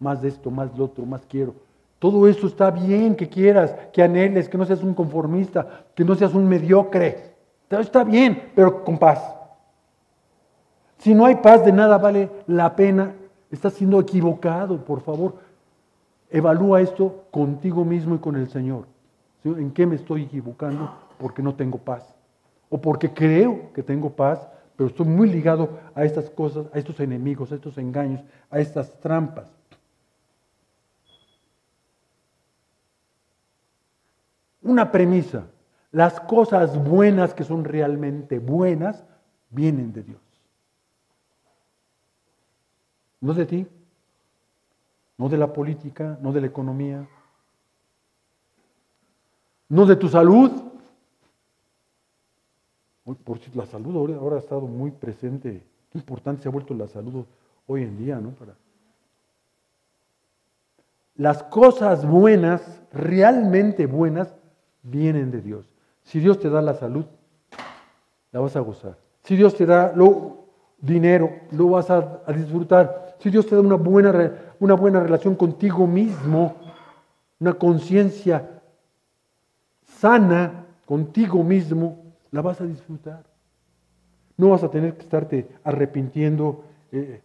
más 0.00 0.20
de 0.20 0.26
esto, 0.26 0.50
más 0.50 0.74
de 0.76 0.82
otro, 0.82 1.06
más 1.06 1.24
quiero. 1.24 1.54
Todo 2.00 2.26
eso 2.26 2.48
está 2.48 2.72
bien 2.72 3.14
que 3.14 3.28
quieras, 3.28 3.72
que 3.92 4.02
anheles, 4.02 4.48
que 4.48 4.58
no 4.58 4.64
seas 4.64 4.82
un 4.82 4.94
conformista, 4.94 5.84
que 5.94 6.04
no 6.04 6.16
seas 6.16 6.34
un 6.34 6.48
mediocre. 6.48 7.36
Está 7.70 8.02
bien, 8.02 8.50
pero 8.56 8.82
con 8.82 8.98
paz. 8.98 9.32
Si 10.98 11.14
no 11.14 11.24
hay 11.24 11.36
paz, 11.36 11.64
de 11.64 11.70
nada 11.70 11.98
vale 11.98 12.30
la 12.48 12.74
pena. 12.74 13.14
Estás 13.48 13.74
siendo 13.74 14.00
equivocado, 14.00 14.84
por 14.84 15.02
favor. 15.02 15.36
Evalúa 16.30 16.80
esto 16.80 17.26
contigo 17.30 17.84
mismo 17.84 18.16
y 18.16 18.18
con 18.18 18.34
el 18.34 18.48
Señor. 18.48 18.86
¿En 19.44 19.70
qué 19.70 19.86
me 19.86 19.94
estoy 19.94 20.24
equivocando? 20.24 20.92
Porque 21.16 21.42
no 21.42 21.54
tengo 21.54 21.78
paz. 21.78 22.11
O 22.72 22.80
porque 22.80 23.12
creo 23.12 23.70
que 23.74 23.82
tengo 23.82 24.16
paz, 24.16 24.48
pero 24.76 24.88
estoy 24.88 25.04
muy 25.04 25.28
ligado 25.28 25.78
a 25.94 26.06
estas 26.06 26.30
cosas, 26.30 26.68
a 26.72 26.78
estos 26.78 26.98
enemigos, 27.00 27.52
a 27.52 27.56
estos 27.56 27.76
engaños, 27.76 28.22
a 28.50 28.60
estas 28.60 28.98
trampas. 28.98 29.52
Una 34.62 34.90
premisa, 34.90 35.44
las 35.90 36.18
cosas 36.18 36.82
buenas 36.82 37.34
que 37.34 37.44
son 37.44 37.62
realmente 37.62 38.38
buenas 38.38 39.04
vienen 39.50 39.92
de 39.92 40.04
Dios. 40.04 40.22
No 43.20 43.34
de 43.34 43.44
ti, 43.44 43.66
no 45.18 45.28
de 45.28 45.36
la 45.36 45.52
política, 45.52 46.16
no 46.22 46.32
de 46.32 46.40
la 46.40 46.46
economía, 46.46 47.06
no 49.68 49.84
de 49.84 49.96
tu 49.96 50.08
salud, 50.08 50.71
por 53.24 53.38
si 53.38 53.50
la 53.54 53.66
salud 53.66 54.14
ahora, 54.14 54.36
ha 54.36 54.38
estado 54.38 54.62
muy 54.62 54.90
presente, 54.90 55.62
qué 55.90 55.98
importante 55.98 56.42
se 56.42 56.48
ha 56.48 56.52
vuelto 56.52 56.74
la 56.74 56.86
salud 56.86 57.24
hoy 57.66 57.82
en 57.82 57.98
día, 57.98 58.18
¿no? 58.20 58.30
Para... 58.30 58.54
Las 61.16 61.42
cosas 61.42 62.06
buenas, 62.06 62.82
realmente 62.92 63.86
buenas, 63.86 64.34
vienen 64.82 65.30
de 65.30 65.40
Dios. 65.40 65.66
Si 66.04 66.20
Dios 66.20 66.38
te 66.38 66.48
da 66.48 66.62
la 66.62 66.74
salud, 66.74 67.04
la 68.30 68.40
vas 68.40 68.56
a 68.56 68.60
gozar. 68.60 68.96
Si 69.24 69.36
Dios 69.36 69.54
te 69.54 69.66
da 69.66 69.94
dinero, 70.80 71.30
lo 71.50 71.68
vas 71.68 71.90
a, 71.90 72.22
a, 72.26 72.32
disfrutar. 72.32 73.16
Si 73.18 73.30
Dios 73.30 73.46
te 73.46 73.54
da 73.54 73.60
una 73.60 73.76
buena, 73.76 74.32
una 74.58 74.74
buena 74.74 75.00
relación 75.00 75.34
contigo 75.34 75.86
mismo, 75.86 76.56
una 77.38 77.54
conciencia 77.54 78.62
sana 79.84 80.66
contigo 80.86 81.42
mismo, 81.44 82.01
la 82.32 82.42
vas 82.42 82.60
a 82.60 82.64
disfrutar. 82.64 83.22
No 84.36 84.48
vas 84.48 84.64
a 84.64 84.70
tener 84.70 84.94
que 84.94 85.02
estarte 85.02 85.48
arrepintiendo, 85.62 86.64
eh, 86.90 87.20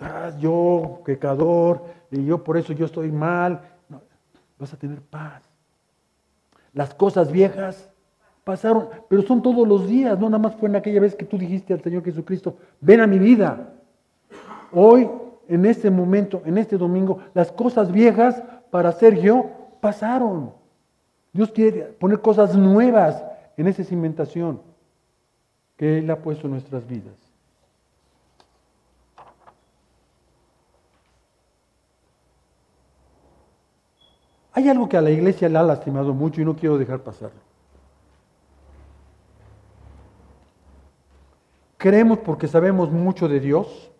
ah, 0.00 0.30
yo 0.38 1.00
pecador, 1.04 1.82
y 2.10 2.24
yo 2.24 2.44
por 2.44 2.56
eso 2.56 2.72
yo 2.72 2.86
estoy 2.86 3.10
mal. 3.10 3.62
vas 4.58 4.72
a 4.72 4.76
tener 4.76 5.00
paz. 5.00 5.42
Las 6.72 6.94
cosas 6.94 7.32
viejas 7.32 7.90
pasaron, 8.44 8.88
pero 9.08 9.22
son 9.22 9.42
todos 9.42 9.66
los 9.66 9.88
días, 9.88 10.18
no 10.18 10.26
nada 10.26 10.38
más 10.42 10.54
fue 10.56 10.68
en 10.68 10.76
aquella 10.76 11.00
vez 11.00 11.14
que 11.14 11.24
tú 11.24 11.36
dijiste 11.36 11.72
al 11.72 11.82
Señor 11.82 12.04
Jesucristo, 12.04 12.56
ven 12.80 13.00
a 13.00 13.06
mi 13.06 13.18
vida. 13.18 13.72
Hoy, 14.72 15.10
en 15.48 15.66
este 15.66 15.90
momento, 15.90 16.42
en 16.44 16.58
este 16.58 16.76
domingo, 16.78 17.18
las 17.34 17.50
cosas 17.50 17.90
viejas 17.90 18.42
para 18.70 18.92
ser 18.92 19.20
yo 19.20 19.50
pasaron. 19.80 20.52
Dios 21.32 21.50
quiere 21.50 21.82
poner 21.98 22.20
cosas 22.20 22.54
nuevas 22.54 23.24
en 23.56 23.66
esa 23.66 23.84
cimentación 23.84 24.60
que 25.76 25.98
Él 25.98 26.10
ha 26.10 26.20
puesto 26.20 26.46
en 26.46 26.52
nuestras 26.52 26.86
vidas. 26.86 27.14
Hay 34.52 34.68
algo 34.68 34.88
que 34.88 34.96
a 34.96 35.02
la 35.02 35.10
iglesia 35.10 35.48
le 35.48 35.58
ha 35.58 35.62
lastimado 35.62 36.12
mucho 36.12 36.40
y 36.40 36.44
no 36.44 36.54
quiero 36.54 36.76
dejar 36.76 37.00
pasarlo. 37.00 37.40
Creemos 41.78 42.18
porque 42.18 42.46
sabemos 42.46 42.92
mucho 42.92 43.28
de 43.28 43.40
Dios. 43.40 43.90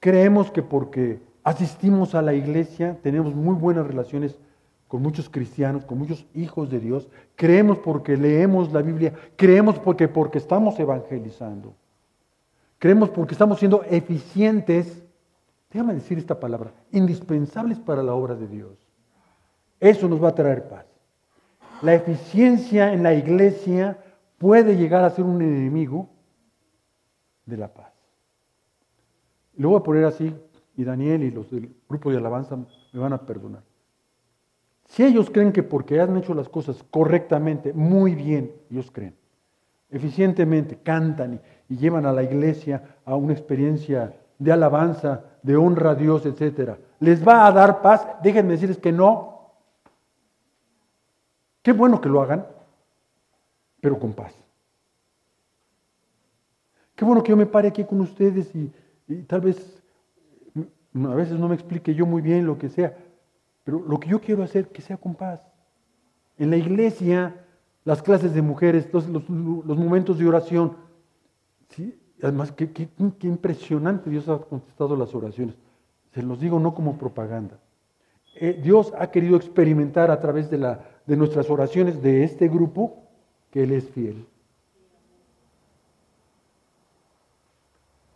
Creemos 0.00 0.50
que 0.50 0.62
porque 0.62 1.20
asistimos 1.44 2.14
a 2.14 2.22
la 2.22 2.34
iglesia 2.34 2.98
tenemos 3.02 3.34
muy 3.34 3.54
buenas 3.54 3.86
relaciones 3.86 4.38
con 4.88 5.02
muchos 5.02 5.28
cristianos, 5.28 5.84
con 5.84 5.98
muchos 5.98 6.26
hijos 6.34 6.70
de 6.70 6.80
Dios. 6.80 7.08
Creemos 7.36 7.78
porque 7.78 8.16
leemos 8.16 8.72
la 8.72 8.82
Biblia, 8.82 9.12
creemos 9.36 9.78
porque, 9.78 10.08
porque 10.08 10.38
estamos 10.38 10.80
evangelizando. 10.80 11.74
Creemos 12.78 13.10
porque 13.10 13.34
estamos 13.34 13.58
siendo 13.58 13.84
eficientes, 13.84 15.04
déjame 15.70 15.94
decir 15.94 16.16
esta 16.16 16.40
palabra, 16.40 16.72
indispensables 16.90 17.78
para 17.78 18.02
la 18.02 18.14
obra 18.14 18.34
de 18.34 18.48
Dios. 18.48 18.78
Eso 19.78 20.08
nos 20.08 20.22
va 20.22 20.30
a 20.30 20.34
traer 20.34 20.68
paz. 20.68 20.86
La 21.82 21.94
eficiencia 21.94 22.92
en 22.92 23.02
la 23.02 23.14
iglesia 23.14 23.98
puede 24.38 24.76
llegar 24.76 25.04
a 25.04 25.10
ser 25.10 25.24
un 25.24 25.42
enemigo 25.42 26.08
de 27.44 27.56
la 27.56 27.68
paz. 27.72 27.92
Lo 29.56 29.70
voy 29.70 29.80
a 29.80 29.82
poner 29.82 30.04
así, 30.04 30.34
y 30.76 30.84
Daniel 30.84 31.24
y 31.24 31.30
los 31.30 31.50
del 31.50 31.74
grupo 31.88 32.10
de 32.10 32.16
alabanza 32.16 32.56
me 32.56 33.00
van 33.00 33.12
a 33.12 33.26
perdonar. 33.26 33.67
Si 34.88 35.04
ellos 35.04 35.30
creen 35.30 35.52
que 35.52 35.62
porque 35.62 36.00
han 36.00 36.16
hecho 36.16 36.34
las 36.34 36.48
cosas 36.48 36.82
correctamente, 36.90 37.72
muy 37.72 38.14
bien, 38.14 38.52
ellos 38.70 38.90
creen, 38.90 39.14
eficientemente, 39.90 40.78
cantan 40.82 41.40
y, 41.68 41.76
llevan 41.76 42.06
a 42.06 42.12
la 42.12 42.22
iglesia 42.22 42.96
a 43.04 43.14
una 43.14 43.34
experiencia 43.34 44.14
de 44.38 44.52
alabanza, 44.52 45.24
de 45.42 45.56
honra 45.56 45.90
a 45.90 45.94
Dios, 45.94 46.24
etcétera, 46.24 46.78
¿les 47.00 47.26
va 47.26 47.46
a 47.46 47.52
dar 47.52 47.82
paz? 47.82 48.06
Déjenme 48.22 48.52
decirles 48.52 48.78
que 48.78 48.90
no. 48.90 49.52
Qué 51.60 51.72
bueno 51.72 52.00
que 52.00 52.08
lo 52.08 52.22
hagan, 52.22 52.46
pero 53.82 53.98
con 53.98 54.14
paz. 54.14 54.34
Qué 56.94 57.04
bueno 57.04 57.22
que 57.22 57.30
yo 57.30 57.36
me 57.36 57.46
pare 57.46 57.68
aquí 57.68 57.84
con 57.84 58.00
ustedes 58.00 58.50
y, 58.54 58.72
tal 59.26 59.42
vez 59.42 59.82
a 60.94 61.14
veces 61.14 61.38
no 61.38 61.48
me 61.48 61.54
explique 61.54 61.94
yo 61.94 62.06
muy 62.06 62.22
bien 62.22 62.46
lo 62.46 62.58
que 62.58 62.70
sea, 62.70 62.96
pero 63.68 63.84
lo 63.86 64.00
que 64.00 64.08
yo 64.08 64.18
quiero 64.18 64.42
hacer, 64.42 64.68
que 64.68 64.80
sea 64.80 64.96
con 64.96 65.14
paz. 65.14 65.42
En 66.38 66.48
la 66.48 66.56
iglesia, 66.56 67.44
las 67.84 68.00
clases 68.00 68.32
de 68.32 68.40
mujeres, 68.40 68.88
los, 68.94 69.06
los, 69.06 69.28
momentos 69.28 70.16
de 70.16 70.26
oración, 70.26 70.74
¿sí? 71.68 71.94
además, 72.22 72.50
qué, 72.50 72.72
qué, 72.72 72.88
impresionante 73.24 74.08
Dios 74.08 74.26
ha 74.30 74.38
contestado 74.38 74.96
las 74.96 75.14
oraciones. 75.14 75.54
Se 76.14 76.22
los 76.22 76.40
digo 76.40 76.58
no 76.58 76.74
como 76.74 76.96
propaganda. 76.96 77.58
Eh, 78.36 78.58
Dios 78.64 78.94
ha 78.98 79.10
querido 79.10 79.36
experimentar 79.36 80.10
a 80.10 80.18
través 80.18 80.48
de, 80.48 80.56
la, 80.56 80.88
de 81.04 81.16
nuestras 81.18 81.50
oraciones 81.50 82.00
de 82.00 82.24
este 82.24 82.48
grupo 82.48 83.02
que 83.50 83.64
Él 83.64 83.72
es 83.72 83.86
fiel. 83.90 84.24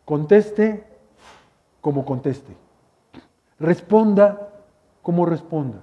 Conteste 0.07 0.83
como 1.83 2.07
conteste. 2.07 2.55
Responda 3.59 4.49
como 5.03 5.27
responda. 5.27 5.83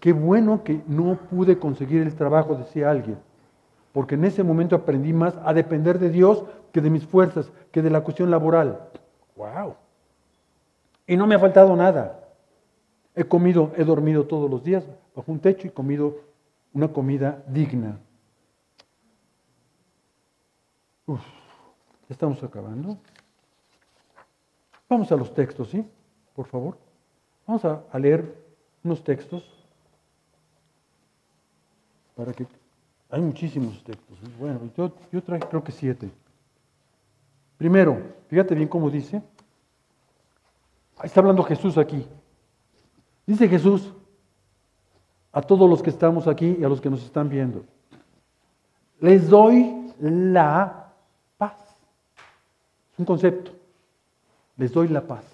Qué 0.00 0.12
bueno 0.12 0.62
que 0.62 0.82
no 0.86 1.16
pude 1.16 1.58
conseguir 1.58 2.02
el 2.02 2.14
trabajo, 2.14 2.54
decía 2.54 2.90
alguien, 2.90 3.18
porque 3.92 4.14
en 4.14 4.24
ese 4.24 4.44
momento 4.44 4.76
aprendí 4.76 5.12
más 5.12 5.36
a 5.44 5.52
depender 5.52 5.98
de 5.98 6.10
Dios 6.10 6.44
que 6.72 6.80
de 6.80 6.90
mis 6.90 7.06
fuerzas, 7.06 7.50
que 7.72 7.82
de 7.82 7.90
la 7.90 8.02
cuestión 8.02 8.30
laboral. 8.30 8.90
¡Wow! 9.36 9.74
Y 11.06 11.16
no 11.16 11.26
me 11.26 11.34
ha 11.34 11.38
faltado 11.38 11.74
nada. 11.74 12.20
He 13.14 13.24
comido, 13.24 13.72
he 13.76 13.84
dormido 13.84 14.26
todos 14.26 14.48
los 14.48 14.62
días 14.62 14.84
bajo 15.16 15.32
un 15.32 15.40
techo 15.40 15.66
y 15.66 15.70
comido 15.70 16.18
una 16.72 16.88
comida 16.88 17.42
digna. 17.48 17.98
Uf, 21.06 21.22
estamos 22.08 22.42
acabando. 22.44 22.98
Vamos 24.88 25.10
a 25.10 25.16
los 25.16 25.34
textos, 25.34 25.70
¿sí? 25.70 25.84
Por 26.34 26.46
favor. 26.46 26.76
Vamos 27.46 27.64
a, 27.64 27.98
leer 27.98 28.47
unos 28.84 29.02
textos 29.02 29.44
para 32.14 32.32
que... 32.32 32.46
Hay 33.10 33.22
muchísimos 33.22 33.82
textos. 33.82 34.18
Bueno, 34.38 34.60
yo, 34.76 34.92
yo 35.10 35.22
traje 35.22 35.42
creo 35.48 35.64
que 35.64 35.72
siete. 35.72 36.10
Primero, 37.56 38.02
fíjate 38.28 38.54
bien 38.54 38.68
cómo 38.68 38.90
dice. 38.90 39.22
Está 41.02 41.20
hablando 41.20 41.42
Jesús 41.42 41.78
aquí. 41.78 42.06
Dice 43.26 43.48
Jesús 43.48 43.94
a 45.32 45.40
todos 45.40 45.70
los 45.70 45.82
que 45.82 45.88
estamos 45.88 46.26
aquí 46.26 46.56
y 46.60 46.64
a 46.64 46.68
los 46.68 46.82
que 46.82 46.90
nos 46.90 47.02
están 47.02 47.30
viendo. 47.30 47.64
Les 49.00 49.30
doy 49.30 49.94
la 50.00 50.92
paz. 51.38 51.56
Es 52.92 52.98
un 52.98 53.06
concepto 53.06 53.58
les 54.58 54.72
doy 54.72 54.88
la 54.88 55.06
paz. 55.06 55.24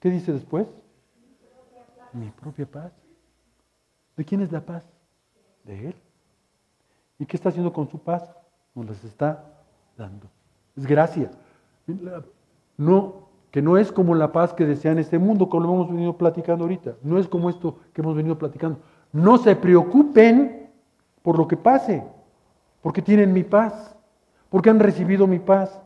¿Qué 0.00 0.08
dice 0.08 0.32
después? 0.32 0.66
Mi 2.12 2.30
propia 2.30 2.66
paz. 2.66 2.92
¿De 4.16 4.24
quién 4.24 4.42
es 4.42 4.52
la 4.52 4.60
paz? 4.60 4.84
De 5.64 5.88
Él. 5.88 5.94
¿Y 7.18 7.26
qué 7.26 7.36
está 7.36 7.48
haciendo 7.48 7.72
con 7.72 7.88
su 7.88 7.98
paz? 7.98 8.34
Nos 8.74 8.86
las 8.86 9.04
está 9.04 9.44
dando. 9.96 10.26
Es 10.76 10.86
gracia. 10.86 11.30
No, 12.76 13.28
que 13.50 13.62
no 13.62 13.76
es 13.76 13.92
como 13.92 14.14
la 14.14 14.32
paz 14.32 14.52
que 14.52 14.66
desean 14.66 14.98
este 14.98 15.18
mundo, 15.18 15.48
como 15.48 15.72
hemos 15.72 15.88
venido 15.88 16.16
platicando 16.16 16.64
ahorita. 16.64 16.96
No 17.02 17.18
es 17.18 17.28
como 17.28 17.50
esto 17.50 17.78
que 17.92 18.00
hemos 18.00 18.16
venido 18.16 18.38
platicando. 18.38 18.78
No 19.12 19.38
se 19.38 19.54
preocupen 19.56 20.70
por 21.22 21.38
lo 21.38 21.46
que 21.46 21.56
pase, 21.56 22.02
porque 22.80 23.02
tienen 23.02 23.32
mi 23.32 23.44
paz, 23.44 23.94
porque 24.50 24.70
han 24.70 24.80
recibido 24.80 25.26
mi 25.26 25.38
paz 25.38 25.80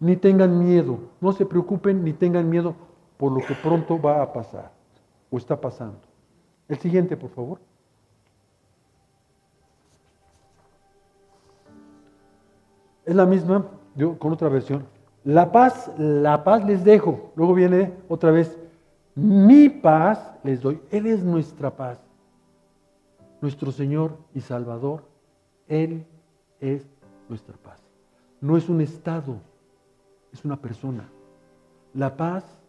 ni 0.00 0.16
tengan 0.16 0.58
miedo, 0.64 0.98
no 1.20 1.32
se 1.32 1.44
preocupen 1.44 2.02
ni 2.02 2.14
tengan 2.14 2.48
miedo 2.48 2.74
por 3.20 3.32
lo 3.32 3.40
que 3.46 3.54
pronto 3.54 4.00
va 4.00 4.22
a 4.22 4.32
pasar 4.32 4.72
o 5.30 5.36
está 5.36 5.60
pasando. 5.60 6.00
El 6.66 6.78
siguiente, 6.78 7.18
por 7.18 7.28
favor. 7.28 7.60
Es 13.04 13.14
la 13.14 13.26
misma, 13.26 13.66
yo, 13.94 14.18
con 14.18 14.32
otra 14.32 14.48
versión. 14.48 14.86
La 15.22 15.52
paz, 15.52 15.92
la 15.98 16.42
paz 16.44 16.64
les 16.64 16.82
dejo. 16.82 17.30
Luego 17.36 17.52
viene 17.52 17.92
otra 18.08 18.30
vez, 18.30 18.58
mi 19.14 19.68
paz 19.68 20.38
les 20.42 20.62
doy. 20.62 20.80
Él 20.90 21.06
es 21.06 21.22
nuestra 21.22 21.76
paz. 21.76 22.00
Nuestro 23.42 23.70
Señor 23.70 24.16
y 24.34 24.40
Salvador, 24.40 25.02
Él 25.68 26.06
es 26.58 26.88
nuestra 27.28 27.58
paz. 27.58 27.82
No 28.40 28.56
es 28.56 28.70
un 28.70 28.80
estado, 28.80 29.36
es 30.32 30.42
una 30.42 30.56
persona. 30.56 31.06
La 31.92 32.16
paz 32.16 32.59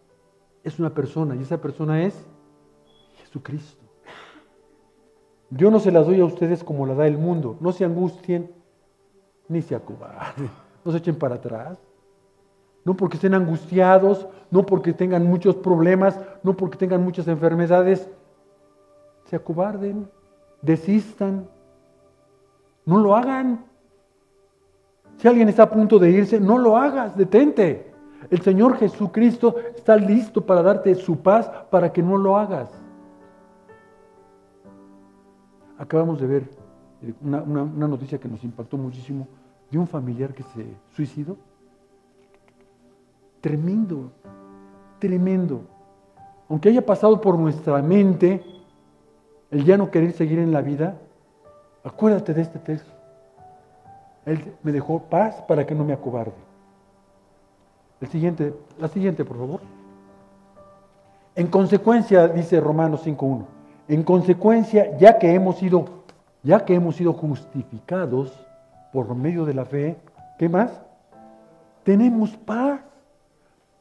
es 0.63 0.79
una 0.79 0.93
persona 0.93 1.35
y 1.35 1.41
esa 1.41 1.59
persona 1.59 2.03
es 2.03 2.15
Jesucristo. 3.17 3.83
Yo 5.49 5.69
no 5.69 5.79
se 5.79 5.91
las 5.91 6.05
doy 6.05 6.21
a 6.21 6.25
ustedes 6.25 6.63
como 6.63 6.85
la 6.85 6.95
da 6.95 7.07
el 7.07 7.17
mundo. 7.17 7.57
No 7.59 7.71
se 7.71 7.83
angustien 7.83 8.51
ni 9.47 9.61
se 9.61 9.75
acobarden. 9.75 10.49
No 10.83 10.91
se 10.91 10.97
echen 10.99 11.15
para 11.15 11.35
atrás. 11.35 11.77
No 12.83 12.95
porque 12.95 13.17
estén 13.17 13.33
angustiados, 13.33 14.27
no 14.49 14.65
porque 14.65 14.93
tengan 14.93 15.25
muchos 15.25 15.55
problemas, 15.55 16.19
no 16.41 16.55
porque 16.55 16.77
tengan 16.77 17.03
muchas 17.03 17.27
enfermedades. 17.27 18.09
Se 19.25 19.35
acobarden, 19.35 20.09
desistan. 20.61 21.47
No 22.85 22.97
lo 22.97 23.15
hagan. 23.15 23.65
Si 25.17 25.27
alguien 25.27 25.49
está 25.49 25.63
a 25.63 25.69
punto 25.69 25.99
de 25.99 26.09
irse, 26.09 26.39
no 26.39 26.57
lo 26.57 26.77
hagas, 26.77 27.15
detente. 27.15 27.90
El 28.29 28.41
Señor 28.41 28.77
Jesucristo 28.77 29.55
está 29.75 29.95
listo 29.95 30.45
para 30.45 30.61
darte 30.61 30.93
su 30.95 31.17
paz 31.17 31.49
para 31.69 31.91
que 31.91 32.03
no 32.03 32.17
lo 32.17 32.37
hagas. 32.37 32.69
Acabamos 35.77 36.21
de 36.21 36.27
ver 36.27 36.49
una, 37.21 37.41
noticia 37.87 38.19
que 38.19 38.27
nos 38.27 38.43
impactó 38.43 38.77
muchísimo 38.77 39.27
de 39.71 39.79
un 39.79 39.87
familiar 39.87 40.33
que 40.33 40.43
se 40.43 40.65
suicidó. 40.95 41.37
Tremendo, 43.39 44.11
tremendo. 44.99 45.61
Aunque 46.47 46.69
haya 46.69 46.85
pasado 46.85 47.19
por 47.19 47.39
nuestra 47.39 47.81
mente 47.81 48.43
el 49.49 49.65
ya 49.65 49.77
no 49.77 49.89
querer 49.89 50.11
seguir 50.11 50.37
en 50.37 50.51
la 50.51 50.61
vida, 50.61 50.97
acuérdate 51.83 52.33
de 52.33 52.41
este 52.41 52.59
texto. 52.59 52.91
Él 54.25 54.53
me 54.61 54.71
dejó 54.71 55.01
paz 55.01 55.41
para 55.47 55.65
que 55.65 55.73
no 55.73 55.83
me 55.83 55.93
acobarde. 55.93 56.50
El 58.01 58.07
siguiente, 58.07 58.53
la 58.79 58.87
siguiente, 58.87 59.23
por 59.23 59.37
favor. 59.37 59.61
En 61.35 61.47
consecuencia, 61.47 62.27
dice 62.27 62.59
Romanos 62.59 63.05
5.1, 63.05 63.45
en 63.87 64.03
consecuencia, 64.03 64.97
ya 64.97 65.17
que 65.19 65.33
hemos 65.33 65.57
sido, 65.57 65.85
ya 66.43 66.65
que 66.65 66.73
hemos 66.73 66.95
sido 66.95 67.13
justificados 67.13 68.33
por 68.91 69.15
medio 69.15 69.45
de 69.45 69.53
la 69.53 69.65
fe, 69.65 69.97
¿qué 70.37 70.49
más? 70.49 70.71
Tenemos 71.83 72.31
paz. 72.31 72.81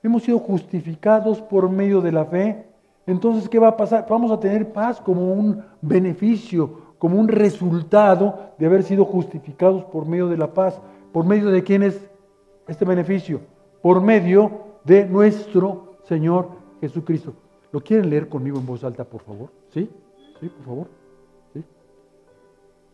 Hemos 0.02 0.22
sido 0.22 0.38
justificados 0.38 1.42
por 1.42 1.68
medio 1.68 2.00
de 2.00 2.12
la 2.12 2.24
fe. 2.24 2.64
Entonces, 3.06 3.48
¿qué 3.48 3.58
va 3.58 3.68
a 3.68 3.76
pasar? 3.76 4.06
Vamos 4.08 4.30
a 4.30 4.40
tener 4.40 4.72
paz 4.72 5.00
como 5.00 5.32
un 5.32 5.62
beneficio, 5.82 6.94
como 6.98 7.18
un 7.18 7.28
resultado 7.28 8.52
de 8.58 8.66
haber 8.66 8.82
sido 8.82 9.04
justificados 9.04 9.84
por 9.84 10.06
medio 10.06 10.28
de 10.28 10.36
la 10.36 10.54
paz. 10.54 10.80
¿Por 11.12 11.24
medio 11.26 11.50
de 11.50 11.62
quién 11.62 11.82
es 11.82 12.00
este 12.68 12.84
beneficio? 12.84 13.40
Por 13.82 14.00
medio 14.00 14.50
de 14.84 15.06
nuestro 15.06 15.96
Señor 16.04 16.48
Jesucristo. 16.80 17.34
¿Lo 17.72 17.80
quieren 17.80 18.10
leer 18.10 18.28
conmigo 18.28 18.58
en 18.58 18.66
voz 18.66 18.82
alta, 18.84 19.04
por 19.04 19.22
favor? 19.22 19.50
¿Sí? 19.72 19.88
¿Sí, 20.40 20.48
por 20.48 20.64
favor? 20.64 20.86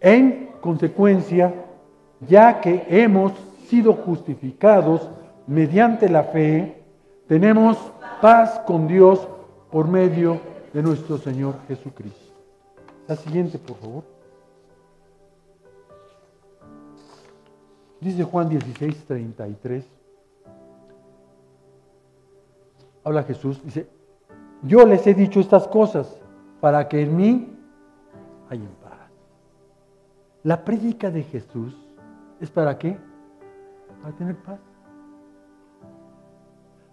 En 0.01 0.51
consecuencia, 0.61 1.55
ya 2.28 2.61
que 2.61 2.87
hemos 2.89 3.32
sido 3.66 3.95
justificados 3.95 5.09
mediante 5.47 6.09
la 6.09 6.24
fe, 6.24 6.82
tenemos 7.26 7.78
paz 8.20 8.61
con 8.66 8.87
Dios 8.87 9.26
por 9.70 9.89
medio 9.89 10.41
de 10.72 10.82
nuestro 10.82 11.18
Señor 11.18 11.57
Jesucristo. 11.66 12.34
La 13.09 13.16
siguiente, 13.16 13.59
por 13.59 13.76
favor. 13.76 14.05
Dice 18.01 18.24
Juan 18.24 18.49
16, 18.49 19.05
33. 19.07 19.96
Habla 23.07 23.23
Jesús, 23.23 23.63
dice, 23.63 23.89
yo 24.63 24.85
les 24.85 25.07
he 25.07 25.15
dicho 25.15 25.39
estas 25.39 25.69
cosas 25.69 26.21
para 26.61 26.89
que 26.89 27.03
en 27.03 27.17
mí 27.17 27.57
haya 28.51 28.69
paz. 28.83 29.13
La 30.43 30.65
prédica 30.65 31.09
de 31.13 31.23
Jesús 31.23 31.77
es 32.41 32.51
para 32.51 32.77
qué? 32.77 32.99
Para 34.03 34.13
tener 34.17 34.35
paz. 34.39 34.59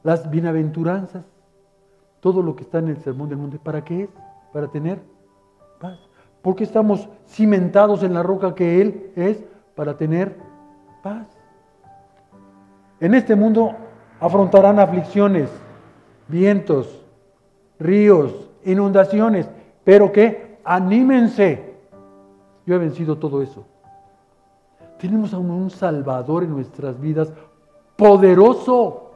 Las 0.04 0.30
bienaventuranzas, 0.30 1.26
todo 2.20 2.44
lo 2.44 2.56
que 2.56 2.62
está 2.62 2.78
en 2.78 2.90
el 2.90 2.98
sermón 2.98 3.30
del 3.30 3.40
mundo, 3.40 3.58
¿para 3.64 3.84
qué 3.84 4.04
es? 4.04 4.10
Para 4.54 4.68
tener 4.68 5.02
paz. 5.80 5.98
Porque 6.44 6.64
estamos 6.64 7.10
cimentados 7.26 8.04
en 8.04 8.14
la 8.14 8.22
roca 8.22 8.54
que 8.54 8.82
Él 8.84 9.12
es 9.16 9.44
para 9.76 9.98
tener 9.98 10.38
paz. 11.02 11.26
En 13.00 13.16
este 13.16 13.36
mundo 13.36 13.72
afrontarán 14.20 14.78
aflicciones, 14.78 15.50
vientos, 16.34 17.00
ríos, 17.80 18.50
inundaciones, 18.66 19.48
pero 19.84 20.12
que 20.12 20.58
anímense. 20.64 21.76
Yo 22.66 22.76
he 22.76 22.80
vencido 22.80 23.20
todo 23.20 23.44
eso. 23.44 23.64
Tenemos 24.98 25.34
a 25.34 25.38
un 25.38 25.70
Salvador 25.70 26.44
en 26.44 26.50
nuestras 26.50 27.00
vidas 27.00 27.32
poderoso. 27.96 29.12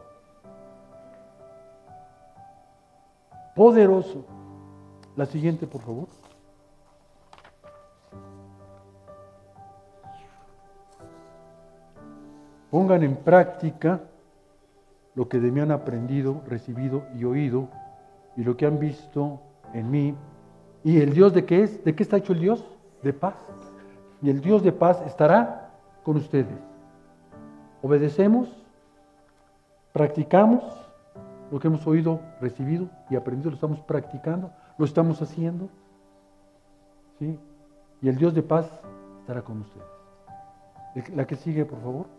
Poderoso. 3.55 4.23
La 5.15 5.25
siguiente, 5.25 5.65
por 5.65 5.81
favor. 5.81 6.07
Pongan 12.69 13.01
en 13.01 13.15
práctica 13.15 14.01
lo 15.17 15.27
que 15.27 15.39
de 15.39 15.51
mí 15.51 15.59
han 15.59 15.71
aprendido, 15.71 16.43
recibido 16.45 17.07
y 17.15 17.23
oído, 17.23 17.69
y 18.35 18.43
lo 18.43 18.55
que 18.55 18.67
han 18.67 18.77
visto 18.77 19.41
en 19.73 19.89
mí. 19.89 20.15
¿Y 20.83 21.01
el 21.01 21.11
Dios 21.11 21.33
de 21.33 21.43
qué 21.43 21.63
es? 21.63 21.83
¿De 21.83 21.95
qué 21.95 22.03
está 22.03 22.17
hecho 22.17 22.33
el 22.33 22.39
Dios? 22.39 22.63
De 23.01 23.13
paz. 23.13 23.33
Y 24.21 24.29
el 24.29 24.41
Dios 24.41 24.61
de 24.61 24.71
paz 24.71 25.01
estará 25.07 25.71
con 26.03 26.17
ustedes. 26.17 26.59
Obedecemos, 27.81 28.47
practicamos 29.91 30.61
lo 31.49 31.59
que 31.59 31.67
hemos 31.67 31.87
oído, 31.87 32.21
recibido 32.39 32.87
y 33.09 33.15
aprendido, 33.15 33.49
lo 33.49 33.55
estamos 33.55 33.79
practicando, 33.79 34.51
lo 34.77 34.85
estamos 34.85 35.19
haciendo. 35.19 35.67
¿sí? 37.17 37.39
Y 38.03 38.07
el 38.07 38.17
Dios 38.17 38.35
de 38.35 38.43
paz 38.43 38.69
estará 39.21 39.41
con 39.41 39.61
ustedes. 39.61 41.15
La 41.15 41.25
que 41.25 41.35
sigue, 41.35 41.65
por 41.65 41.81
favor 41.81 42.16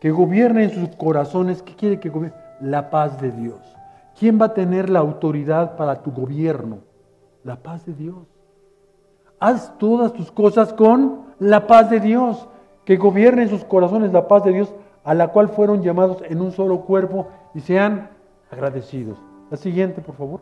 que 0.00 0.10
gobierne 0.10 0.64
en 0.64 0.70
sus 0.70 0.96
corazones. 0.96 1.62
¿Qué 1.62 1.74
quiere 1.74 2.00
que 2.00 2.08
gobierne? 2.08 2.36
La 2.60 2.90
paz 2.90 3.20
de 3.20 3.30
Dios. 3.30 3.60
¿Quién 4.18 4.40
va 4.40 4.46
a 4.46 4.54
tener 4.54 4.90
la 4.90 4.98
autoridad 4.98 5.76
para 5.76 6.02
tu 6.02 6.12
gobierno? 6.12 6.78
La 7.44 7.56
paz 7.56 7.86
de 7.86 7.94
Dios. 7.94 8.26
Haz 9.38 9.76
todas 9.78 10.12
tus 10.12 10.32
cosas 10.32 10.72
con 10.72 11.26
la 11.38 11.66
paz 11.66 11.90
de 11.90 12.00
Dios. 12.00 12.48
Que 12.84 12.96
gobierne 12.96 13.42
en 13.42 13.48
sus 13.50 13.64
corazones 13.64 14.12
la 14.12 14.26
paz 14.26 14.44
de 14.44 14.52
Dios, 14.52 14.74
a 15.04 15.14
la 15.14 15.28
cual 15.28 15.48
fueron 15.48 15.82
llamados 15.82 16.22
en 16.26 16.40
un 16.40 16.52
solo 16.52 16.80
cuerpo 16.80 17.28
y 17.54 17.60
sean 17.60 18.10
agradecidos. 18.50 19.18
La 19.50 19.56
siguiente, 19.56 20.00
por 20.00 20.14
favor. 20.14 20.40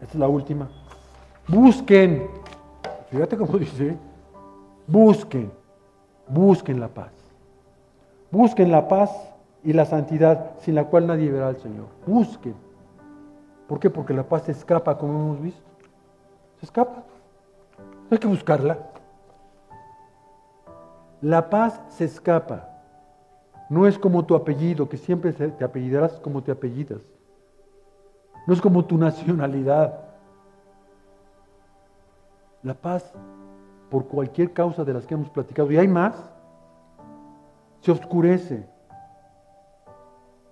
Esta 0.00 0.12
es 0.12 0.20
la 0.20 0.28
última. 0.28 0.68
Busquen. 1.48 2.28
Fíjate 3.10 3.36
cómo 3.36 3.58
dice. 3.58 3.96
Busquen. 4.86 5.50
Busquen 6.28 6.78
la 6.78 6.88
paz. 6.88 7.23
Busquen 8.34 8.72
la 8.72 8.88
paz 8.88 9.12
y 9.62 9.72
la 9.72 9.84
santidad 9.84 10.58
sin 10.58 10.74
la 10.74 10.86
cual 10.86 11.06
nadie 11.06 11.30
verá 11.30 11.46
al 11.46 11.56
Señor. 11.58 11.86
Busquen. 12.04 12.56
¿Por 13.68 13.78
qué? 13.78 13.90
Porque 13.90 14.12
la 14.12 14.24
paz 14.24 14.42
se 14.42 14.50
escapa, 14.50 14.98
como 14.98 15.12
hemos 15.12 15.40
visto. 15.40 15.62
Se 16.58 16.66
escapa. 16.66 17.04
hay 18.10 18.18
que 18.18 18.26
buscarla. 18.26 18.76
La 21.20 21.48
paz 21.48 21.80
se 21.90 22.06
escapa. 22.06 22.70
No 23.68 23.86
es 23.86 23.96
como 24.00 24.24
tu 24.24 24.34
apellido, 24.34 24.88
que 24.88 24.96
siempre 24.96 25.32
te 25.32 25.64
apellidarás 25.64 26.18
como 26.18 26.42
te 26.42 26.50
apellidas. 26.50 27.02
No 28.48 28.52
es 28.52 28.60
como 28.60 28.84
tu 28.84 28.98
nacionalidad. 28.98 29.96
La 32.64 32.74
paz, 32.74 33.12
por 33.90 34.08
cualquier 34.08 34.52
causa 34.52 34.84
de 34.84 34.92
las 34.92 35.06
que 35.06 35.14
hemos 35.14 35.30
platicado, 35.30 35.70
y 35.70 35.78
hay 35.78 35.86
más, 35.86 36.33
se 37.84 37.92
oscurece, 37.92 38.66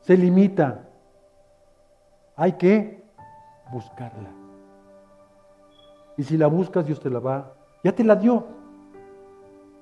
se 0.03 0.18
limita. 0.18 0.87
Hay 2.37 2.53
que 2.53 3.03
buscarla. 3.72 4.28
Y 6.18 6.24
si 6.24 6.37
la 6.37 6.47
buscas, 6.49 6.85
Dios 6.85 7.01
te 7.01 7.09
la 7.09 7.20
va. 7.20 7.55
Ya 7.83 7.93
te 7.93 8.05
la 8.05 8.16
dio. 8.16 8.45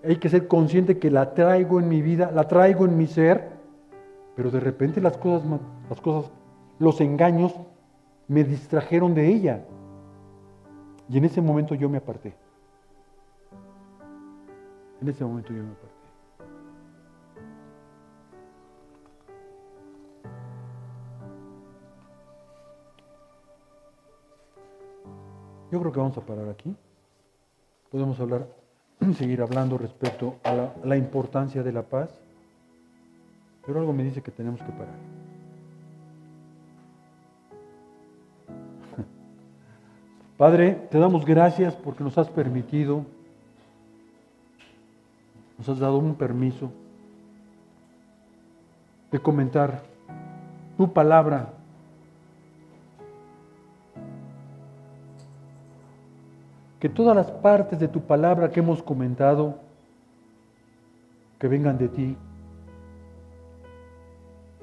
Hay 0.05 0.17
que 0.17 0.29
ser 0.29 0.47
consciente 0.47 1.01
que 1.01 1.11
la 1.11 1.35
traigo 1.35 1.81
en 1.81 1.89
mi 1.89 2.03
vida, 2.03 2.31
la 2.31 2.47
traigo 2.47 2.85
en 2.85 2.97
mi 2.97 3.09
ser, 3.09 3.51
pero 4.37 4.53
de 4.53 4.61
repente 4.61 5.01
las 5.01 5.19
cosas, 5.19 5.43
las 5.89 6.01
cosas, 6.01 6.31
los 6.79 7.01
engaños 7.01 7.53
me 8.29 8.45
distrajeron 8.45 9.13
de 9.13 9.27
ella. 9.27 9.65
Y 11.09 11.19
en 11.19 11.25
ese 11.25 11.41
momento 11.41 11.75
yo 11.75 11.89
me 11.89 11.99
aparté. 11.99 12.33
En 15.03 15.09
ese 15.09 15.25
momento 15.25 15.53
yo 15.53 15.65
me 15.65 15.73
aparté. 15.73 16.00
Yo 25.71 25.79
creo 25.79 25.93
que 25.93 26.01
vamos 26.01 26.19
a 26.19 26.21
parar 26.23 26.49
aquí. 26.49 26.75
Podemos 27.91 28.19
hablar, 28.19 28.47
seguir 29.17 29.41
hablando 29.41 29.79
respecto 29.79 30.37
a 30.43 30.71
la, 30.85 30.97
importancia 30.97 31.63
de 31.63 31.73
la 31.73 31.83
paz, 31.83 32.11
pero 33.65 33.79
algo 33.79 33.93
me 33.93 34.03
dice 34.03 34.21
que 34.21 34.33
tenemos 34.33 34.61
que 34.61 34.73
parar. 34.73 34.95
Padre, 40.37 40.89
te 40.91 40.99
damos 40.99 41.25
gracias 41.25 41.75
porque 41.77 42.03
nos 42.03 42.19
has 42.19 42.29
permitido, 42.29 43.05
nos 45.57 45.69
has 45.69 45.79
dado 45.79 45.99
un 45.99 46.17
permiso 46.17 46.73
de 49.13 49.21
comentar 49.21 49.83
tu 50.77 50.93
palabra 50.93 51.60
que 56.81 56.89
todas 56.89 57.15
las 57.15 57.31
partes 57.31 57.79
de 57.79 57.89
tu 57.89 58.01
palabra 58.01 58.51
que 58.51 58.61
hemos 58.61 58.83
comentado, 58.83 59.59
que 61.39 61.47
vengan 61.47 61.77
de 61.77 61.89
ti, 61.89 62.17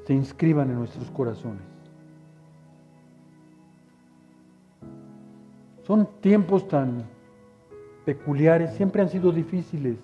se 0.06 0.14
inscriban 0.14 0.70
en 0.72 0.80
nuestros 0.80 1.10
corazones. 1.12 1.62
Son 5.84 6.08
tiempos 6.20 6.68
tan 6.68 7.04
peculiares, 8.04 8.74
siempre 8.74 9.02
han 9.04 9.10
sido 9.10 9.32
difíciles. 9.32 9.98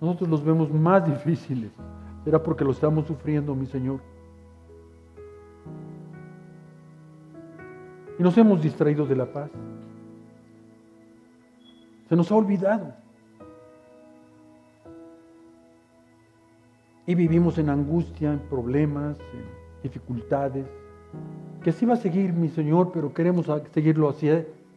Nosotros 0.00 0.28
los 0.28 0.44
vemos 0.44 0.70
más 0.70 1.06
difíciles. 1.10 1.70
Será 2.22 2.42
porque 2.42 2.64
lo 2.64 2.72
estamos 2.72 3.06
sufriendo, 3.06 3.54
mi 3.54 3.66
Señor. 3.66 4.00
Y 8.18 8.22
nos 8.22 8.36
hemos 8.36 8.60
distraído 8.60 9.06
de 9.06 9.16
la 9.16 9.24
paz. 9.24 9.50
Se 12.10 12.16
nos 12.16 12.30
ha 12.32 12.34
olvidado. 12.34 12.92
Y 17.06 17.14
vivimos 17.14 17.56
en 17.58 17.70
angustia, 17.70 18.32
en 18.32 18.40
problemas, 18.40 19.16
en 19.32 19.44
dificultades. 19.84 20.66
Que 21.62 21.70
sí 21.70 21.86
va 21.86 21.94
a 21.94 21.96
seguir 21.96 22.32
mi 22.32 22.48
Señor, 22.48 22.90
pero 22.92 23.14
queremos 23.14 23.46
seguirlo 23.72 24.08
así, 24.08 24.28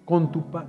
con 0.06 0.32
tu 0.32 0.44
paz. 0.52 0.68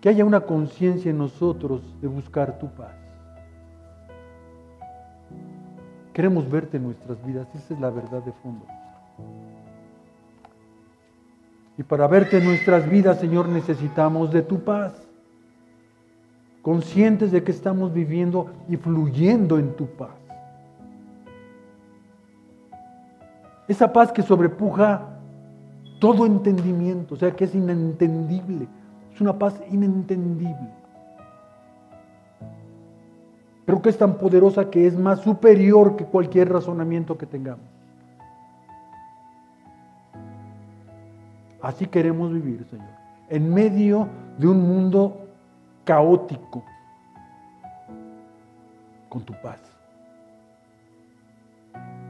Que 0.00 0.10
haya 0.10 0.24
una 0.24 0.42
conciencia 0.42 1.10
en 1.10 1.18
nosotros 1.18 1.82
de 2.00 2.06
buscar 2.06 2.56
tu 2.60 2.68
paz. 2.68 2.94
Queremos 6.12 6.48
verte 6.48 6.76
en 6.76 6.84
nuestras 6.84 7.24
vidas, 7.26 7.52
esa 7.52 7.74
es 7.74 7.80
la 7.80 7.90
verdad 7.90 8.22
de 8.22 8.32
fondo. 8.32 8.64
Y 11.78 11.84
para 11.84 12.06
verte 12.08 12.38
en 12.38 12.44
nuestras 12.44 12.88
vidas, 12.90 13.20
Señor, 13.20 13.48
necesitamos 13.48 14.32
de 14.32 14.42
tu 14.42 14.60
paz. 14.64 14.92
Conscientes 16.60 17.30
de 17.30 17.42
que 17.42 17.52
estamos 17.52 17.94
viviendo 17.94 18.50
y 18.68 18.76
fluyendo 18.76 19.58
en 19.58 19.74
tu 19.76 19.86
paz. 19.86 20.10
Esa 23.68 23.92
paz 23.92 24.12
que 24.12 24.22
sobrepuja 24.22 25.06
todo 26.00 26.26
entendimiento, 26.26 27.14
o 27.14 27.16
sea, 27.16 27.30
que 27.30 27.44
es 27.44 27.54
inentendible. 27.54 28.66
Es 29.14 29.20
una 29.20 29.38
paz 29.38 29.54
inentendible. 29.70 30.78
pero 33.68 33.82
que 33.82 33.90
es 33.90 33.98
tan 33.98 34.14
poderosa 34.14 34.70
que 34.70 34.86
es 34.86 34.96
más 34.96 35.20
superior 35.20 35.94
que 35.94 36.06
cualquier 36.06 36.50
razonamiento 36.50 37.18
que 37.18 37.26
tengamos. 37.26 37.66
Así 41.60 41.86
queremos 41.86 42.32
vivir, 42.32 42.64
Señor, 42.70 42.88
en 43.28 43.52
medio 43.52 44.08
de 44.38 44.46
un 44.46 44.60
mundo 44.60 45.28
caótico, 45.84 46.62
con 49.08 49.22
tu 49.22 49.32
paz. 49.42 49.60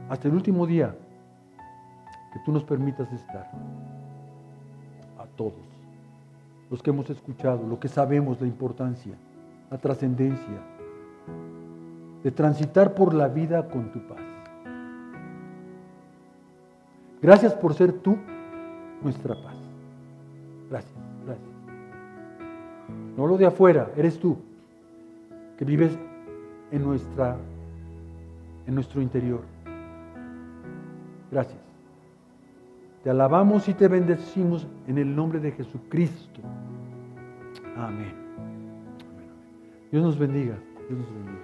Hasta 0.09 0.27
el 0.27 0.33
último 0.33 0.67
día 0.67 0.95
que 2.33 2.39
tú 2.45 2.51
nos 2.51 2.63
permitas 2.63 3.11
estar 3.11 3.49
a 5.17 5.25
todos, 5.35 5.53
los 6.69 6.83
que 6.83 6.89
hemos 6.89 7.09
escuchado, 7.09 7.65
lo 7.65 7.79
que 7.79 7.87
sabemos, 7.87 8.39
la 8.41 8.47
importancia, 8.47 9.13
la 9.71 9.77
trascendencia 9.77 10.59
de 12.23 12.31
transitar 12.31 12.93
por 12.93 13.13
la 13.13 13.27
vida 13.27 13.67
con 13.69 13.91
tu 13.91 13.99
paz. 14.07 14.19
Gracias 17.21 17.53
por 17.53 17.73
ser 17.73 17.93
tú 17.93 18.17
nuestra 19.01 19.35
paz. 19.35 19.55
Gracias, 20.69 20.93
gracias. 21.25 21.47
No 23.17 23.27
lo 23.27 23.37
de 23.37 23.45
afuera, 23.45 23.91
eres 23.95 24.19
tú, 24.19 24.37
que 25.57 25.65
vives 25.65 25.97
en, 26.71 26.83
nuestra, 26.83 27.37
en 28.65 28.75
nuestro 28.75 29.01
interior. 29.01 29.41
Gracias. 31.31 31.59
Te 33.03 33.09
alabamos 33.09 33.67
y 33.69 33.73
te 33.73 33.87
bendecimos 33.87 34.67
en 34.87 34.97
el 34.97 35.15
nombre 35.15 35.39
de 35.39 35.51
Jesucristo. 35.51 36.41
Amén. 37.77 38.13
Dios 39.91 40.03
nos 40.03 40.17
bendiga. 40.17 40.57
Dios 40.87 40.99
nos 40.99 41.13
bendiga. 41.13 41.39